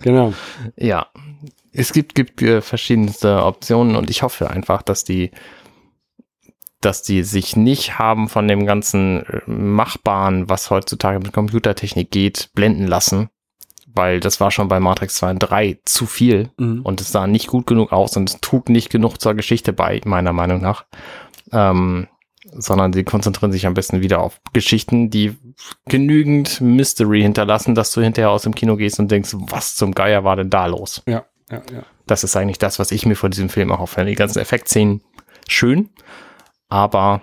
Genau. 0.00 0.32
Ja. 0.76 1.08
Es 1.72 1.92
gibt, 1.92 2.14
gibt 2.14 2.42
äh, 2.42 2.60
verschiedenste 2.60 3.44
Optionen 3.44 3.96
und 3.96 4.10
ich 4.10 4.22
hoffe 4.22 4.50
einfach, 4.50 4.82
dass 4.82 5.04
die 5.04 5.30
dass 6.80 7.02
die 7.02 7.24
sich 7.24 7.56
nicht 7.56 7.98
haben 7.98 8.28
von 8.28 8.46
dem 8.46 8.64
ganzen 8.64 9.24
äh, 9.26 9.40
Machbaren, 9.46 10.48
was 10.48 10.70
heutzutage 10.70 11.18
mit 11.18 11.32
Computertechnik 11.32 12.10
geht, 12.10 12.50
blenden 12.54 12.86
lassen. 12.86 13.28
Weil 13.86 14.20
das 14.20 14.38
war 14.38 14.50
schon 14.50 14.68
bei 14.68 14.78
Matrix 14.78 15.16
2 15.16 15.30
und 15.30 15.38
3 15.40 15.80
zu 15.84 16.06
viel 16.06 16.50
mhm. 16.56 16.82
und 16.82 17.00
es 17.00 17.10
sah 17.10 17.26
nicht 17.26 17.48
gut 17.48 17.66
genug 17.66 17.90
aus 17.90 18.16
und 18.16 18.30
es 18.30 18.40
trug 18.40 18.68
nicht 18.68 18.90
genug 18.90 19.20
zur 19.20 19.34
Geschichte 19.34 19.72
bei, 19.72 20.00
meiner 20.04 20.32
Meinung 20.32 20.60
nach. 20.60 20.84
Ähm, 21.52 22.06
sondern 22.52 22.92
sie 22.92 23.04
konzentrieren 23.04 23.52
sich 23.52 23.66
am 23.66 23.74
besten 23.74 24.00
wieder 24.00 24.20
auf 24.20 24.40
Geschichten, 24.52 25.10
die 25.10 25.36
genügend 25.86 26.60
Mystery 26.60 27.22
hinterlassen, 27.22 27.74
dass 27.74 27.92
du 27.92 28.00
hinterher 28.00 28.30
aus 28.30 28.42
dem 28.42 28.54
Kino 28.54 28.76
gehst 28.76 28.98
und 28.98 29.10
denkst, 29.10 29.30
was 29.34 29.76
zum 29.76 29.94
Geier 29.94 30.24
war 30.24 30.36
denn 30.36 30.50
da 30.50 30.66
los? 30.66 31.02
Ja, 31.06 31.24
ja, 31.50 31.62
ja. 31.72 31.82
Das 32.06 32.24
ist 32.24 32.36
eigentlich 32.36 32.58
das, 32.58 32.78
was 32.78 32.90
ich 32.90 33.06
mir 33.06 33.16
vor 33.16 33.28
diesem 33.28 33.48
Film 33.48 33.70
auch 33.70 33.80
hoffe. 33.80 34.04
Die 34.04 34.14
ganzen 34.14 34.38
Effektszenen 34.38 35.02
schön, 35.46 35.90
aber 36.68 37.22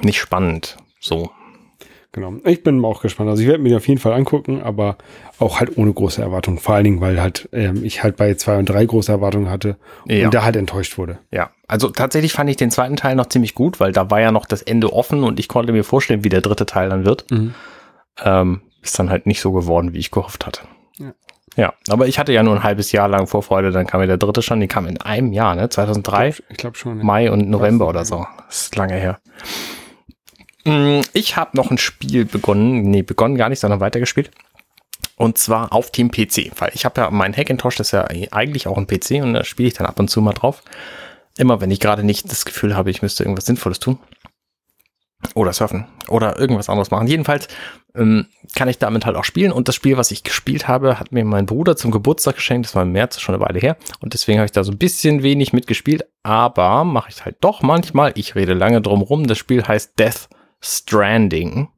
nicht 0.00 0.20
spannend. 0.20 0.76
So. 1.00 1.30
Genau. 2.12 2.34
Ich 2.44 2.62
bin 2.62 2.82
auch 2.84 3.02
gespannt. 3.02 3.28
Also 3.28 3.42
ich 3.42 3.48
werde 3.48 3.62
mir 3.62 3.68
die 3.68 3.76
auf 3.76 3.86
jeden 3.86 4.00
Fall 4.00 4.14
angucken, 4.14 4.62
aber 4.62 4.96
auch 5.38 5.60
halt 5.60 5.76
ohne 5.76 5.92
große 5.92 6.22
Erwartungen. 6.22 6.58
Vor 6.58 6.74
allen 6.74 6.84
Dingen, 6.84 7.00
weil 7.02 7.20
halt 7.20 7.48
ähm, 7.52 7.84
ich 7.84 8.02
halt 8.02 8.16
bei 8.16 8.34
zwei 8.34 8.58
und 8.58 8.68
drei 8.68 8.86
große 8.86 9.12
Erwartungen 9.12 9.50
hatte 9.50 9.76
ja. 10.06 10.24
und 10.24 10.32
da 10.32 10.42
halt 10.42 10.56
enttäuscht 10.56 10.96
wurde. 10.96 11.18
Ja, 11.30 11.50
also 11.66 11.88
tatsächlich 11.88 12.32
fand 12.32 12.48
ich 12.48 12.56
den 12.56 12.70
zweiten 12.70 12.96
Teil 12.96 13.14
noch 13.14 13.26
ziemlich 13.26 13.54
gut, 13.54 13.78
weil 13.78 13.92
da 13.92 14.10
war 14.10 14.20
ja 14.20 14.32
noch 14.32 14.46
das 14.46 14.62
Ende 14.62 14.92
offen 14.92 15.22
und 15.22 15.38
ich 15.38 15.48
konnte 15.48 15.72
mir 15.72 15.84
vorstellen, 15.84 16.24
wie 16.24 16.30
der 16.30 16.40
dritte 16.40 16.64
Teil 16.64 16.88
dann 16.88 17.04
wird. 17.04 17.30
Mhm. 17.30 17.54
Ähm, 18.24 18.62
ist 18.82 18.98
dann 18.98 19.10
halt 19.10 19.26
nicht 19.26 19.40
so 19.40 19.52
geworden, 19.52 19.92
wie 19.92 19.98
ich 19.98 20.10
gehofft 20.10 20.46
hatte. 20.46 20.62
Ja. 20.98 21.12
Ja, 21.56 21.74
aber 21.90 22.06
ich 22.06 22.18
hatte 22.18 22.32
ja 22.32 22.42
nur 22.42 22.54
ein 22.54 22.62
halbes 22.62 22.92
Jahr 22.92 23.08
lang 23.08 23.26
Vorfreude, 23.26 23.70
dann 23.70 23.86
kam 23.86 24.00
ja 24.00 24.06
der 24.06 24.16
dritte 24.16 24.42
schon, 24.42 24.60
die 24.60 24.68
kam 24.68 24.86
in 24.86 25.00
einem 25.00 25.32
Jahr, 25.32 25.56
ne? 25.56 25.68
2003? 25.68 26.28
Ich 26.28 26.36
glaube 26.36 26.54
glaub 26.56 26.76
schon. 26.76 26.98
Ja. 26.98 27.04
Mai 27.04 27.30
und 27.30 27.50
November 27.50 27.88
oder 27.88 28.04
so. 28.04 28.26
Das 28.46 28.62
ist 28.62 28.76
lange 28.76 28.94
her. 28.94 29.18
Mm, 30.64 31.00
ich 31.12 31.36
habe 31.36 31.56
noch 31.56 31.70
ein 31.70 31.78
Spiel 31.78 32.24
begonnen, 32.24 32.82
nee, 32.82 33.02
begonnen 33.02 33.36
gar 33.36 33.48
nicht, 33.48 33.60
sondern 33.60 33.80
weitergespielt. 33.80 34.30
Und 35.16 35.36
zwar 35.38 35.72
auf 35.72 35.90
dem 35.90 36.10
PC, 36.10 36.52
weil 36.58 36.70
ich 36.74 36.84
habe 36.84 37.00
ja 37.00 37.10
mein 37.10 37.36
Hackintosh, 37.36 37.76
das 37.76 37.88
ist 37.88 37.92
ja 37.92 38.04
eigentlich 38.04 38.68
auch 38.68 38.78
ein 38.78 38.86
PC 38.86 39.22
und 39.22 39.34
da 39.34 39.44
spiele 39.44 39.68
ich 39.68 39.74
dann 39.74 39.86
ab 39.86 39.98
und 39.98 40.08
zu 40.08 40.20
mal 40.20 40.32
drauf. 40.32 40.62
Immer 41.36 41.60
wenn 41.60 41.70
ich 41.70 41.80
gerade 41.80 42.04
nicht 42.04 42.30
das 42.30 42.44
Gefühl 42.44 42.76
habe, 42.76 42.90
ich 42.90 43.02
müsste 43.02 43.24
irgendwas 43.24 43.46
Sinnvolles 43.46 43.80
tun. 43.80 43.98
Oder 45.34 45.52
surfen. 45.52 45.86
Oder 46.08 46.38
irgendwas 46.38 46.68
anderes 46.68 46.92
machen. 46.92 47.08
Jedenfalls 47.08 47.48
ähm, 47.96 48.26
kann 48.54 48.68
ich 48.68 48.78
damit 48.78 49.04
halt 49.04 49.16
auch 49.16 49.24
spielen. 49.24 49.50
Und 49.50 49.66
das 49.66 49.74
Spiel, 49.74 49.96
was 49.96 50.12
ich 50.12 50.22
gespielt 50.22 50.68
habe, 50.68 51.00
hat 51.00 51.10
mir 51.10 51.24
mein 51.24 51.46
Bruder 51.46 51.76
zum 51.76 51.90
Geburtstag 51.90 52.36
geschenkt. 52.36 52.66
Das 52.66 52.76
war 52.76 52.84
im 52.84 52.92
März, 52.92 53.18
schon 53.20 53.34
eine 53.34 53.44
Weile 53.44 53.58
her. 53.58 53.76
Und 54.00 54.14
deswegen 54.14 54.38
habe 54.38 54.46
ich 54.46 54.52
da 54.52 54.62
so 54.62 54.70
ein 54.70 54.78
bisschen 54.78 55.24
wenig 55.24 55.52
mitgespielt. 55.52 56.06
Aber 56.22 56.84
mache 56.84 57.10
ich 57.10 57.24
halt 57.24 57.36
doch 57.40 57.62
manchmal. 57.62 58.12
Ich 58.14 58.36
rede 58.36 58.54
lange 58.54 58.80
drum 58.80 59.02
rum. 59.02 59.26
Das 59.26 59.38
Spiel 59.38 59.64
heißt 59.64 59.98
Death 59.98 60.28
Stranding 60.60 61.68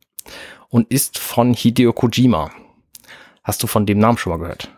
und 0.68 0.90
ist 0.90 1.18
von 1.18 1.54
Hideo 1.54 1.92
Kojima. 1.92 2.50
Hast 3.42 3.62
du 3.62 3.66
von 3.66 3.86
dem 3.86 3.98
Namen 3.98 4.18
schon 4.18 4.32
mal 4.32 4.38
gehört? 4.38 4.70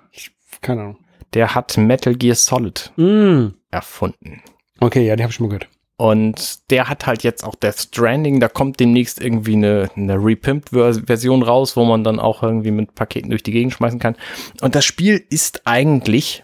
Keine 0.60 0.82
Ahnung. 0.82 0.98
Der 1.34 1.54
hat 1.54 1.76
Metal 1.76 2.14
Gear 2.14 2.36
Solid 2.36 2.92
Mm. 2.96 3.48
erfunden. 3.70 4.42
Okay, 4.80 5.06
ja, 5.06 5.16
die 5.16 5.22
habe 5.22 5.30
ich 5.30 5.36
schon 5.36 5.46
mal 5.46 5.58
gehört. 5.58 5.68
Und 5.96 6.70
der 6.70 6.88
hat 6.88 7.06
halt 7.06 7.22
jetzt 7.22 7.44
auch 7.44 7.54
Death 7.54 7.78
Stranding. 7.78 8.40
Da 8.40 8.48
kommt 8.48 8.80
demnächst 8.80 9.20
irgendwie 9.20 9.54
eine, 9.54 9.88
eine 9.94 10.16
Repimped-Version 10.16 11.42
raus, 11.42 11.76
wo 11.76 11.84
man 11.84 12.02
dann 12.02 12.18
auch 12.18 12.42
irgendwie 12.42 12.72
mit 12.72 12.94
Paketen 12.96 13.30
durch 13.30 13.44
die 13.44 13.52
Gegend 13.52 13.72
schmeißen 13.74 14.00
kann. 14.00 14.16
Und 14.60 14.74
das 14.74 14.84
Spiel 14.84 15.24
ist 15.30 15.62
eigentlich 15.64 16.42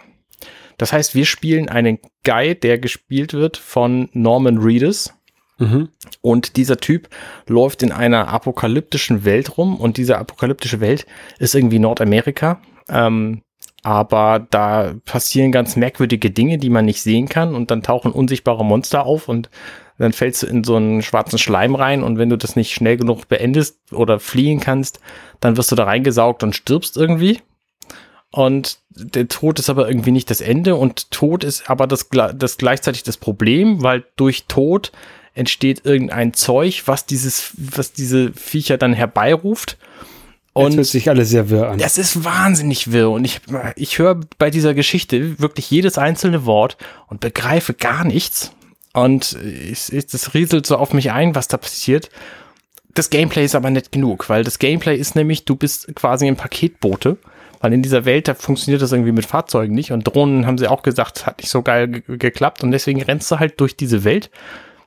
Das 0.78 0.94
heißt, 0.94 1.14
wir 1.14 1.26
spielen 1.26 1.68
einen 1.68 2.00
Guy, 2.24 2.56
der 2.56 2.80
gespielt 2.80 3.34
wird 3.34 3.58
von 3.58 4.08
Norman 4.14 4.60
Reedus. 4.60 5.14
Mhm. 5.58 5.90
Und 6.22 6.56
dieser 6.56 6.78
Typ 6.78 7.10
läuft 7.48 7.84
in 7.84 7.92
einer 7.92 8.30
apokalyptischen 8.30 9.26
Welt 9.26 9.58
rum 9.58 9.76
und 9.76 9.98
diese 9.98 10.18
apokalyptische 10.18 10.80
Welt 10.80 11.06
ist 11.38 11.54
irgendwie 11.54 11.80
Nordamerika. 11.80 12.62
Ähm, 12.88 13.42
aber 13.84 14.48
da 14.50 14.94
passieren 15.04 15.52
ganz 15.52 15.76
merkwürdige 15.76 16.32
Dinge, 16.32 16.58
die 16.58 16.70
man 16.70 16.86
nicht 16.86 17.02
sehen 17.02 17.28
kann 17.28 17.54
und 17.56 17.72
dann 17.72 17.84
tauchen 17.84 18.14
unsichtbare 18.14 18.64
Monster 18.64 19.06
auf 19.06 19.28
und 19.28 19.50
dann 19.98 20.14
fällst 20.14 20.44
du 20.44 20.48
in 20.48 20.64
so 20.64 20.76
einen 20.76 21.02
schwarzen 21.02 21.38
Schleim 21.38 21.76
rein 21.76 22.04
und 22.04 22.18
wenn 22.18 22.30
du 22.30 22.38
das 22.38 22.56
nicht 22.56 22.74
schnell 22.74 22.98
genug 22.98 23.28
beendest 23.28 23.78
oder 23.92 24.20
fliehen 24.20 24.60
kannst, 24.60 25.00
dann 25.40 25.58
wirst 25.58 25.72
du 25.72 25.76
da 25.76 25.84
reingesaugt 25.84 26.44
und 26.44 26.56
stirbst 26.56 26.98
irgendwie. 26.98 27.42
Und 28.32 28.80
der 28.90 29.28
Tod 29.28 29.60
ist 29.60 29.70
aber 29.70 29.88
irgendwie 29.88 30.12
nicht 30.12 30.30
das 30.32 30.42
Ende 30.42 30.76
und 30.76 31.12
Tod 31.12 31.44
ist 31.44 31.70
aber 31.70 31.86
das, 31.86 32.10
das 32.36 32.58
gleichzeitig 32.58 33.04
das 33.04 33.18
Problem, 33.18 33.84
weil 33.84 34.04
durch 34.16 34.46
Tod 34.48 34.92
entsteht 35.36 35.86
irgendein 35.86 36.34
Zeug, 36.34 36.84
was 36.86 37.06
dieses, 37.06 37.52
was 37.58 37.94
diese 37.94 38.34
Viecher 38.34 38.78
dann 38.78 38.94
herbeiruft. 38.94 39.78
Und 40.54 40.66
Und 40.66 40.76
hört 40.78 40.86
sich 40.88 41.10
alles 41.10 41.30
sehr 41.30 41.50
wirr 41.50 41.70
an. 41.70 41.80
das 41.80 41.98
ist 41.98 42.24
wahnsinnig 42.24 42.92
wirr 42.92 43.10
und 43.10 43.26
ich, 43.26 43.42
ich 43.76 43.98
höre 43.98 44.20
bei 44.38 44.52
dieser 44.52 44.74
Geschichte 44.76 45.40
wirklich 45.40 45.70
jedes 45.72 45.98
einzelne 45.98 46.46
Wort 46.46 46.78
und 47.08 47.20
begreife 47.20 47.74
gar 47.74 48.04
nichts. 48.04 48.52
Und 48.94 49.34
es, 49.34 49.90
es, 49.90 50.08
das 50.08 50.34
rieselt 50.34 50.66
so 50.68 50.78
auf 50.78 50.94
mich 50.94 51.12
ein, 51.12 51.36
was 51.36 51.48
da 51.48 51.58
passiert. 51.58 52.10
Das 52.94 53.10
Gameplay 53.10 53.44
ist 53.44 53.56
aber 53.56 53.72
nicht 53.72 53.92
genug, 53.92 54.30
weil 54.30 54.44
das 54.44 54.60
Gameplay 54.60 54.96
ist 54.96 55.16
nämlich, 55.16 55.46
du 55.46 55.56
bist 55.56 55.96
quasi 55.96 56.28
ein 56.28 56.36
Paketbote, 56.36 57.18
weil 57.60 57.74
in 57.74 57.82
dieser 57.82 58.06
Welt, 58.06 58.28
da 58.28 58.36
funktioniert 58.36 58.84
das 58.84 58.92
irgendwie 58.92 59.12
mit 59.12 59.26
Fahrzeugen 59.26 59.74
nicht 59.74 59.92
und 59.92 60.04
Drohnen 60.04 60.46
haben 60.46 60.60
sie 60.60 60.68
auch 60.68 60.84
gesagt, 60.84 61.26
hat 61.26 61.40
nicht 61.40 61.50
so 61.50 61.64
geil 61.64 61.88
ge 61.88 62.18
geklappt 62.18 62.62
und 62.64 62.70
deswegen 62.72 63.02
rennst 63.02 63.32
du 63.32 63.40
halt 63.40 63.60
durch 63.60 63.76
diese 63.76 64.04
Welt, 64.04 64.30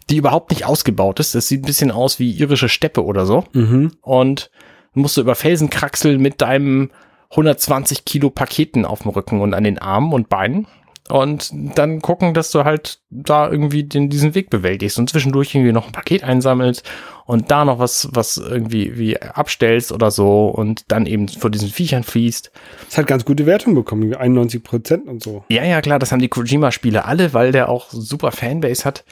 die 0.08 0.18
überhaupt 0.18 0.50
nicht 0.50 0.66
ausgebaut 0.66 1.18
ist. 1.18 1.34
Das 1.34 1.48
sieht 1.48 1.62
ein 1.62 1.66
bisschen 1.66 1.90
aus 1.90 2.20
wie 2.20 2.30
irische 2.30 2.68
Steppe 2.68 3.04
oder 3.04 3.26
so 3.26 3.44
Mhm. 3.52 3.90
und 4.02 4.50
musst 4.94 5.16
du 5.16 5.20
über 5.22 5.34
Felsen 5.34 5.68
kraxeln 5.68 6.20
mit 6.22 6.40
deinem 6.40 6.90
120 7.30 8.04
Kilo 8.04 8.30
Paketen 8.30 8.84
auf 8.84 9.02
dem 9.02 9.10
Rücken 9.10 9.40
und 9.40 9.52
an 9.52 9.64
den 9.64 9.78
Armen 9.78 10.12
und 10.12 10.28
Beinen 10.28 10.68
und 11.08 11.50
dann 11.52 12.02
gucken, 12.02 12.34
dass 12.34 12.50
du 12.50 12.64
halt 12.64 13.00
da 13.10 13.48
irgendwie 13.48 13.84
den, 13.84 14.08
diesen 14.10 14.34
Weg 14.34 14.50
bewältigst 14.50 14.98
und 14.98 15.08
zwischendurch 15.08 15.54
irgendwie 15.54 15.72
noch 15.72 15.86
ein 15.86 15.92
Paket 15.92 16.24
einsammelst 16.24 16.82
und 17.26 17.50
da 17.50 17.64
noch 17.64 17.78
was, 17.78 18.08
was 18.12 18.36
irgendwie 18.38 18.98
wie 18.98 19.20
abstellst 19.20 19.92
oder 19.92 20.10
so 20.10 20.48
und 20.48 20.90
dann 20.90 21.06
eben 21.06 21.28
vor 21.28 21.50
diesen 21.50 21.68
Viechern 21.68 22.02
fließt. 22.02 22.50
Es 22.88 22.98
hat 22.98 23.06
ganz 23.06 23.24
gute 23.24 23.46
Wertung 23.46 23.74
bekommen, 23.74 24.02
irgendwie 24.02 24.18
91 24.18 24.62
Prozent 24.62 25.06
und 25.06 25.22
so. 25.22 25.44
Ja, 25.48 25.64
ja, 25.64 25.80
klar, 25.80 25.98
das 25.98 26.12
haben 26.12 26.20
die 26.20 26.28
Kojima-Spiele 26.28 27.04
alle, 27.04 27.32
weil 27.34 27.52
der 27.52 27.68
auch 27.68 27.90
super 27.90 28.32
Fanbase 28.32 28.84
hat. 28.84 29.04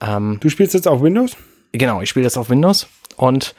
Ähm, 0.00 0.38
Du 0.40 0.48
spielst 0.48 0.74
jetzt 0.74 0.88
auf 0.88 1.02
Windows? 1.02 1.36
Genau, 1.72 2.00
ich 2.00 2.08
spiele 2.08 2.24
das 2.24 2.36
auf 2.36 2.50
Windows 2.50 2.86
und 3.16 3.54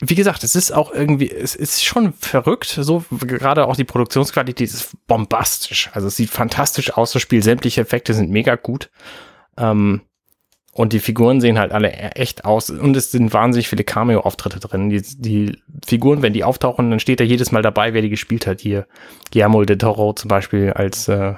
wie 0.00 0.14
gesagt, 0.14 0.42
es 0.42 0.56
ist 0.56 0.72
auch 0.72 0.92
irgendwie, 0.92 1.30
es 1.30 1.54
ist 1.54 1.84
schon 1.84 2.12
verrückt, 2.12 2.78
so 2.80 3.04
gerade 3.10 3.66
auch 3.66 3.76
die 3.76 3.84
Produktionsqualität 3.84 4.68
ist 4.68 4.96
bombastisch. 5.06 5.90
Also 5.92 6.08
es 6.08 6.16
sieht 6.16 6.30
fantastisch 6.30 6.92
aus, 6.92 7.12
das 7.12 7.22
Spiel, 7.22 7.42
sämtliche 7.42 7.80
Effekte 7.80 8.12
sind 8.14 8.30
mega 8.30 8.56
gut. 8.56 8.90
Ähm, 9.56 10.00
und 10.74 10.94
die 10.94 11.00
Figuren 11.00 11.40
sehen 11.40 11.58
halt 11.58 11.70
alle 11.70 11.90
e- 11.92 12.12
echt 12.14 12.46
aus 12.46 12.70
und 12.70 12.96
es 12.96 13.10
sind 13.10 13.32
wahnsinnig 13.34 13.68
viele 13.68 13.84
Cameo-Auftritte 13.84 14.58
drin. 14.58 14.88
Die, 14.88 15.02
die 15.02 15.58
Figuren, 15.84 16.22
wenn 16.22 16.32
die 16.32 16.44
auftauchen, 16.44 16.90
dann 16.90 16.98
steht 16.98 17.20
da 17.20 17.24
jedes 17.24 17.52
Mal 17.52 17.62
dabei, 17.62 17.92
wer 17.92 18.00
die 18.02 18.08
gespielt 18.08 18.46
hat. 18.46 18.62
Hier 18.62 18.86
Guillermo 19.30 19.62
del 19.64 19.78
Toro 19.78 20.14
zum 20.14 20.28
Beispiel 20.28 20.72
als 20.72 21.08
äh, 21.08 21.34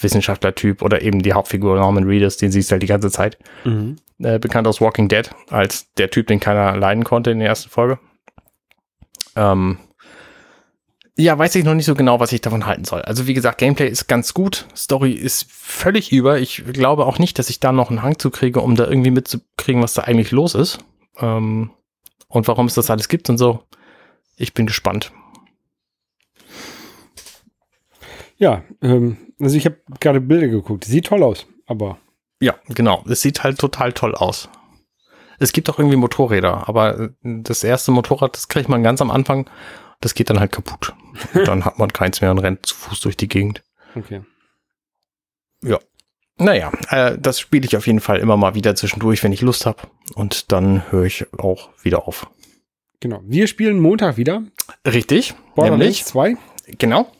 Wissenschaftler-Typ 0.00 0.82
oder 0.82 1.02
eben 1.02 1.20
die 1.22 1.32
Hauptfigur 1.32 1.76
Norman 1.76 2.04
Reedus, 2.04 2.36
den 2.36 2.50
siehst 2.52 2.70
du 2.70 2.72
halt 2.72 2.82
die 2.82 2.86
ganze 2.86 3.10
Zeit 3.10 3.38
Mhm. 3.64 3.96
äh, 4.22 4.38
bekannt 4.38 4.66
aus 4.66 4.80
Walking 4.80 5.08
Dead, 5.08 5.30
als 5.50 5.92
der 5.94 6.10
Typ, 6.10 6.26
den 6.26 6.40
keiner 6.40 6.76
leiden 6.76 7.04
konnte 7.04 7.30
in 7.30 7.38
der 7.38 7.48
ersten 7.48 7.70
Folge. 7.70 7.98
Ähm, 9.36 9.78
ja, 11.16 11.36
weiß 11.36 11.56
ich 11.56 11.64
noch 11.64 11.74
nicht 11.74 11.86
so 11.86 11.94
genau, 11.96 12.20
was 12.20 12.32
ich 12.32 12.40
davon 12.40 12.64
halten 12.66 12.84
soll. 12.84 13.02
Also 13.02 13.26
wie 13.26 13.34
gesagt, 13.34 13.58
Gameplay 13.58 13.88
ist 13.88 14.06
ganz 14.06 14.34
gut, 14.34 14.66
Story 14.76 15.12
ist 15.12 15.50
völlig 15.50 16.12
über. 16.12 16.38
Ich 16.38 16.62
glaube 16.72 17.06
auch 17.06 17.18
nicht, 17.18 17.38
dass 17.40 17.50
ich 17.50 17.58
da 17.58 17.72
noch 17.72 17.90
einen 17.90 18.02
Hang 18.02 18.18
zu 18.20 18.30
kriege, 18.30 18.60
um 18.60 18.76
da 18.76 18.86
irgendwie 18.86 19.10
mitzukriegen, 19.10 19.82
was 19.82 19.94
da 19.94 20.02
eigentlich 20.02 20.30
los 20.30 20.54
ist. 20.54 20.78
Ähm, 21.20 21.70
und 22.28 22.46
warum 22.46 22.66
es 22.66 22.74
das 22.74 22.90
alles 22.90 23.08
gibt 23.08 23.30
und 23.30 23.38
so. 23.38 23.64
Ich 24.36 24.54
bin 24.54 24.66
gespannt. 24.66 25.10
Ja, 28.38 28.62
ähm, 28.82 29.16
also 29.40 29.56
ich 29.56 29.66
habe 29.66 29.78
gerade 30.00 30.20
Bilder 30.20 30.48
geguckt. 30.48 30.84
Sieht 30.84 31.06
toll 31.06 31.22
aus, 31.22 31.46
aber 31.66 31.98
Ja, 32.40 32.54
genau. 32.68 33.04
Es 33.08 33.20
sieht 33.20 33.42
halt 33.42 33.58
total 33.58 33.92
toll 33.92 34.14
aus. 34.14 34.48
Es 35.40 35.52
gibt 35.52 35.68
auch 35.70 35.78
irgendwie 35.78 35.96
Motorräder, 35.96 36.68
aber 36.68 36.98
äh, 36.98 37.08
das 37.22 37.64
erste 37.64 37.90
Motorrad, 37.90 38.34
das 38.34 38.48
kriegt 38.48 38.68
man 38.68 38.82
ganz 38.82 39.00
am 39.00 39.10
Anfang, 39.10 39.48
das 40.00 40.14
geht 40.14 40.30
dann 40.30 40.40
halt 40.40 40.52
kaputt. 40.52 40.94
Dann 41.44 41.64
hat 41.64 41.80
man 41.80 41.92
keins 41.92 42.20
mehr 42.20 42.30
und 42.30 42.38
rennt 42.38 42.64
zu 42.64 42.76
Fuß 42.76 43.00
durch 43.00 43.16
die 43.16 43.26
Gegend. 43.26 43.64
okay. 43.96 44.22
Naja, 46.38 46.70
äh, 46.90 47.18
das 47.18 47.40
spiele 47.40 47.66
ich 47.66 47.76
auf 47.76 47.86
jeden 47.86 48.00
Fall 48.00 48.18
immer 48.18 48.36
mal 48.36 48.54
wieder 48.54 48.76
zwischendurch, 48.76 49.24
wenn 49.24 49.32
ich 49.32 49.40
Lust 49.40 49.66
habe. 49.66 49.82
Und 50.14 50.52
dann 50.52 50.90
höre 50.90 51.04
ich 51.04 51.26
auch 51.36 51.70
wieder 51.82 52.06
auf. 52.06 52.30
Genau. 53.00 53.20
Wir 53.24 53.48
spielen 53.48 53.80
Montag 53.80 54.16
wieder. 54.16 54.44
Richtig, 54.86 55.34
Borderlands 55.56 55.80
nämlich, 55.80 56.04
2. 56.04 56.36
genau. 56.78 57.10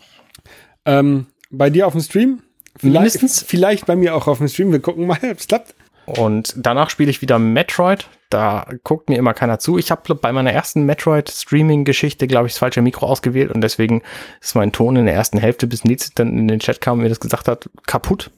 Ähm, 0.88 1.26
bei 1.50 1.70
dir 1.70 1.86
auf 1.86 1.92
dem 1.92 2.00
Stream. 2.00 2.42
Vielleicht, 2.76 3.20
Mindestens. 3.20 3.42
vielleicht 3.42 3.86
bei 3.86 3.96
mir 3.96 4.14
auch 4.14 4.26
auf 4.26 4.38
dem 4.38 4.48
Stream. 4.48 4.72
Wir 4.72 4.80
gucken 4.80 5.06
mal, 5.06 5.18
ob 5.22 5.38
es 5.38 5.46
klappt. 5.46 5.74
Und 6.06 6.54
danach 6.56 6.88
spiele 6.88 7.10
ich 7.10 7.20
wieder 7.20 7.38
Metroid. 7.38 8.08
Da 8.30 8.66
guckt 8.84 9.10
mir 9.10 9.18
immer 9.18 9.34
keiner 9.34 9.58
zu. 9.58 9.76
Ich 9.76 9.90
habe 9.90 10.14
bei 10.14 10.32
meiner 10.32 10.52
ersten 10.52 10.84
Metroid-Streaming-Geschichte, 10.84 12.26
glaube 12.26 12.46
ich, 12.46 12.54
das 12.54 12.58
falsche 12.58 12.80
Mikro 12.80 13.06
ausgewählt 13.06 13.50
und 13.50 13.60
deswegen 13.60 14.02
ist 14.40 14.54
mein 14.54 14.72
Ton 14.72 14.96
in 14.96 15.04
der 15.04 15.14
ersten 15.14 15.38
Hälfte, 15.38 15.66
bis 15.66 15.84
Nils 15.84 16.12
dann 16.14 16.36
in 16.38 16.48
den 16.48 16.60
Chat 16.60 16.80
kam 16.80 16.98
und 16.98 17.02
mir 17.02 17.10
das 17.10 17.20
gesagt 17.20 17.48
hat, 17.48 17.68
kaputt. 17.86 18.30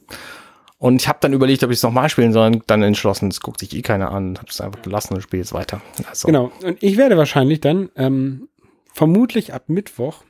Und 0.78 1.02
ich 1.02 1.08
habe 1.08 1.18
dann 1.20 1.32
überlegt, 1.32 1.62
ob 1.62 1.70
ich 1.70 1.76
es 1.76 1.82
nochmal 1.82 2.08
spielen 2.08 2.32
soll 2.32 2.46
und 2.46 2.64
dann 2.66 2.82
entschlossen, 2.82 3.30
das 3.30 3.40
guckt 3.40 3.60
sich 3.60 3.76
eh 3.76 3.82
keiner 3.82 4.10
an. 4.10 4.38
Habe 4.38 4.48
es 4.48 4.60
einfach 4.60 4.82
gelassen 4.82 5.14
und 5.14 5.20
spiele 5.20 5.42
jetzt 5.42 5.52
weiter. 5.52 5.80
Also, 6.08 6.26
Genau. 6.26 6.50
Und 6.62 6.82
ich 6.82 6.96
werde 6.96 7.16
wahrscheinlich 7.16 7.60
dann 7.60 7.90
ähm, 7.96 8.48
vermutlich 8.92 9.52
ab 9.52 9.64
Mittwoch 9.68 10.24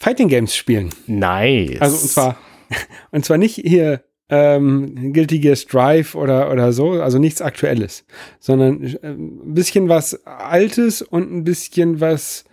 Fighting 0.00 0.28
Games 0.28 0.56
spielen. 0.56 0.90
Nice. 1.06 1.78
Also 1.80 1.96
und 1.96 2.08
zwar 2.08 2.38
und 3.10 3.24
zwar 3.24 3.36
nicht 3.36 3.56
hier 3.56 4.02
ähm, 4.30 5.12
Guilty 5.12 5.40
Gear 5.40 5.56
Strive 5.56 6.16
oder 6.16 6.50
oder 6.50 6.72
so, 6.72 6.92
also 6.92 7.18
nichts 7.18 7.42
Aktuelles, 7.42 8.04
sondern 8.38 8.82
äh, 8.82 9.08
ein 9.08 9.54
bisschen 9.54 9.88
was 9.88 10.24
Altes 10.24 11.02
und 11.02 11.30
ein 11.30 11.44
bisschen 11.44 12.00
was 12.00 12.44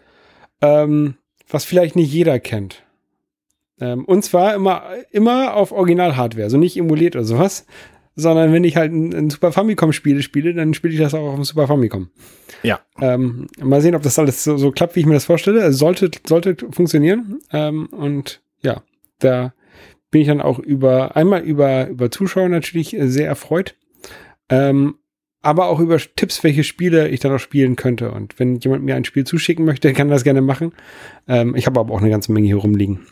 ähm, 0.61 1.15
was 1.47 1.63
vielleicht 1.63 1.95
nicht 1.95 2.11
jeder 2.11 2.39
kennt. 2.39 2.83
Ähm, 3.79 4.03
und 4.05 4.23
zwar 4.25 4.53
immer 4.53 4.83
immer 5.11 5.55
auf 5.55 5.71
Original-Hardware, 5.71 6.43
also 6.43 6.57
nicht 6.57 6.75
emuliert 6.75 7.15
oder 7.15 7.25
sowas, 7.25 7.65
sondern 8.17 8.51
wenn 8.51 8.63
ich 8.63 8.75
halt 8.75 8.91
ein, 8.91 9.13
ein 9.13 9.29
Super 9.29 9.51
Famicom 9.51 9.93
Spiele 9.93 10.23
spiele, 10.23 10.53
dann 10.53 10.73
spiele 10.73 10.93
ich 10.93 10.99
das 10.99 11.13
auch 11.13 11.29
auf 11.29 11.35
dem 11.35 11.43
Super 11.43 11.67
Famicom. 11.67 12.09
Ja. 12.63 12.79
Ähm, 12.99 13.47
mal 13.61 13.79
sehen, 13.79 13.95
ob 13.95 14.01
das 14.01 14.19
alles 14.19 14.43
so, 14.43 14.57
so 14.57 14.71
klappt, 14.71 14.95
wie 14.95 15.01
ich 15.01 15.05
mir 15.05 15.13
das 15.13 15.25
vorstelle. 15.25 15.61
Es 15.61 15.77
sollte, 15.77 16.09
sollte 16.25 16.57
funktionieren. 16.71 17.39
Ähm, 17.53 17.85
und 17.87 18.41
ja, 18.61 18.81
da 19.19 19.53
bin 20.09 20.21
ich 20.21 20.27
dann 20.27 20.41
auch 20.41 20.57
über, 20.57 21.15
einmal 21.15 21.43
über, 21.43 21.87
über 21.87 22.09
Zuschauer 22.09 22.49
natürlich 22.49 22.97
sehr 22.99 23.27
erfreut. 23.27 23.75
Ähm, 24.49 24.95
aber 25.43 25.67
auch 25.67 25.79
über 25.79 25.97
Tipps, 25.97 26.43
welche 26.43 26.63
Spiele 26.63 27.09
ich 27.09 27.19
dann 27.19 27.31
auch 27.31 27.39
spielen 27.39 27.75
könnte. 27.75 28.11
Und 28.11 28.39
wenn 28.39 28.57
jemand 28.57 28.83
mir 28.83 28.95
ein 28.95 29.05
Spiel 29.05 29.25
zuschicken 29.25 29.63
möchte, 29.63 29.93
kann 29.93 30.09
das 30.09 30.23
gerne 30.23 30.41
machen. 30.41 30.73
Ähm, 31.27 31.55
ich 31.55 31.67
habe 31.67 31.79
aber 31.79 31.93
auch 31.93 32.01
eine 32.01 32.09
ganze 32.09 32.31
Menge 32.31 32.47
hier 32.47 32.57
rumliegen. 32.57 33.05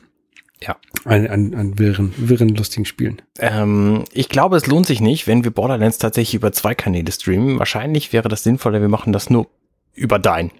Ja. 0.65 0.77
An, 1.03 1.27
an, 1.27 1.53
an 1.53 1.79
wirren, 1.79 2.13
wirren, 2.17 2.49
lustigen 2.49 2.85
Spielen. 2.85 3.21
Ähm, 3.39 4.03
ich 4.11 4.29
glaube, 4.29 4.57
es 4.57 4.65
lohnt 4.65 4.87
sich 4.87 5.01
nicht, 5.01 5.27
wenn 5.27 5.43
wir 5.43 5.51
Borderlands 5.51 5.99
tatsächlich 5.99 6.35
über 6.35 6.51
zwei 6.51 6.73
Kanäle 6.73 7.11
streamen. 7.11 7.59
Wahrscheinlich 7.59 8.13
wäre 8.13 8.29
das 8.29 8.43
sinnvoller, 8.43 8.81
wir 8.81 8.89
machen 8.89 9.13
das 9.13 9.29
nur 9.29 9.47
über 9.93 10.17
dein. 10.17 10.51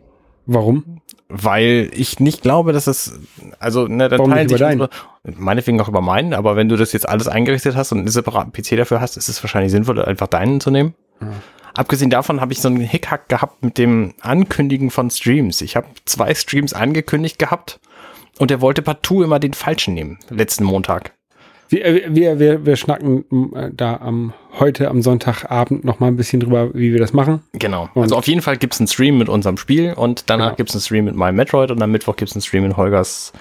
Warum? 0.45 1.01
Weil 1.27 1.89
ich 1.93 2.19
nicht 2.19 2.43
glaube, 2.43 2.71
dass 2.71 2.85
es, 2.85 3.19
also, 3.59 3.87
ne, 3.87 4.09
dann 4.09 4.19
Warum 4.19 4.31
teilen 4.31 4.47
sich 4.47 4.61
unsere, 4.61 4.89
meinetwegen 5.23 5.81
auch 5.81 5.87
über 5.87 6.01
meinen, 6.01 6.35
aber 6.35 6.55
wenn 6.55 6.69
du 6.69 6.75
das 6.75 6.93
jetzt 6.93 7.09
alles 7.09 7.27
eingerichtet 7.27 7.75
hast 7.75 7.91
und 7.91 7.99
einen 7.99 8.09
separaten 8.09 8.51
PC 8.53 8.77
dafür 8.77 9.01
hast, 9.01 9.17
ist 9.17 9.27
es 9.27 9.41
wahrscheinlich 9.41 9.71
sinnvoller, 9.71 10.07
einfach 10.07 10.27
deinen 10.27 10.59
zu 10.61 10.69
nehmen. 10.69 10.93
Abgesehen 11.73 12.11
davon 12.11 12.41
habe 12.41 12.53
ich 12.53 12.61
so 12.61 12.67
einen 12.67 12.79
Hickhack 12.79 13.27
gehabt 13.27 13.63
mit 13.63 13.79
dem 13.79 14.13
Ankündigen 14.21 14.91
von 14.91 15.09
Streams. 15.09 15.61
Ich 15.61 15.75
habe 15.75 15.87
zwei 16.05 16.35
Streams 16.35 16.73
angekündigt 16.73 17.39
gehabt 17.39 17.79
und 18.39 18.51
er 18.51 18.61
wollte 18.61 18.81
partout 18.81 19.23
immer 19.23 19.39
den 19.39 19.53
falschen 19.53 19.93
nehmen, 19.93 20.19
letzten 20.29 20.63
Montag. 20.63 21.13
Wir, 21.67 22.13
wir, 22.15 22.37
wir, 22.39 22.65
wir 22.65 22.75
schnacken 22.75 23.25
äh, 23.55 23.71
da 23.73 23.97
am 23.97 24.33
heute 24.59 24.87
am 24.87 25.01
Sonntagabend 25.01 25.83
noch 25.83 25.99
mal 25.99 26.07
ein 26.07 26.15
bisschen 26.15 26.39
drüber, 26.39 26.71
wie 26.75 26.91
wir 26.93 26.99
das 26.99 27.11
machen. 27.11 27.41
Genau. 27.53 27.89
Und- 27.95 28.03
also 28.03 28.15
auf 28.17 28.27
jeden 28.27 28.43
Fall 28.43 28.57
gibt's 28.57 28.79
einen 28.79 28.87
Stream 28.87 29.17
mit 29.17 29.29
unserem 29.29 29.57
Spiel 29.57 29.93
und 29.93 30.29
danach 30.29 30.45
Genau. 30.49 30.55
gibt's 30.57 30.75
einen 30.75 30.81
Stream 30.81 31.05
mit 31.05 31.15
meinem 31.15 31.35
Metroid 31.37 31.71
und 31.71 31.81
am 31.81 31.89
Mittwoch 31.91 32.15
gibt's 32.17 32.35
einen 32.35 32.43
Stream 32.43 32.67
mit 32.67 32.77
Holgers 32.77 33.33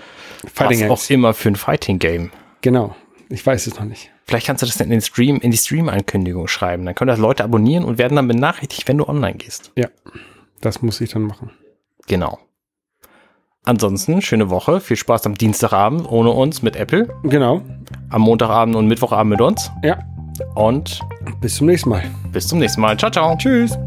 Fighting 0.53 0.79
was 0.81 0.89
Games. 0.89 0.91
auch 0.91 1.11
immer 1.11 1.35
für 1.35 1.49
ein 1.51 1.57
Fighting 1.57 1.99
Game. 1.99 2.31
Genau. 2.63 2.97
Ich 3.29 3.45
weiß 3.45 3.67
es 3.67 3.75
noch 3.79 3.85
nicht. 3.85 4.11
Vielleicht 4.27 4.47
kannst 4.47 4.63
du 4.63 4.67
das 4.67 4.79
dann 4.79 4.87
in 4.87 4.93
den 4.93 5.01
Stream, 5.03 5.37
in 5.41 5.51
die 5.51 5.57
Stream-Ankündigung 5.59 6.49
schreiben. 6.49 6.87
Dann 6.87 6.95
können 6.95 7.09
das 7.09 7.19
Leute 7.19 7.45
abonnieren 7.45 7.85
und 7.85 7.99
werden 7.99 8.17
dann 8.17 8.27
benachrichtigt, 8.27 8.89
wenn 8.89 8.97
du 8.97 9.07
online 9.07 9.35
gehst. 9.37 9.71
Ja. 9.77 9.89
Das 10.63 10.81
muss 10.81 10.99
ich 11.03 11.11
dann 11.11 11.23
machen. 11.23 11.51
Genau. 12.07 12.39
Ansonsten, 13.65 14.21
schöne 14.21 14.51
Woche. 14.51 14.81
Viel 14.81 14.97
Spaß 14.97 15.25
am 15.27 15.37
Dienstagabend 15.37 16.11
ohne 16.11 16.31
uns 16.31 16.63
mit 16.63 16.77
Apple. 16.77 17.09
Genau. 17.23 17.63
Am 18.11 18.23
Montagabend 18.23 18.77
und 18.77 18.87
Mittwochabend 18.87 19.31
mit 19.31 19.41
uns. 19.41 19.71
Ja. 19.83 19.99
Und 20.55 21.01
Bis 21.41 21.57
zum 21.57 21.69
nächsten 21.69 21.89
Mal. 21.89 22.03
bis 22.33 22.47
zum 22.47 22.59
nächsten 22.59 22.81
Mal. 22.83 22.97
Ciao, 22.99 23.11
ciao. 23.11 23.37
Tschüss. 23.37 23.79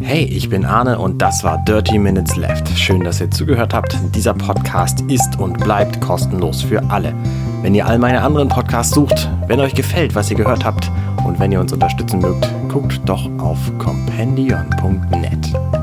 Hey, 0.00 0.24
ich 0.24 0.50
bin 0.50 0.64
Arne 0.66 0.98
und 0.98 1.22
das 1.22 1.42
war 1.44 1.64
Dirty 1.64 1.98
Minutes 1.98 2.36
Left. 2.36 2.68
Schön, 2.76 3.02
dass 3.04 3.20
ihr 3.20 3.30
zugehört 3.30 3.72
habt. 3.72 3.96
Dieser 4.14 4.34
Podcast 4.34 5.00
ist 5.02 5.38
und 5.38 5.58
bleibt 5.58 6.00
kostenlos 6.00 6.60
für 6.62 6.82
alle. 6.90 7.14
Wenn 7.62 7.74
ihr 7.74 7.86
all 7.86 7.98
meine 7.98 8.20
anderen 8.20 8.48
Podcasts 8.48 8.92
sucht, 8.92 9.30
wenn 9.46 9.60
euch 9.60 9.74
gefällt, 9.74 10.14
was 10.16 10.28
ihr 10.30 10.36
gehört 10.36 10.64
habt 10.64 10.90
und 11.24 11.38
wenn 11.38 11.52
ihr 11.52 11.60
uns 11.60 11.72
unterstützen 11.72 12.20
mögt, 12.20 12.46
guckt 12.68 13.00
doch 13.06 13.30
auf 13.38 13.58
compendion.net. 13.78 15.81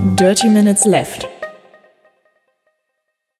Dirty 0.00 0.48
Minutes 0.48 0.86
Left. 0.86 1.39